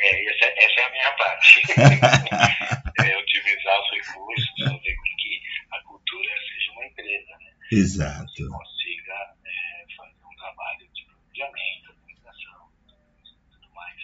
É, 0.00 0.30
essa, 0.30 0.46
essa 0.56 0.80
é 0.80 0.84
a 0.84 0.90
minha 0.90 1.12
parte. 1.12 1.62
é 3.06 3.16
otimizar 3.18 3.80
os 3.80 3.90
recursos, 3.90 4.50
fazer 4.58 4.96
com 4.96 5.16
que 5.18 5.42
a 5.70 5.82
cultura 5.82 6.30
seja 6.48 6.72
uma 6.72 6.86
empresa, 6.86 7.32
né? 7.38 7.50
Exato. 7.72 8.32
Você 8.32 8.48
consiga 8.48 9.14
eh, 9.44 9.86
fazer 9.96 10.24
um 10.24 10.36
trabalho 10.36 10.88
de 10.94 11.04
planejamento, 11.04 11.90
organização 11.90 12.68
e 12.86 13.54
tudo 13.54 13.74
mais, 13.74 13.96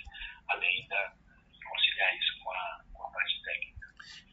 além 0.49 0.87
da 0.89 1.12
conciliar 1.68 2.16
isso 2.16 2.39
com 2.43 2.51
a, 2.51 2.81
com 2.93 3.03
a 3.05 3.11
parte 3.11 3.43
técnica. 3.43 3.87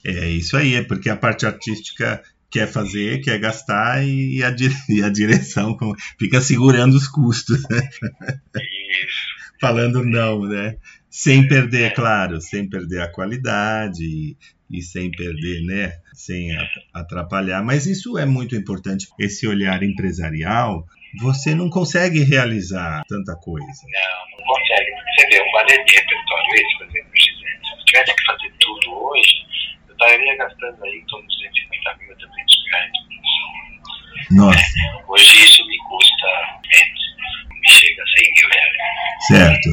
É 0.06 0.30
isso 0.30 0.58
aí, 0.58 0.76
é 0.76 0.84
porque 0.84 1.10
a 1.10 1.18
parte 1.18 1.46
artística 1.46 2.24
quer 2.56 2.68
fazer, 2.72 3.20
quer 3.22 3.38
gastar 3.38 4.02
e 4.08 4.42
a, 4.42 4.50
di- 4.50 4.70
e 4.90 5.04
a 5.04 5.10
direção 5.10 5.76
com- 5.76 5.94
fica 6.18 6.40
segurando 6.40 6.96
os 6.96 7.06
custos, 7.08 7.62
né? 7.70 7.82
Isso. 8.56 9.36
falando 9.60 10.04
não, 10.06 10.42
né? 10.48 10.78
sem 11.10 11.48
perder, 11.48 11.94
claro, 11.94 12.40
sem 12.42 12.70
perder 12.70 13.02
a 13.02 13.08
qualidade 13.12 14.04
e, 14.04 14.38
e 14.70 14.82
sem 14.82 15.10
perder, 15.12 15.62
né, 15.64 15.94
sem 16.14 16.50
atrapalhar. 16.94 17.64
Mas 17.64 17.86
isso 17.86 18.18
é 18.18 18.26
muito 18.26 18.54
importante, 18.56 19.08
esse 19.20 19.48
olhar 19.48 19.82
empresarial. 19.84 20.86
Você 21.22 21.56
não 21.56 21.70
consegue 21.70 22.22
realizar 22.22 23.02
tanta 23.08 23.34
coisa. 23.38 23.66
Não, 23.66 24.38
não 24.38 24.46
consegue. 24.46 24.92
Você 24.92 25.28
vê 25.28 25.42
um 25.42 25.52
balé 25.54 25.76
repertório 25.78 26.54
esse, 26.56 26.78
por 26.78 26.88
exemplo, 26.88 27.12
se 27.16 27.80
eu 27.80 27.86
tivesse 27.86 28.16
que 28.16 28.26
fazer 28.26 28.54
tudo 28.60 28.92
hoje, 28.92 29.45
estaria 30.06 30.38
gastando 30.38 30.84
aí 30.84 30.98
em 30.98 31.06
torno 31.06 31.28
de 31.28 31.36
250 31.38 31.98
mil 31.98 32.12
a 32.12 32.16
300 32.16 32.66
reais 32.66 32.92
de 34.30 34.36
Nossa. 34.36 34.60
Hoje 35.08 35.44
isso 35.44 35.68
me 35.68 35.78
custa 35.80 36.28
menos, 36.68 37.02
me 37.62 37.70
chega 37.70 38.04
a 38.04 38.08
100 38.08 38.34
mil 38.34 38.50
reais. 38.50 39.26
Certo, 39.28 39.70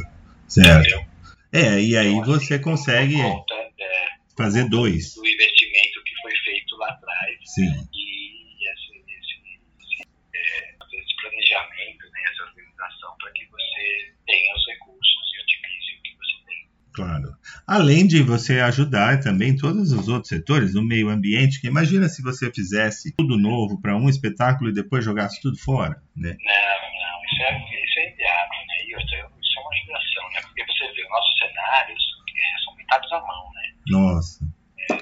certo. 0.48 0.80
Entendeu? 0.88 1.12
É, 1.52 1.80
e 1.80 1.96
aí 1.96 2.12
Então, 2.14 2.24
você 2.24 2.54
assim, 2.54 2.62
consegue 2.62 3.16
conta, 3.22 3.54
é, 3.54 4.06
fazer 4.36 4.68
dois. 4.68 5.14
do 5.14 5.26
investimento 5.26 6.02
que 6.04 6.14
foi 6.22 6.32
feito 6.44 6.76
lá 6.78 6.88
atrás 6.88 7.38
Sim, 7.44 7.88
e 7.92 8.70
esse, 8.72 8.92
esse, 8.96 9.34
esse, 9.80 10.02
é, 10.34 10.98
esse 10.98 11.16
planejamento, 11.20 12.04
né, 12.10 12.20
essa 12.32 12.44
organização 12.44 13.14
para 13.20 13.30
que 13.32 13.44
você 13.50 14.14
tenha 14.26 14.54
os 14.56 14.66
recursos 14.66 15.32
e 15.36 15.42
otimize 15.42 15.98
o 15.98 16.02
que 16.02 16.16
você 16.16 16.46
tem. 16.46 16.68
claro. 16.94 17.31
Além 17.66 18.06
de 18.06 18.22
você 18.22 18.60
ajudar 18.60 19.20
também 19.20 19.56
todos 19.56 19.92
os 19.92 20.08
outros 20.08 20.28
setores, 20.28 20.74
o 20.74 20.82
meio 20.82 21.08
ambiente, 21.08 21.60
que 21.60 21.66
imagina 21.68 22.08
se 22.08 22.22
você 22.22 22.50
fizesse 22.52 23.14
tudo 23.16 23.38
novo 23.38 23.80
para 23.80 23.96
um 23.96 24.08
espetáculo 24.08 24.70
e 24.70 24.74
depois 24.74 25.04
jogasse 25.04 25.40
tudo 25.40 25.56
fora, 25.58 26.02
né? 26.16 26.36
Não, 26.38 26.78
não, 27.00 27.16
isso 27.24 27.42
é, 27.42 27.84
isso 27.84 27.98
é 28.00 28.10
inviável, 28.12 28.60
né? 28.66 28.76
Outra, 28.98 29.16
isso 29.40 29.58
é 29.58 29.62
uma 29.62 29.74
judiação, 29.76 30.24
né? 30.34 30.40
Porque 30.42 30.64
você 30.66 30.84
vê, 30.92 31.02
os 31.02 31.10
nossos 31.10 31.38
cenários 31.38 32.02
é, 32.28 32.64
são 32.64 32.76
pintados 32.76 33.12
à 33.12 33.20
mão, 33.20 33.44
né? 33.54 33.62
Nossa, 33.88 34.44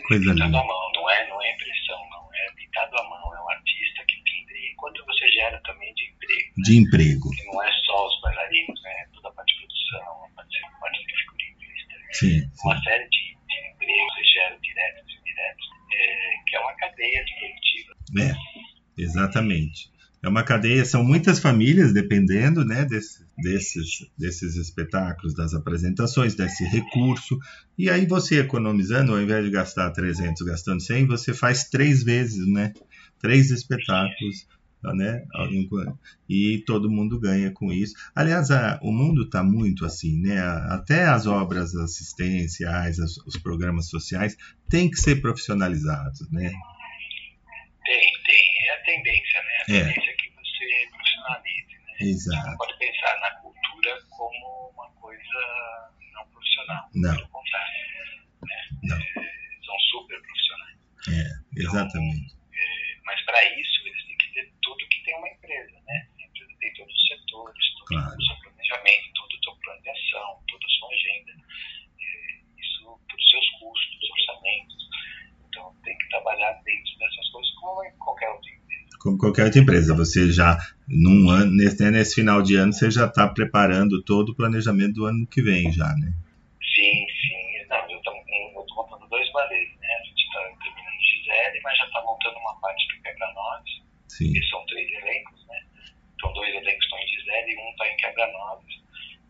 coisa 0.07 0.31
pintado 0.31 0.45
linda. 0.47 0.59
à 0.61 0.65
mão, 0.65 0.93
não 0.95 1.11
é, 1.11 1.29
não 1.29 1.43
é 1.43 1.51
impressão, 1.53 1.99
não, 2.11 2.23
é 2.35 2.53
pintado 2.57 2.97
à 2.97 3.03
mão, 3.09 3.35
é 3.35 3.41
um 3.41 3.51
artista 3.51 4.05
que 4.07 4.17
pinta. 4.23 4.53
E 4.53 4.75
quanto 4.77 5.05
você 5.07 5.27
gera 5.33 5.61
também 5.65 5.93
de 5.95 6.05
emprego, 6.13 6.55
De 6.63 6.77
emprego. 6.77 7.31
que 7.31 7.45
não 7.47 7.63
é 7.65 7.73
só 7.87 8.07
os 8.07 8.21
bailarinos, 8.21 8.81
né? 8.83 8.95
Toda 9.15 9.29
a 9.29 9.33
parte 9.33 9.55
de 9.55 9.61
produção, 9.67 10.25
a 10.25 10.29
parte 10.37 10.51
de, 10.55 10.65
a 10.67 10.71
parte 10.79 10.99
de 11.07 11.15
figurinista, 11.19 11.95
Sim, 12.13 12.41
sim. 12.41 12.51
uma 12.65 12.83
série 12.83 13.05
de, 13.09 13.19
de 13.19 13.75
empregos 13.75 14.15
você 14.15 14.25
gera 14.35 14.59
diretos 14.61 15.09
e 15.09 15.21
indiretos, 15.21 15.67
é, 15.93 16.45
que 16.49 16.57
é 16.57 16.61
uma 16.61 16.77
cadeia 16.77 17.25
produtiva. 17.39 18.33
É, 18.33 19.03
exatamente. 19.03 19.91
É 20.23 20.29
uma 20.29 20.43
cadeia, 20.43 20.85
são 20.85 21.03
muitas 21.03 21.39
famílias 21.39 21.95
dependendo 21.95 22.63
né, 22.63 22.85
desse- 22.85 23.25
desses, 23.39 23.89
desses 24.19 24.55
espetáculos, 24.57 25.35
das 25.35 25.55
apresentações, 25.55 26.35
desse 26.35 26.63
recurso. 26.65 27.39
E 27.79 27.89
aí 27.89 28.05
você 28.07 28.39
economizando, 28.41 29.13
ao 29.13 29.21
invés 29.23 29.43
de 29.45 29.51
gastar 29.51 29.91
300, 29.93 30.43
gastando 30.47 30.83
100, 30.83 31.07
você 31.07 31.33
faz 31.33 31.71
três 31.71 32.03
vezes, 32.05 32.47
né? 32.53 32.75
Três 33.19 33.51
espetáculos, 33.51 34.47
né? 34.83 35.25
E 36.29 36.63
todo 36.67 36.91
mundo 36.91 37.19
ganha 37.21 37.51
com 37.53 37.73
isso. 37.73 37.95
Aliás, 38.15 38.51
a- 38.51 38.79
o 38.83 38.93
mundo 38.93 39.25
está 39.25 39.43
muito 39.43 39.85
assim, 39.85 40.21
né? 40.21 40.39
Até 40.71 41.05
as 41.05 41.27
obras 41.27 41.75
assistenciais, 41.75 42.99
as- 42.99 43.19
os 43.27 43.37
programas 43.37 43.89
sociais, 43.89 44.37
têm 44.69 44.91
que 44.91 44.97
ser 44.97 45.21
profissionalizados, 45.21 46.31
né? 46.31 46.51
Tem, 47.85 48.13
tem, 48.27 48.69
é 48.69 48.75
a 48.75 48.83
tendência, 48.85 49.41
né? 49.43 49.57
A 49.59 49.63
É. 49.63 49.85
tendência 49.85 50.11
é 50.11 50.15
que 50.15 50.31
você 50.31 50.89
profissionalize, 50.91 51.75
né? 51.75 51.97
Você 51.99 52.05
Exato. 52.05 52.51
não 52.51 52.57
pode 52.57 52.79
pensar 52.79 53.21
na 53.21 53.31
cultura 53.41 53.99
como 54.11 54.73
uma 54.75 54.91
coisa 54.93 55.41
não 56.15 56.27
profissional. 56.29 56.89
Não. 56.95 57.15
Pelo 57.17 57.29
contrário. 57.29 57.75
Né? 58.43 58.57
Não. 58.85 58.97
É, 58.97 59.03
são 59.65 59.77
super 59.91 60.21
profissionais. 60.23 60.79
É, 61.09 61.61
exatamente. 61.61 62.35
É, 62.53 63.01
mas 63.05 63.21
para 63.25 63.45
isso, 63.59 63.87
eles 63.87 64.05
têm 64.07 64.17
que 64.19 64.35
ter 64.35 64.53
tudo 64.63 64.89
que 64.89 65.00
tem 65.11 65.19
uma 65.19 65.29
empresa, 65.29 65.75
né? 65.87 66.07
A 66.21 66.23
empresa 66.23 66.53
tem 66.61 66.73
todos 66.75 66.95
os 66.95 67.09
setores, 67.09 67.65
todo 67.75 67.87
Claro. 67.91 68.17
o 68.17 68.23
seu 68.23 68.37
planejamento, 68.47 69.07
todo 69.15 69.33
o 69.35 69.45
seu 69.45 69.55
plano 69.57 69.83
de 69.83 69.91
ação, 69.91 70.39
toda 70.47 70.65
a 70.65 70.71
sua 70.79 70.89
agenda. 70.95 71.33
É, 71.99 72.63
isso 72.63 73.01
para 73.09 73.17
os 73.19 73.31
seus 73.31 73.47
custos, 73.59 74.11
orçamentos. 74.11 74.81
Então, 75.49 75.75
tem 75.83 75.99
que 75.99 76.09
trabalhar 76.09 76.53
dentro 76.63 76.99
dessas 76.99 77.29
coisas 77.31 77.51
como 77.59 77.85
em 77.85 77.99
qualquer 77.99 78.29
outra 78.31 78.51
empresa. 78.51 78.99
Como 79.01 79.19
qualquer 79.19 79.45
outra 79.47 79.61
empresa, 79.61 79.97
você 79.97 80.31
já, 80.31 80.57
num 80.87 81.29
ano, 81.31 81.51
nesse, 81.57 81.83
né, 81.83 81.91
nesse 81.91 82.15
final 82.15 82.41
de 82.43 82.55
ano, 82.55 82.73
você 82.73 82.89
já 82.91 83.07
está 83.07 83.27
preparando 83.27 84.03
todo 84.05 84.31
o 84.31 84.37
planejamento 84.37 84.95
do 84.95 85.07
ano 85.07 85.27
que 85.27 85.43
vem 85.43 85.73
já, 85.73 85.89
né? 85.97 86.13
Sim, 86.63 87.07
sim. 87.09 87.67
Não, 87.69 87.91
eu 87.91 87.99
estou 87.99 88.15
montando 88.77 89.09
dois 89.09 89.31
balés, 89.33 89.69
né? 89.81 89.89
A 89.89 90.05
gente 90.05 90.23
está 90.23 90.41
terminando 90.63 91.01
Gisele, 91.03 91.61
mas 91.65 91.79
já 91.79 91.85
está 91.87 92.01
montando 92.03 92.39
uma 92.39 92.61
parte 92.61 92.87
do 92.89 93.03
Quebra-Nozes. 93.03 93.81
Sim, 94.09 94.33
E 94.37 94.45
são 94.51 94.65
três 94.67 94.91
elencos, 94.93 95.47
né? 95.47 95.61
Então, 96.15 96.33
dois 96.35 96.55
elencos 96.55 96.85
estão 96.85 96.99
em 96.99 97.07
Gisele 97.09 97.53
e 97.53 97.57
um 97.59 97.71
está 97.71 97.89
em 97.89 97.97
Quebra-Nozes, 97.97 98.75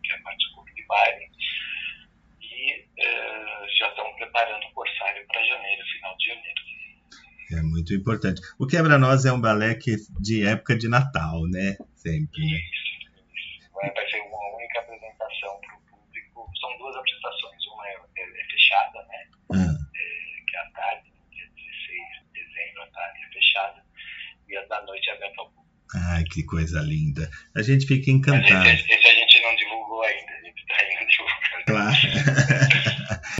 que 0.03 0.11
é 0.11 0.15
a 0.15 0.21
parte 0.21 0.47
do 0.49 0.53
clube 0.55 0.73
de 0.73 0.85
baile. 0.87 1.25
E 2.41 2.85
eh, 2.99 3.67
já 3.77 3.87
estamos 3.89 4.15
preparando 4.17 4.65
o 4.65 4.71
Corsário 4.73 5.25
para 5.27 5.45
janeiro, 5.45 5.85
final 5.85 6.17
de 6.17 6.25
janeiro. 6.27 6.61
é 7.53 7.61
muito 7.81 7.93
importante. 7.95 8.41
O 8.59 8.67
Quebra-Nós 8.67 9.25
é 9.25 9.33
um 9.33 9.41
balé 9.41 9.73
que, 9.75 9.95
de 10.19 10.45
época 10.45 10.75
de 10.77 10.87
Natal, 10.87 11.41
né? 11.49 11.75
Sempre, 11.95 12.39
né? 12.45 12.59
Vai, 13.73 13.91
vai 13.91 14.09
ser 14.09 14.19
uma 14.21 14.55
única 14.55 14.79
apresentação 14.79 15.59
para 15.61 15.75
o 15.75 15.81
público. 15.89 16.51
São 16.61 16.77
duas 16.77 16.95
apresentações. 16.95 17.65
Uma 17.73 17.87
é, 17.87 17.93
é- 18.17 18.41
é 18.41 18.45
fechada, 18.51 18.99
né? 19.09 19.19
Ah, 19.53 19.73
Eh, 19.97 20.43
que 20.47 20.55
é 20.55 20.59
à 20.59 20.65
tarde, 20.71 21.09
dia 21.31 21.47
16 21.55 22.33
de 22.33 22.43
dezembro, 22.45 22.83
à 22.83 22.87
tarde 22.87 23.19
é 23.27 23.33
fechada. 23.33 23.83
E 24.47 24.57
a 24.57 24.65
da 24.67 24.85
noite 24.85 25.09
é 25.09 25.13
aberta 25.13 25.41
ao 25.41 25.49
público. 25.49 25.71
ai, 25.95 26.23
que 26.25 26.43
coisa 26.43 26.81
linda. 26.81 27.29
A 27.55 27.61
gente 27.63 27.85
fica 27.87 28.11
encantado. 28.11 28.67
esse, 28.69 28.85
esse 28.93 29.07
a 29.07 29.13
gente 29.15 29.41
não 29.41 29.55
divulgou 29.55 30.03
ainda, 30.03 30.31
a 30.31 30.41
gente 30.45 30.61
está 30.61 30.75
ainda 30.77 31.05
divulgando. 31.05 31.65
Claro. 31.65 31.97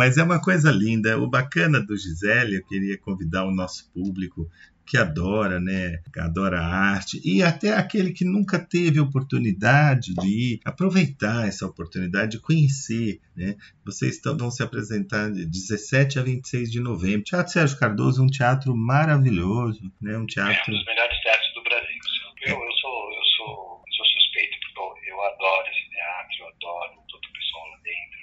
Mas 0.01 0.17
é 0.17 0.23
uma 0.23 0.41
coisa 0.41 0.71
linda. 0.71 1.19
O 1.19 1.29
bacana 1.29 1.79
do 1.79 1.95
Gisele, 1.95 2.55
eu 2.55 2.65
queria 2.65 2.97
convidar 2.97 3.45
o 3.45 3.51
nosso 3.51 3.87
público 3.93 4.49
que 4.83 4.97
adora, 4.97 5.59
né? 5.59 6.01
Que 6.11 6.19
adora 6.19 6.59
a 6.59 6.65
arte 6.65 7.21
e 7.23 7.43
até 7.43 7.75
aquele 7.75 8.11
que 8.11 8.25
nunca 8.25 8.57
teve 8.57 8.99
oportunidade 8.99 10.15
de 10.15 10.27
ir, 10.27 10.59
aproveitar 10.65 11.47
essa 11.47 11.67
oportunidade 11.67 12.31
de 12.31 12.39
conhecer, 12.39 13.21
né? 13.37 13.55
Vocês 13.85 14.15
estão, 14.15 14.35
vão 14.35 14.49
se 14.49 14.63
apresentar 14.63 15.31
de 15.31 15.45
17 15.45 16.17
a 16.17 16.23
26 16.23 16.71
de 16.71 16.79
novembro. 16.79 17.23
Teatro 17.23 17.53
Sérgio 17.53 17.77
Cardoso, 17.77 18.23
um 18.23 18.27
teatro 18.27 18.75
maravilhoso, 18.75 19.83
né? 20.01 20.13
Um 20.13 20.15
É 20.15 20.17
um 20.17 20.25
teatro 20.25 20.73
dos 20.73 20.83
melhores 20.83 21.21
teatros 21.21 21.53
do 21.53 21.63
Brasil. 21.63 22.01
Eu, 22.47 22.57
eu, 22.57 22.71
sou, 22.71 23.13
eu, 23.13 23.23
sou, 23.37 23.83
eu 23.85 23.93
sou 23.93 24.05
suspeito, 24.07 24.57
porque 24.73 25.11
eu, 25.11 25.21
adoro 25.21 25.67
esse 25.69 25.89
teatro, 25.91 26.37
eu 26.39 26.47
adoro 26.47 27.03
todo 27.07 27.23
o 27.23 27.33
pessoal 27.33 27.69
lá 27.69 27.77
dentro. 27.83 28.21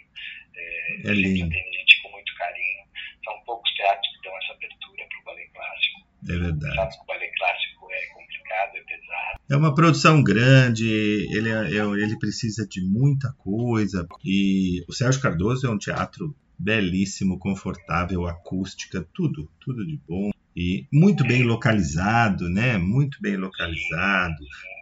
É, 0.59 1.11
É 1.11 1.15
lindo. 1.15 1.47
atende 1.47 1.79
gente 1.79 2.03
com 2.03 2.11
muito 2.11 2.35
carinho. 2.35 2.85
São 3.25 3.41
poucos 3.45 3.73
teatros 3.75 4.09
que 4.17 4.23
dão 4.23 4.37
essa 4.39 4.53
abertura 4.53 5.07
para 5.09 5.19
o 5.21 5.25
ballet 5.25 5.51
clássico. 5.53 6.01
É 6.29 6.39
verdade. 6.39 6.97
O 7.03 7.07
ballet 7.07 7.31
clássico 7.37 7.87
é 7.91 8.07
complicado, 8.15 8.77
é 8.77 8.81
pesado. 8.83 9.41
É 9.51 9.57
uma 9.57 9.75
produção 9.75 10.23
grande, 10.23 10.87
ele, 11.35 11.51
é- 11.51 11.77
é- 11.77 12.03
ele 12.03 12.19
precisa 12.19 12.67
de 12.67 12.81
muita 12.83 13.33
coisa. 13.39 14.07
E 14.25 14.85
o 14.89 14.93
Sérgio 14.93 15.21
Cardoso 15.23 15.67
é 15.67 15.71
um 15.71 15.79
teatro 15.79 16.35
belíssimo, 16.59 17.39
confortável, 17.39 18.27
acústica, 18.27 19.07
tudo, 19.15 19.51
tudo 19.61 19.87
de 19.87 19.97
bom. 20.09 20.31
E 20.57 20.87
muito 20.93 21.25
bem 21.25 21.45
localizado, 21.45 22.49
né? 22.51 22.77
Muito 22.79 23.17
bem 23.23 23.37
localizado, 23.37 24.37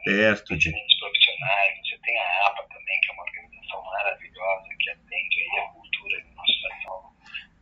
perto 0.04 0.56
de. 0.56 0.70
Profissionais. 0.72 1.76
Você 1.84 1.98
tem 2.02 2.16
a 2.16 2.46
APA 2.48 2.62
também, 2.72 3.00
que 3.02 3.10
é 3.10 3.12
uma 3.12 3.22
organização 3.24 3.84
maravilhosa 3.84 4.68
que 4.80 4.90
atende 4.90 5.36
aí 5.42 5.58
a 5.60 5.68
cultura 5.68 6.16
nosso 6.34 6.60
São 6.62 6.70
Paulo. 6.86 7.12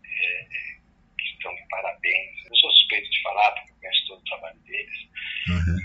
É, 0.04 0.42
é, 0.42 0.46
que 1.18 1.28
estão 1.34 1.52
de 1.56 1.66
parabéns. 1.68 2.30
Eu 2.48 2.56
sou 2.56 2.70
suspeito 2.70 3.10
de 3.10 3.22
falar, 3.22 3.50
porque 3.50 3.72
eu 3.72 3.76
conheço 3.80 4.06
todo 4.06 4.20
o 4.20 4.23
trabalho 4.34 4.60
deles. 4.60 4.98
Uhum. 5.48 5.78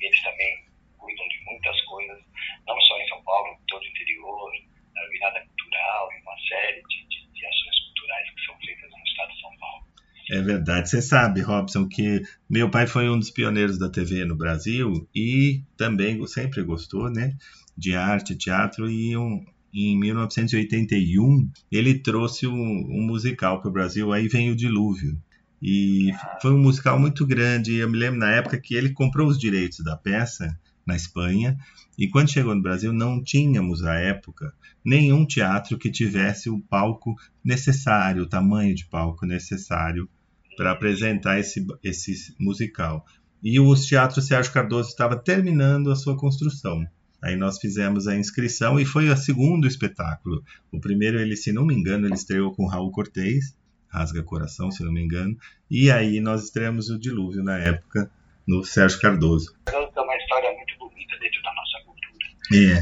e 0.00 0.06
eles 0.06 0.22
também 0.22 0.64
cuidam 0.98 1.28
de 1.28 1.44
muitas 1.44 1.80
coisas, 1.82 2.18
não 2.66 2.80
só 2.80 3.00
em 3.00 3.08
São 3.08 3.22
Paulo, 3.22 3.48
em 3.48 3.66
todo 3.66 3.82
o 3.82 3.86
interior, 3.86 4.52
na 4.94 5.08
virada 5.08 5.46
cultural 5.46 6.08
e 6.12 6.22
uma 6.22 6.38
série 6.48 6.82
de, 6.82 7.08
de, 7.08 7.32
de 7.32 7.46
ações 7.46 7.80
culturais 7.86 8.30
que 8.30 8.46
são 8.46 8.58
feitas 8.58 8.90
no 8.90 9.04
estado 9.04 9.32
de 9.32 9.40
São 9.40 9.56
Paulo. 9.58 9.84
É 10.30 10.42
verdade. 10.42 10.88
Você 10.88 11.02
sabe, 11.02 11.40
Robson, 11.42 11.88
que 11.88 12.22
meu 12.48 12.70
pai 12.70 12.86
foi 12.86 13.10
um 13.10 13.18
dos 13.18 13.30
pioneiros 13.30 13.78
da 13.78 13.90
TV 13.90 14.24
no 14.24 14.36
Brasil 14.36 15.08
e 15.14 15.62
também 15.76 16.24
sempre 16.26 16.62
gostou, 16.62 17.10
né, 17.10 17.36
de 17.76 17.94
arte, 17.94 18.36
teatro 18.36 18.88
e 18.88 19.16
um, 19.16 19.44
em 19.74 19.98
1981 19.98 21.50
ele 21.70 21.98
trouxe 21.98 22.46
um, 22.46 22.52
um 22.54 23.02
musical 23.02 23.60
para 23.60 23.68
o 23.68 23.72
Brasil. 23.72 24.12
Aí 24.12 24.28
vem 24.28 24.50
o 24.50 24.56
Dilúvio 24.56 25.20
e 25.66 26.12
foi 26.42 26.52
um 26.52 26.58
musical 26.58 27.00
muito 27.00 27.26
grande. 27.26 27.76
Eu 27.76 27.88
me 27.88 27.96
lembro 27.96 28.20
na 28.20 28.30
época 28.30 28.60
que 28.60 28.74
ele 28.74 28.92
comprou 28.92 29.26
os 29.26 29.38
direitos 29.38 29.82
da 29.82 29.96
peça 29.96 30.54
na 30.86 30.94
Espanha. 30.94 31.56
E 31.96 32.06
quando 32.06 32.30
chegou 32.30 32.54
no 32.54 32.60
Brasil, 32.60 32.92
não 32.92 33.24
tínhamos, 33.24 33.82
à 33.82 33.94
época, 33.94 34.52
nenhum 34.84 35.24
teatro 35.24 35.78
que 35.78 35.90
tivesse 35.90 36.50
o 36.50 36.60
palco 36.60 37.14
necessário, 37.42 38.24
o 38.24 38.28
tamanho 38.28 38.74
de 38.74 38.84
palco 38.84 39.24
necessário 39.24 40.06
para 40.54 40.70
apresentar 40.70 41.40
esse, 41.40 41.66
esse 41.82 42.34
musical. 42.38 43.06
E 43.42 43.58
o 43.58 43.74
Teatro 43.74 44.20
Sérgio 44.20 44.52
Cardoso 44.52 44.90
estava 44.90 45.16
terminando 45.16 45.90
a 45.90 45.96
sua 45.96 46.14
construção. 46.14 46.86
Aí 47.22 47.36
nós 47.36 47.58
fizemos 47.58 48.06
a 48.06 48.14
inscrição 48.14 48.78
e 48.78 48.84
foi 48.84 49.08
o 49.08 49.16
segundo 49.16 49.66
espetáculo. 49.66 50.44
O 50.70 50.78
primeiro, 50.78 51.18
ele, 51.18 51.36
se 51.38 51.52
não 51.52 51.64
me 51.64 51.74
engano, 51.74 52.06
ele 52.06 52.14
estreou 52.14 52.52
com 52.52 52.66
Raul 52.66 52.90
Cortez, 52.90 53.56
Rasga 53.94 54.22
Coração, 54.22 54.70
se 54.70 54.84
não 54.84 54.92
me 54.92 55.02
engano. 55.02 55.36
E 55.70 55.90
aí 55.90 56.20
nós 56.20 56.44
estreamos 56.44 56.90
o 56.90 56.98
Dilúvio 56.98 57.42
na 57.42 57.58
época 57.58 58.10
no 58.46 58.64
Sérgio 58.64 59.00
Cardoso. 59.00 59.56
É 59.68 60.00
uma 60.00 60.16
história 60.16 60.52
muito 60.52 60.76
bonita 60.78 61.16
dentro 61.18 61.42
da 61.42 61.54
nossa 61.54 61.78
cultura. 61.84 62.26
É. 62.52 62.78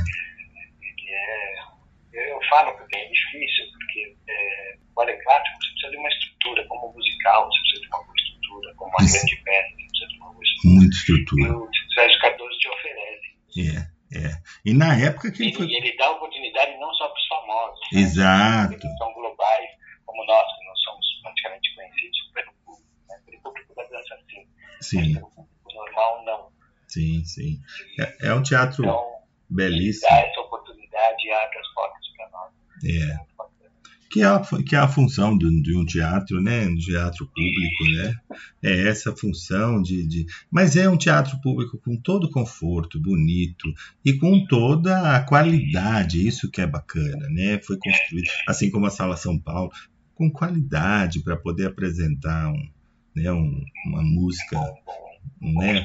é 1.08 2.32
eu 2.32 2.40
falo 2.48 2.72
que 2.86 2.96
é 2.96 3.08
difícil, 3.08 3.64
porque 3.72 4.16
é, 4.28 4.76
o 4.96 5.02
eclético 5.02 5.56
você 5.60 5.70
precisa 5.70 5.90
de 5.90 5.96
uma 5.96 6.08
estrutura, 6.08 6.66
como 6.68 6.92
musical, 6.92 7.46
você 7.46 7.58
precisa 7.60 7.80
de 7.82 7.88
uma 7.88 8.04
boa 8.04 8.14
estrutura, 8.16 8.74
como 8.76 8.90
uma 8.90 9.04
Isso. 9.04 9.16
grande 9.18 9.36
peça, 9.44 9.68
você 9.68 9.86
precisa 9.86 10.08
de 10.08 10.16
uma 10.16 10.32
boa 10.32 10.44
estrutura. 10.44 10.74
Muita 10.74 10.96
estrutura. 10.96 11.42
E 11.42 11.50
o 11.50 11.94
Sérgio 11.94 12.20
Cardoso 12.20 12.58
te 12.58 12.68
oferece. 12.68 13.88
É. 13.88 13.92
É. 14.12 14.28
E 14.62 14.74
na 14.74 14.94
época 14.94 15.32
que 15.32 15.42
ele, 15.42 15.54
foi... 15.54 15.72
ele 15.72 15.96
dá 15.96 16.10
oportunidade 16.10 16.76
não 16.76 16.92
só 16.94 17.08
para 17.08 17.18
os 17.18 17.26
famosos, 17.28 17.80
Exato. 17.94 18.72
Né? 18.72 18.78
que 18.78 18.98
são 18.98 19.12
globais, 19.14 19.70
como 20.04 20.22
nós, 20.26 20.46
que 20.58 20.66
não 20.66 20.76
somos 20.76 21.06
praticamente 21.22 21.74
conhecidos 21.74 22.18
pelo 22.34 22.52
público, 22.64 22.90
né? 23.08 23.16
pelo 23.24 23.42
público 23.42 23.74
da 23.74 23.82
dança, 23.84 24.18
sim. 24.82 25.14
Normal, 25.14 26.24
não. 26.24 26.48
Sim, 26.88 27.24
sim. 27.24 27.60
É, 27.98 28.28
é 28.28 28.34
um 28.34 28.42
teatro 28.42 28.84
então, 28.84 29.04
belíssimo. 29.48 30.10
Dá 30.10 30.20
essa 30.20 30.40
oportunidade 30.40 31.26
e 31.26 31.32
abre 31.32 31.58
as 31.58 31.68
portas 31.74 32.08
para 32.16 32.30
nós. 32.30 32.52
É 32.84 33.32
que 34.12 34.20
é 34.20 34.26
a, 34.26 34.42
que 34.68 34.76
é 34.76 34.78
a 34.78 34.86
função 34.86 35.36
de, 35.36 35.62
de 35.62 35.74
um 35.74 35.86
teatro, 35.86 36.40
né, 36.42 36.66
um 36.66 36.76
teatro 36.76 37.26
público, 37.26 37.84
né, 37.96 38.14
é 38.62 38.88
essa 38.88 39.16
função 39.16 39.80
de, 39.80 40.06
de, 40.06 40.26
mas 40.50 40.76
é 40.76 40.86
um 40.86 40.98
teatro 40.98 41.40
público 41.40 41.78
com 41.78 41.96
todo 41.96 42.30
conforto, 42.30 43.00
bonito 43.00 43.72
e 44.04 44.12
com 44.12 44.44
toda 44.46 45.16
a 45.16 45.24
qualidade, 45.24 46.26
isso 46.26 46.50
que 46.50 46.60
é 46.60 46.66
bacana, 46.66 47.26
né, 47.30 47.58
foi 47.62 47.78
construído, 47.78 48.28
assim 48.46 48.70
como 48.70 48.84
a 48.84 48.90
Sala 48.90 49.16
São 49.16 49.38
Paulo, 49.38 49.70
com 50.14 50.30
qualidade 50.30 51.20
para 51.20 51.36
poder 51.36 51.68
apresentar 51.68 52.50
um, 52.50 52.68
né, 53.14 53.32
um, 53.32 53.64
uma 53.86 54.02
música, 54.02 54.58
né, 55.40 55.84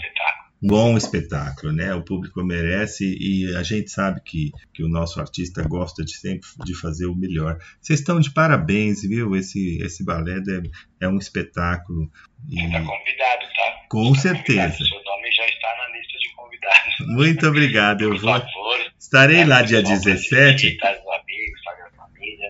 um 0.61 0.67
bom 0.67 0.97
espetáculo, 0.97 1.71
né? 1.71 1.93
O 1.93 2.03
público 2.03 2.43
merece 2.43 3.05
e 3.19 3.55
a 3.55 3.63
gente 3.63 3.91
sabe 3.91 4.21
que, 4.21 4.51
que 4.73 4.84
o 4.84 4.88
nosso 4.88 5.19
artista 5.19 5.63
gosta 5.63 6.03
de 6.03 6.15
sempre 6.17 6.49
de 6.65 6.73
fazer 6.73 7.05
o 7.05 7.15
melhor. 7.15 7.57
Vocês 7.80 7.99
estão 7.99 8.19
de 8.19 8.32
parabéns, 8.32 9.01
viu? 9.03 9.36
Esse, 9.36 9.78
esse 9.82 10.03
balé 10.03 10.38
é, 10.38 11.05
é 11.05 11.07
um 11.07 11.17
espetáculo. 11.17 12.09
E... 12.49 12.59
Está 12.59 12.80
convidado, 12.80 13.45
tá? 13.55 13.86
Com 13.89 14.13
tá 14.13 14.19
certeza. 14.19 14.61
Convidado. 14.61 14.86
Seu 14.86 15.03
nome 15.03 15.32
já 15.32 15.45
está 15.45 15.67
na 15.78 15.97
lista 15.97 16.17
de 16.17 16.36
convidados. 16.36 17.15
Muito 17.15 17.47
obrigado. 17.47 18.01
Eu 18.01 18.17
vou. 18.17 18.39
Favor, 18.39 18.91
Estarei 18.99 19.45
lá 19.45 19.61
dia 19.61 19.82
17. 19.82 20.67
Visitar 20.67 20.91
os 20.91 20.99
amigos, 20.99 21.61
a 21.67 21.97
família. 21.97 22.47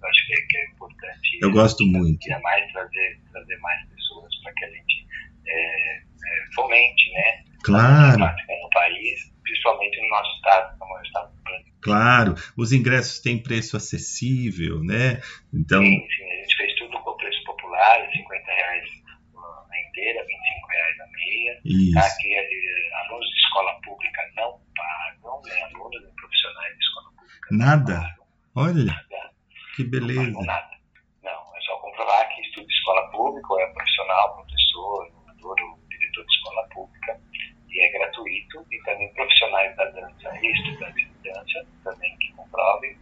Eu 0.00 0.08
acho 0.08 0.26
que 0.26 0.32
é, 0.32 0.60
é 0.60 0.70
importante. 0.70 1.38
Eu 1.42 1.50
gosto 1.52 1.86
muito 1.86 2.28
mais 2.42 2.72
trazer, 2.72 3.20
trazer 3.30 3.56
mais 3.58 3.86
pessoas 3.88 4.34
para 4.42 4.52
que 4.54 4.64
a 4.64 4.68
gente 4.70 5.06
é, 5.46 5.96
é, 5.98 6.54
fomente, 6.54 7.10
né? 7.70 8.16
Claro. 8.16 8.36
no 8.62 8.70
país, 8.70 9.32
principalmente 9.42 10.00
no 10.00 10.08
nosso 10.08 10.36
estado, 10.36 10.78
como 10.78 10.96
é 10.96 11.00
o 11.00 11.04
estado 11.04 11.36
do 11.36 11.42
Brasil. 11.42 11.72
Claro, 11.82 12.34
os 12.56 12.72
ingressos 12.72 13.20
têm 13.20 13.42
preço 13.42 13.76
acessível, 13.76 14.82
né? 14.84 15.20
Então... 15.52 15.80
Sim, 15.80 16.06
sim, 16.16 16.30
a 16.30 16.42
gente 16.42 16.56
fez 16.56 16.74
tudo 16.76 16.98
com 17.00 17.16
preço 17.16 17.42
popular, 17.44 18.10
50 18.12 18.52
reais 18.52 18.84
a 19.70 19.88
inteira, 19.88 20.24
25 20.26 20.66
reais 20.68 21.00
a 21.00 21.06
meia. 21.06 21.60
Isso. 21.64 21.98
Aqui, 21.98 22.34
eh, 22.34 22.96
alunos 23.04 23.28
de 23.28 23.36
escola 23.36 23.80
pública 23.82 24.22
não 24.36 24.60
pagam, 24.76 25.42
né? 25.44 25.62
alunos 25.62 26.02
e 26.02 26.14
profissionais 26.14 26.74
de 26.76 26.84
escola 26.84 27.10
pública. 27.16 27.48
Nada? 27.50 28.16
Olha, 28.54 28.84
nada. 28.84 29.30
que 29.76 29.84
beleza. 29.84 30.30
Não 30.30 30.42
nada. 30.42 30.70
Não, 31.22 31.56
é 31.56 31.60
só 31.62 31.76
comprovar 31.78 32.28
que 32.34 32.42
estuda 32.42 32.66
escola 32.68 33.10
pública, 33.10 33.52
ou 33.52 33.60
é 33.60 33.72
profissional, 33.72 34.36
professor, 34.36 35.12
doutor, 35.40 35.78
diretor 35.88 36.26
de 36.26 36.32
escola 36.34 36.68
pública 36.68 37.20
e 37.68 37.84
é 37.84 37.92
gratuito, 37.92 38.66
e 38.72 38.82
também 38.82 39.12
profissionais 39.14 39.76
da 39.76 39.84
dança 39.86 40.38
e 40.42 40.52
estudantes 40.52 41.08
de 41.08 41.30
dança, 41.30 41.66
também 41.84 42.16
que 42.18 42.32
comprovem, 42.32 42.98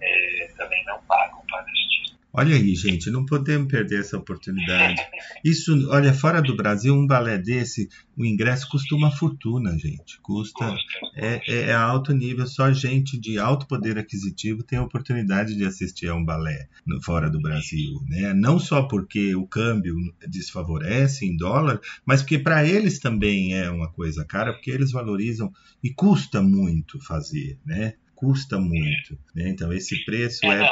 é, 0.00 0.48
também 0.56 0.84
não 0.84 1.02
pagam 1.04 1.44
para 1.46 1.60
assistir. 1.60 2.16
Olha 2.42 2.56
aí, 2.56 2.74
gente, 2.74 3.08
não 3.08 3.24
podemos 3.24 3.68
perder 3.68 4.00
essa 4.00 4.18
oportunidade. 4.18 5.00
Isso, 5.44 5.88
olha, 5.88 6.12
fora 6.12 6.42
do 6.42 6.56
Brasil, 6.56 6.92
um 6.92 7.06
balé 7.06 7.38
desse, 7.38 7.88
o 8.18 8.24
ingresso 8.24 8.68
custa 8.68 8.96
uma 8.96 9.12
fortuna, 9.12 9.78
gente. 9.78 10.18
Custa, 10.20 10.74
é, 11.14 11.40
é, 11.46 11.60
é 11.68 11.72
alto 11.72 12.12
nível, 12.12 12.44
só 12.48 12.72
gente 12.72 13.16
de 13.16 13.38
alto 13.38 13.64
poder 13.68 13.96
aquisitivo 13.96 14.64
tem 14.64 14.80
a 14.80 14.82
oportunidade 14.82 15.54
de 15.54 15.64
assistir 15.64 16.08
a 16.08 16.16
um 16.16 16.24
balé 16.24 16.68
no, 16.84 17.00
fora 17.00 17.30
do 17.30 17.40
Brasil, 17.40 18.02
né? 18.08 18.34
Não 18.34 18.58
só 18.58 18.82
porque 18.82 19.36
o 19.36 19.46
câmbio 19.46 19.94
desfavorece 20.28 21.24
em 21.24 21.36
dólar, 21.36 21.80
mas 22.04 22.22
porque 22.22 22.40
para 22.40 22.66
eles 22.66 22.98
também 22.98 23.54
é 23.54 23.70
uma 23.70 23.88
coisa 23.88 24.24
cara, 24.24 24.52
porque 24.52 24.72
eles 24.72 24.90
valorizam 24.90 25.52
e 25.80 25.90
custa 25.90 26.42
muito 26.42 26.98
fazer, 26.98 27.56
né? 27.64 27.94
custa 28.22 28.56
muito. 28.56 29.18
Né? 29.34 29.48
Então, 29.48 29.72
esse 29.72 30.04
preço 30.04 30.46
é. 30.46 30.64
é... 30.64 30.70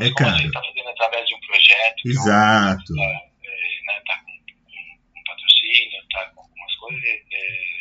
é 0.00 0.14
cara. 0.14 0.34
A 0.34 0.38
gente 0.38 0.46
está 0.48 0.62
fazendo 0.62 0.88
através 0.88 1.28
de 1.28 1.34
um 1.34 1.40
projeto. 1.40 2.02
Exato. 2.06 2.92
Está 2.92 3.04
é, 3.04 3.82
né, 3.86 4.02
tá 4.06 4.18
com, 4.18 4.32
com, 5.14 5.22
patrocínio, 5.24 6.00
está 6.02 6.24
com 6.30 6.40
algumas 6.40 6.74
coisas. 6.76 7.04
É, 7.04 7.78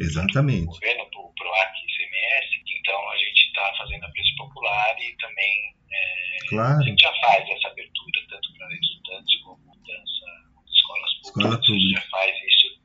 Exatamente. 0.00 0.62
O 0.62 0.66
governo, 0.66 1.02
o 1.02 1.32
PROAC 1.34 1.72
e 1.74 1.92
ICMS. 1.92 2.78
Então, 2.78 3.10
a 3.10 3.16
gente 3.16 3.46
está 3.46 3.74
fazendo 3.76 4.04
a 4.04 4.10
preço 4.10 4.36
popular 4.36 4.96
e 5.00 5.16
também. 5.16 5.74
É, 5.90 6.48
claro. 6.48 6.80
A 6.80 6.84
gente 6.84 7.00
já 7.00 7.12
faz 7.20 7.48
essa 7.48 7.68
abertura, 7.68 8.20
tanto 8.28 8.52
para 8.54 8.68
estudantes 8.74 9.42
como 9.42 9.76
dança, 9.86 10.26
escolas 10.68 11.12
públicas. 11.14 11.26
Escola 11.26 11.60
pública. 11.66 12.00
já 12.00 12.08
faz 12.10 12.36
isso 12.46 12.78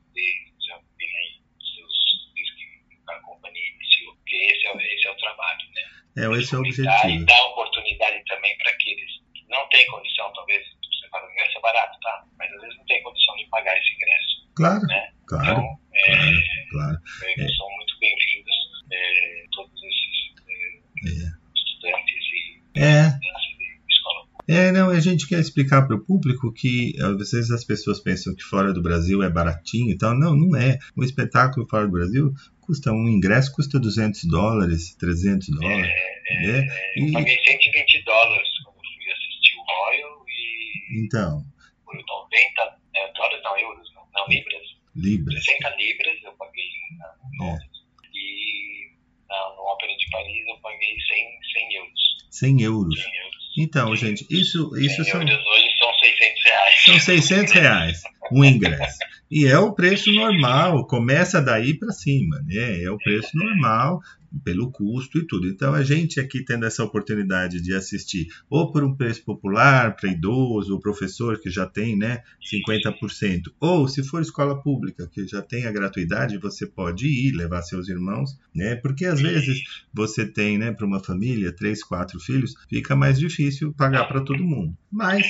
esse 4.34 4.66
é, 4.66 4.94
esse 4.94 5.06
é 5.06 5.10
o 5.10 5.16
trabalho, 5.16 5.66
né? 5.74 5.82
É, 6.16 6.38
esse 6.38 6.54
é 6.54 6.58
o 6.58 6.60
objetivo. 6.60 7.08
E 7.08 7.24
dar 7.24 7.42
oportunidade 7.46 8.24
também 8.26 8.56
para 8.58 8.70
aqueles 8.70 9.10
que 9.34 9.44
não 9.48 9.68
têm 9.68 9.86
condição, 9.86 10.32
talvez, 10.32 10.64
você 10.66 11.08
fala, 11.08 11.26
o 11.26 11.32
ingresso 11.32 11.58
é 11.58 11.60
barato, 11.60 11.98
tá? 12.00 12.24
Mas 12.38 12.52
às 12.52 12.60
vezes 12.60 12.76
não 12.78 12.86
tem 12.86 13.02
condição 13.02 13.36
de 13.36 13.46
pagar 13.46 13.76
esse 13.78 13.94
ingresso. 13.94 14.43
Claro, 14.54 14.82
né? 14.86 15.08
claro, 15.26 15.50
então, 15.50 15.78
é, 15.94 16.14
claro, 16.14 16.38
claro. 16.70 16.98
É, 17.38 17.48
são 17.48 17.66
muito 17.76 17.98
bem-vindos 18.00 18.54
é, 18.92 19.44
todos 19.52 19.80
esses 19.82 21.22
é, 21.22 21.32
estudantes 21.54 22.24
e 22.32 22.80
é. 22.80 23.18
É, 24.46 24.70
não, 24.72 24.90
a 24.90 25.00
gente 25.00 25.26
quer 25.26 25.40
explicar 25.40 25.86
para 25.86 25.96
o 25.96 26.04
público 26.04 26.52
que 26.52 26.94
às 27.00 27.16
vezes 27.16 27.50
as 27.50 27.64
pessoas 27.64 27.98
pensam 27.98 28.34
que 28.34 28.42
fora 28.42 28.74
do 28.74 28.82
Brasil 28.82 29.22
é 29.22 29.30
baratinho 29.30 29.90
e 29.90 29.96
tal. 29.96 30.14
Não, 30.14 30.36
não 30.36 30.54
é. 30.54 30.78
Um 30.94 31.02
espetáculo 31.02 31.66
fora 31.66 31.86
do 31.86 31.92
Brasil 31.92 32.32
custa 32.60 32.92
um 32.92 33.08
ingresso 33.08 33.52
custa 33.52 33.80
200 33.80 34.24
dólares, 34.24 34.94
300 34.96 35.48
dólares. 35.48 35.86
É, 35.86 36.46
é, 36.46 36.60
né? 36.60 36.68
e... 36.96 37.06
Eu 37.06 37.12
paguei 37.12 37.38
120 37.42 38.04
dólares 38.04 38.48
quando 38.64 38.76
fui 38.76 39.12
assistir 39.12 39.56
o 39.56 39.64
Royal 39.64 40.24
e. 40.28 41.04
Então. 41.04 41.44
Por 41.86 41.94
90 41.94 42.78
é, 42.96 43.12
dólares, 43.12 43.42
não, 43.42 43.58
euros, 43.58 43.94
não, 43.94 44.02
não 44.12 44.93
libras. 45.04 45.34
Libras. 45.34 45.44
60 45.44 45.76
libras 45.76 46.24
eu 46.24 46.32
paguei 46.32 46.70
na 46.98 47.46
é. 47.46 47.58
E 48.14 48.90
na, 49.28 49.54
no 49.56 49.62
Ópera 49.62 49.96
de 49.96 50.10
Paris 50.10 50.46
eu 50.48 50.56
paguei 50.58 50.96
100, 51.00 51.38
100 51.52 51.74
euros. 51.74 52.16
100 52.30 52.62
euros. 52.62 53.02
100 53.02 53.16
euros. 53.16 53.34
Então, 53.56 53.96
gente, 53.96 54.26
isso, 54.30 54.76
isso 54.76 55.04
100 55.04 55.12
são. 55.12 55.22
Euros 55.22 55.46
hoje 55.46 55.78
são 55.78 55.94
600 55.94 56.44
reais. 56.44 56.84
São 56.84 56.98
600 57.00 57.52
reais 57.52 58.02
o 58.30 58.44
ingresso. 58.44 58.98
E 59.30 59.46
é 59.46 59.58
o 59.58 59.72
preço 59.72 60.12
normal, 60.12 60.86
começa 60.86 61.40
daí 61.40 61.74
para 61.74 61.90
cima, 61.92 62.40
né? 62.46 62.82
É 62.82 62.90
o 62.90 62.98
preço 62.98 63.36
normal 63.36 64.00
pelo 64.44 64.70
custo 64.70 65.18
e 65.18 65.26
tudo. 65.26 65.48
Então 65.48 65.74
a 65.74 65.82
gente 65.82 66.20
aqui 66.20 66.44
tendo 66.44 66.66
essa 66.66 66.84
oportunidade 66.84 67.60
de 67.60 67.74
assistir 67.74 68.28
ou 68.48 68.70
por 68.70 68.84
um 68.84 68.94
preço 68.94 69.24
popular 69.24 69.96
para 69.96 70.10
idoso, 70.10 70.78
professor 70.78 71.40
que 71.40 71.50
já 71.50 71.66
tem, 71.66 71.96
né, 71.96 72.22
50%, 72.40 73.52
ou 73.58 73.88
se 73.88 74.04
for 74.04 74.20
escola 74.20 74.62
pública 74.62 75.08
que 75.10 75.26
já 75.26 75.40
tem 75.40 75.66
a 75.66 75.72
gratuidade, 75.72 76.38
você 76.38 76.66
pode 76.66 77.06
ir 77.06 77.32
levar 77.32 77.62
seus 77.62 77.88
irmãos, 77.88 78.38
né? 78.54 78.76
Porque 78.76 79.06
às 79.06 79.20
vezes 79.20 79.62
você 79.92 80.26
tem, 80.26 80.58
né, 80.58 80.72
para 80.72 80.86
uma 80.86 81.02
família, 81.02 81.52
três, 81.52 81.82
quatro 81.82 82.20
filhos, 82.20 82.54
fica 82.68 82.94
mais 82.94 83.18
difícil 83.18 83.72
pagar 83.72 84.04
para 84.04 84.20
todo 84.20 84.44
mundo. 84.44 84.76
Mas 84.92 85.26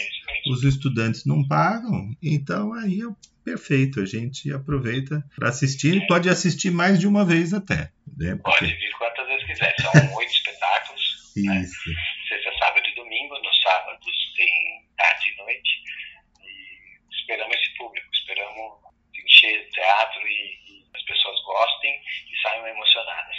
os 0.51 0.65
estudantes 0.65 1.25
não 1.25 1.47
pagam, 1.47 2.11
então 2.23 2.73
aí 2.73 3.01
é 3.01 3.07
perfeito, 3.45 4.01
a 4.01 4.05
gente 4.07 4.51
aproveita 4.53 5.25
para 5.37 5.51
assistir, 5.51 6.05
pode 6.07 6.29
assistir 6.29 6.71
mais 6.71 6.99
de 6.99 7.07
uma 7.07 7.25
vez 7.25 7.53
até. 7.53 7.91
Né? 8.19 8.37
Porque... 8.43 8.59
Pode 8.59 8.75
vir 8.75 8.93
quantas 8.93 9.27
vezes 9.27 9.47
quiser, 9.47 9.75
são 9.81 10.15
oito 10.15 10.33
espetáculos. 10.33 11.33
Né? 11.37 11.61
Isso. 11.63 11.91
Né? 11.91 11.97
Sexta, 12.29 12.59
sábado 12.59 12.87
e 12.87 12.95
domingo, 12.95 13.39
nos 13.41 13.61
sábados 13.63 14.33
tem 14.37 14.87
tarde 14.97 15.33
e 15.33 15.37
noite. 15.37 15.83
E 16.43 17.17
esperamos 17.17 17.57
esse 17.57 17.75
público, 17.77 18.09
esperamos 18.13 18.85
encher 19.15 19.69
teatro 19.71 20.27
e, 20.27 20.59
e 20.69 20.85
as 20.95 21.03
pessoas 21.03 21.43
gostem 21.45 22.01
e 22.31 22.43
saiam 22.43 22.67
emocionadas. 22.69 23.37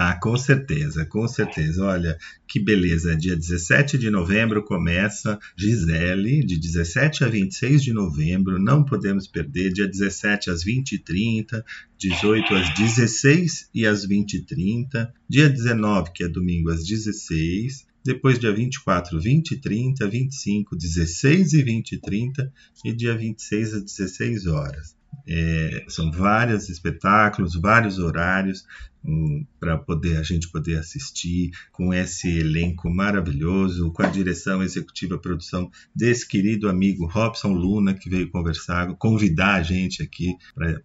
Ah, 0.00 0.14
com 0.14 0.36
certeza, 0.36 1.04
com 1.04 1.26
certeza. 1.26 1.84
Olha, 1.84 2.16
que 2.46 2.60
beleza. 2.60 3.16
Dia 3.16 3.34
17 3.34 3.98
de 3.98 4.08
novembro 4.10 4.62
começa 4.62 5.36
Gisele, 5.56 6.46
de 6.46 6.56
17 6.56 7.24
a 7.24 7.28
26 7.28 7.82
de 7.82 7.92
novembro. 7.92 8.60
Não 8.60 8.84
podemos 8.84 9.26
perder. 9.26 9.72
Dia 9.72 9.88
17 9.88 10.50
às 10.50 10.64
20h30, 10.64 11.64
18 11.98 12.54
às 12.54 12.74
16 12.74 13.70
e 13.74 13.84
às 13.84 14.06
20h30. 14.06 15.10
Dia 15.28 15.48
19, 15.48 16.12
que 16.12 16.22
é 16.22 16.28
domingo, 16.28 16.70
às 16.70 16.86
16 16.86 17.88
depois 18.04 18.38
dia 18.38 18.52
24, 18.52 19.20
20 19.20 19.50
e 19.50 19.56
30, 19.60 20.08
25, 20.08 20.76
16 20.76 21.52
e 21.52 21.62
20 21.62 21.92
e 21.92 21.98
30 21.98 22.52
e 22.84 22.92
dia 22.92 23.14
26 23.14 23.74
às 23.74 23.82
16 23.82 24.46
horas. 24.46 24.96
É, 25.26 25.84
são 25.88 26.10
vários 26.10 26.70
espetáculos, 26.70 27.54
vários 27.54 27.98
horários 27.98 28.64
um, 29.08 29.46
para 29.58 29.78
poder 29.78 30.18
a 30.18 30.22
gente 30.22 30.50
poder 30.50 30.78
assistir 30.78 31.50
com 31.72 31.94
esse 31.94 32.40
elenco 32.40 32.90
maravilhoso, 32.90 33.90
com 33.92 34.02
a 34.02 34.08
direção 34.08 34.62
executiva, 34.62 35.14
a 35.14 35.18
produção 35.18 35.70
desse 35.96 36.28
querido 36.28 36.68
amigo 36.68 37.06
Robson 37.06 37.48
Luna 37.48 37.94
que 37.94 38.10
veio 38.10 38.30
conversar, 38.30 38.94
convidar 38.96 39.54
a 39.54 39.62
gente 39.62 40.02
aqui 40.02 40.36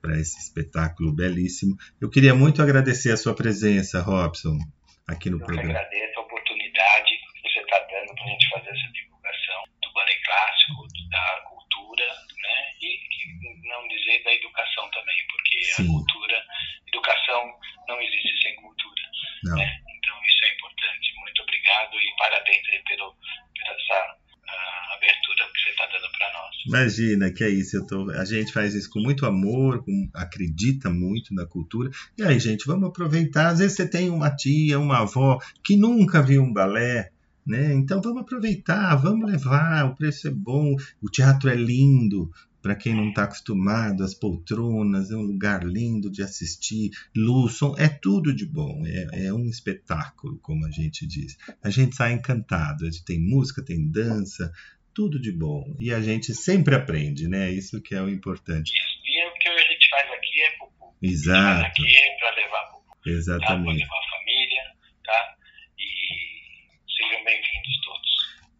para 0.01 0.17
esse 0.17 0.39
espetáculo 0.39 1.11
belíssimo. 1.11 1.75
Eu 1.99 2.09
queria 2.09 2.33
muito 2.33 2.61
agradecer 2.61 3.11
a 3.11 3.17
sua 3.17 3.35
presença, 3.35 4.01
Robson, 4.01 4.57
aqui 5.05 5.29
no 5.29 5.39
Eu 5.39 5.45
programa. 5.45 5.73
Eu 5.73 5.77
agradeço 5.77 6.19
a 6.19 6.21
oportunidade 6.23 7.11
que 7.33 7.49
você 7.49 7.59
está 7.59 7.79
dando 7.79 8.15
para 8.15 8.23
a 8.23 8.29
gente 8.29 8.49
fazer 8.49 8.69
essa 8.69 8.91
divulgação 8.93 9.63
do 9.83 9.93
ballet 9.93 10.21
clássico, 10.23 10.87
da 11.09 11.41
cultura, 11.49 12.05
né? 12.05 12.55
E 12.81 13.67
não 13.67 13.87
dizer 13.87 14.23
da 14.23 14.33
educação 14.33 14.89
também, 14.91 15.17
porque 15.27 15.63
Sim. 15.63 15.83
a 15.83 15.87
cultura, 15.87 16.45
educação 16.87 17.53
não 17.87 18.01
existe 18.01 18.41
sem 18.41 18.55
cultura. 18.55 19.03
Né? 19.43 19.81
Então 19.97 20.15
isso 20.25 20.45
é 20.45 20.53
importante. 20.53 21.13
Muito 21.19 21.41
obrigado 21.41 21.95
e 21.99 22.15
parabéns 22.17 22.61
pelo, 22.87 23.15
pela 23.53 23.75
essa 23.75 24.17
uh, 24.43 24.93
abertura 24.95 25.49
que 25.53 25.59
você 25.61 25.69
está 25.69 25.85
dando 25.87 26.11
para 26.11 26.33
nós. 26.33 26.55
Imagina 26.65 27.31
que 27.31 27.43
é 27.43 27.49
isso. 27.49 27.77
Eu 27.77 27.87
tô, 27.87 28.09
a 28.11 28.25
gente 28.25 28.51
faz 28.51 28.73
isso 28.73 28.89
com 28.89 28.99
muito 28.99 29.25
amor, 29.25 29.83
com, 29.83 30.09
acredita 30.13 30.89
muito 30.89 31.33
na 31.33 31.45
cultura. 31.45 31.89
E 32.17 32.23
aí, 32.23 32.39
gente, 32.39 32.65
vamos 32.65 32.89
aproveitar. 32.89 33.49
Às 33.49 33.59
vezes 33.59 33.75
você 33.75 33.89
tem 33.89 34.09
uma 34.09 34.35
tia, 34.35 34.79
uma 34.79 34.99
avó 34.99 35.39
que 35.63 35.75
nunca 35.75 36.21
viu 36.21 36.43
um 36.43 36.53
balé. 36.53 37.11
Né? 37.45 37.73
Então 37.73 38.01
vamos 38.01 38.21
aproveitar, 38.21 38.95
vamos 38.95 39.29
levar, 39.29 39.85
o 39.85 39.95
preço 39.95 40.29
é 40.29 40.31
bom, 40.31 40.77
o 41.01 41.09
teatro 41.09 41.49
é 41.49 41.55
lindo, 41.55 42.31
para 42.63 42.75
quem 42.77 42.95
não 42.95 43.09
está 43.09 43.25
acostumado, 43.25 44.05
as 44.05 44.13
poltronas, 44.13 45.11
é 45.11 45.15
um 45.15 45.21
lugar 45.21 45.65
lindo 45.65 46.09
de 46.09 46.23
assistir, 46.23 46.91
luz, 47.13 47.55
som, 47.55 47.75
é 47.77 47.89
tudo 47.89 48.33
de 48.33 48.45
bom, 48.45 48.81
é, 48.87 49.25
é, 49.25 49.33
um 49.33 49.49
espetáculo, 49.49 50.39
como 50.39 50.65
a 50.65 50.71
gente 50.71 51.05
diz. 51.05 51.37
A 51.61 51.69
gente 51.69 51.93
sai 51.93 52.13
encantado, 52.13 52.85
a 52.85 52.89
gente 52.89 53.03
tem 53.03 53.19
música, 53.19 53.61
tem 53.61 53.91
dança, 53.91 54.49
tudo 54.95 55.19
de 55.19 55.31
bom. 55.33 55.75
E 55.81 55.93
a 55.93 55.99
gente 55.99 56.33
sempre 56.33 56.73
aprende, 56.73 57.27
né? 57.27 57.51
Isso 57.51 57.81
que 57.81 57.93
é 57.95 58.01
o 58.01 58.09
importante. 58.09 58.71
E 58.71 59.19
é 59.19 59.27
o 59.27 59.33
que 59.33 59.49
a 59.49 59.57
gente 59.57 59.89
faz 59.89 60.11
aqui 60.11 60.41
é 60.41 60.49
pro 60.57 60.67
público. 60.67 60.97
Exato. 61.01 61.65
aqui 61.65 61.95
é 61.97 62.17
para 62.17 62.35
levar 62.35 62.61
pro 62.69 62.79
público. 62.79 63.09
Exatamente. 63.09 63.49
Tá? 63.49 63.63
Para 63.63 63.73
levar 63.73 63.99
a 63.99 64.17
família, 64.17 64.63
tá? 65.03 65.35
E 65.77 66.95
sejam 66.95 67.23
bem-vindos 67.25 67.81
todos. 67.83 68.09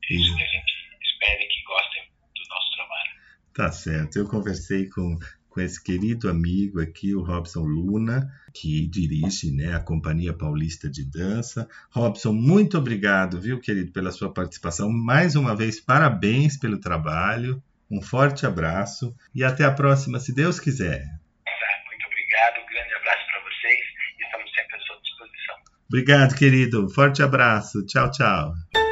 Isso 0.10 0.36
que 0.36 0.44
a 0.44 0.48
gente 0.48 0.74
espera 1.02 1.40
que 1.48 1.64
gostem 1.64 2.04
do 2.36 2.50
nosso 2.50 2.76
trabalho. 2.76 3.12
Tá 3.54 3.72
certo. 3.72 4.18
Eu 4.18 4.28
conversei 4.28 4.90
com, 4.90 5.18
com 5.50 5.62
esse 5.62 5.82
querido 5.82 6.30
amigo 6.30 6.82
aqui, 6.82 7.14
o 7.14 7.22
Robson 7.22 7.62
Luna, 7.62 8.32
que 8.54 8.88
dirige 8.88 9.52
né, 9.52 9.76
a 9.76 9.80
Companhia 9.80 10.34
Paulista 10.34 10.90
de 10.90 11.04
Dança. 11.04 11.68
Robson, 11.92 12.34
muito 12.34 12.78
obrigado, 12.78 13.40
viu, 13.40 13.60
querido, 13.60 13.92
pela 13.92 14.12
sua 14.12 14.34
participação. 14.34 14.90
Mais 14.90 15.36
uma 15.36 15.56
vez, 15.56 15.80
parabéns 15.80 16.58
pelo 16.58 16.80
trabalho. 16.80 17.62
Um 17.92 18.02
forte 18.02 18.46
abraço 18.46 19.16
e 19.36 19.44
até 19.44 19.64
a 19.64 19.72
próxima, 19.72 20.20
se 20.20 20.34
Deus 20.34 20.60
quiser. 20.60 21.02
Muito 21.86 22.06
obrigado, 22.08 22.64
um 22.64 22.74
grande 22.74 22.94
abraço 22.96 23.26
para 23.28 23.42
vocês 23.42 23.80
estamos 24.20 24.52
sempre 24.56 24.76
à 24.76 24.80
sua 24.80 24.96
disposição. 25.02 25.56
Obrigado, 25.88 26.36
querido. 26.36 26.90
Forte 26.90 27.22
abraço. 27.22 27.86
Tchau, 27.86 28.10
tchau. 28.10 28.83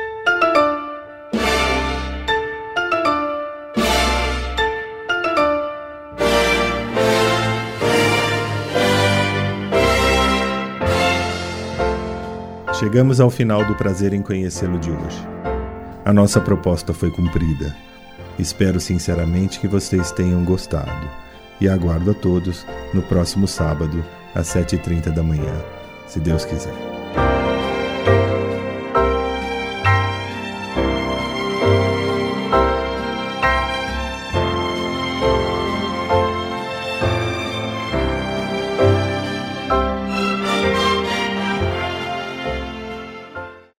Chegamos 12.81 13.21
ao 13.21 13.29
final 13.29 13.63
do 13.63 13.75
prazer 13.75 14.11
em 14.11 14.23
conhecê-lo 14.23 14.79
de 14.79 14.89
hoje. 14.89 15.27
A 16.03 16.11
nossa 16.11 16.41
proposta 16.41 16.95
foi 16.95 17.11
cumprida. 17.11 17.75
Espero 18.39 18.79
sinceramente 18.79 19.59
que 19.59 19.67
vocês 19.67 20.11
tenham 20.11 20.43
gostado 20.43 21.07
e 21.61 21.69
aguardo 21.69 22.09
a 22.09 22.13
todos 22.15 22.65
no 22.91 23.03
próximo 23.03 23.47
sábado, 23.47 24.03
às 24.33 24.47
7h30 24.47 25.13
da 25.13 25.21
manhã, 25.21 25.53
se 26.07 26.19
Deus 26.19 26.43
quiser. 26.43 26.90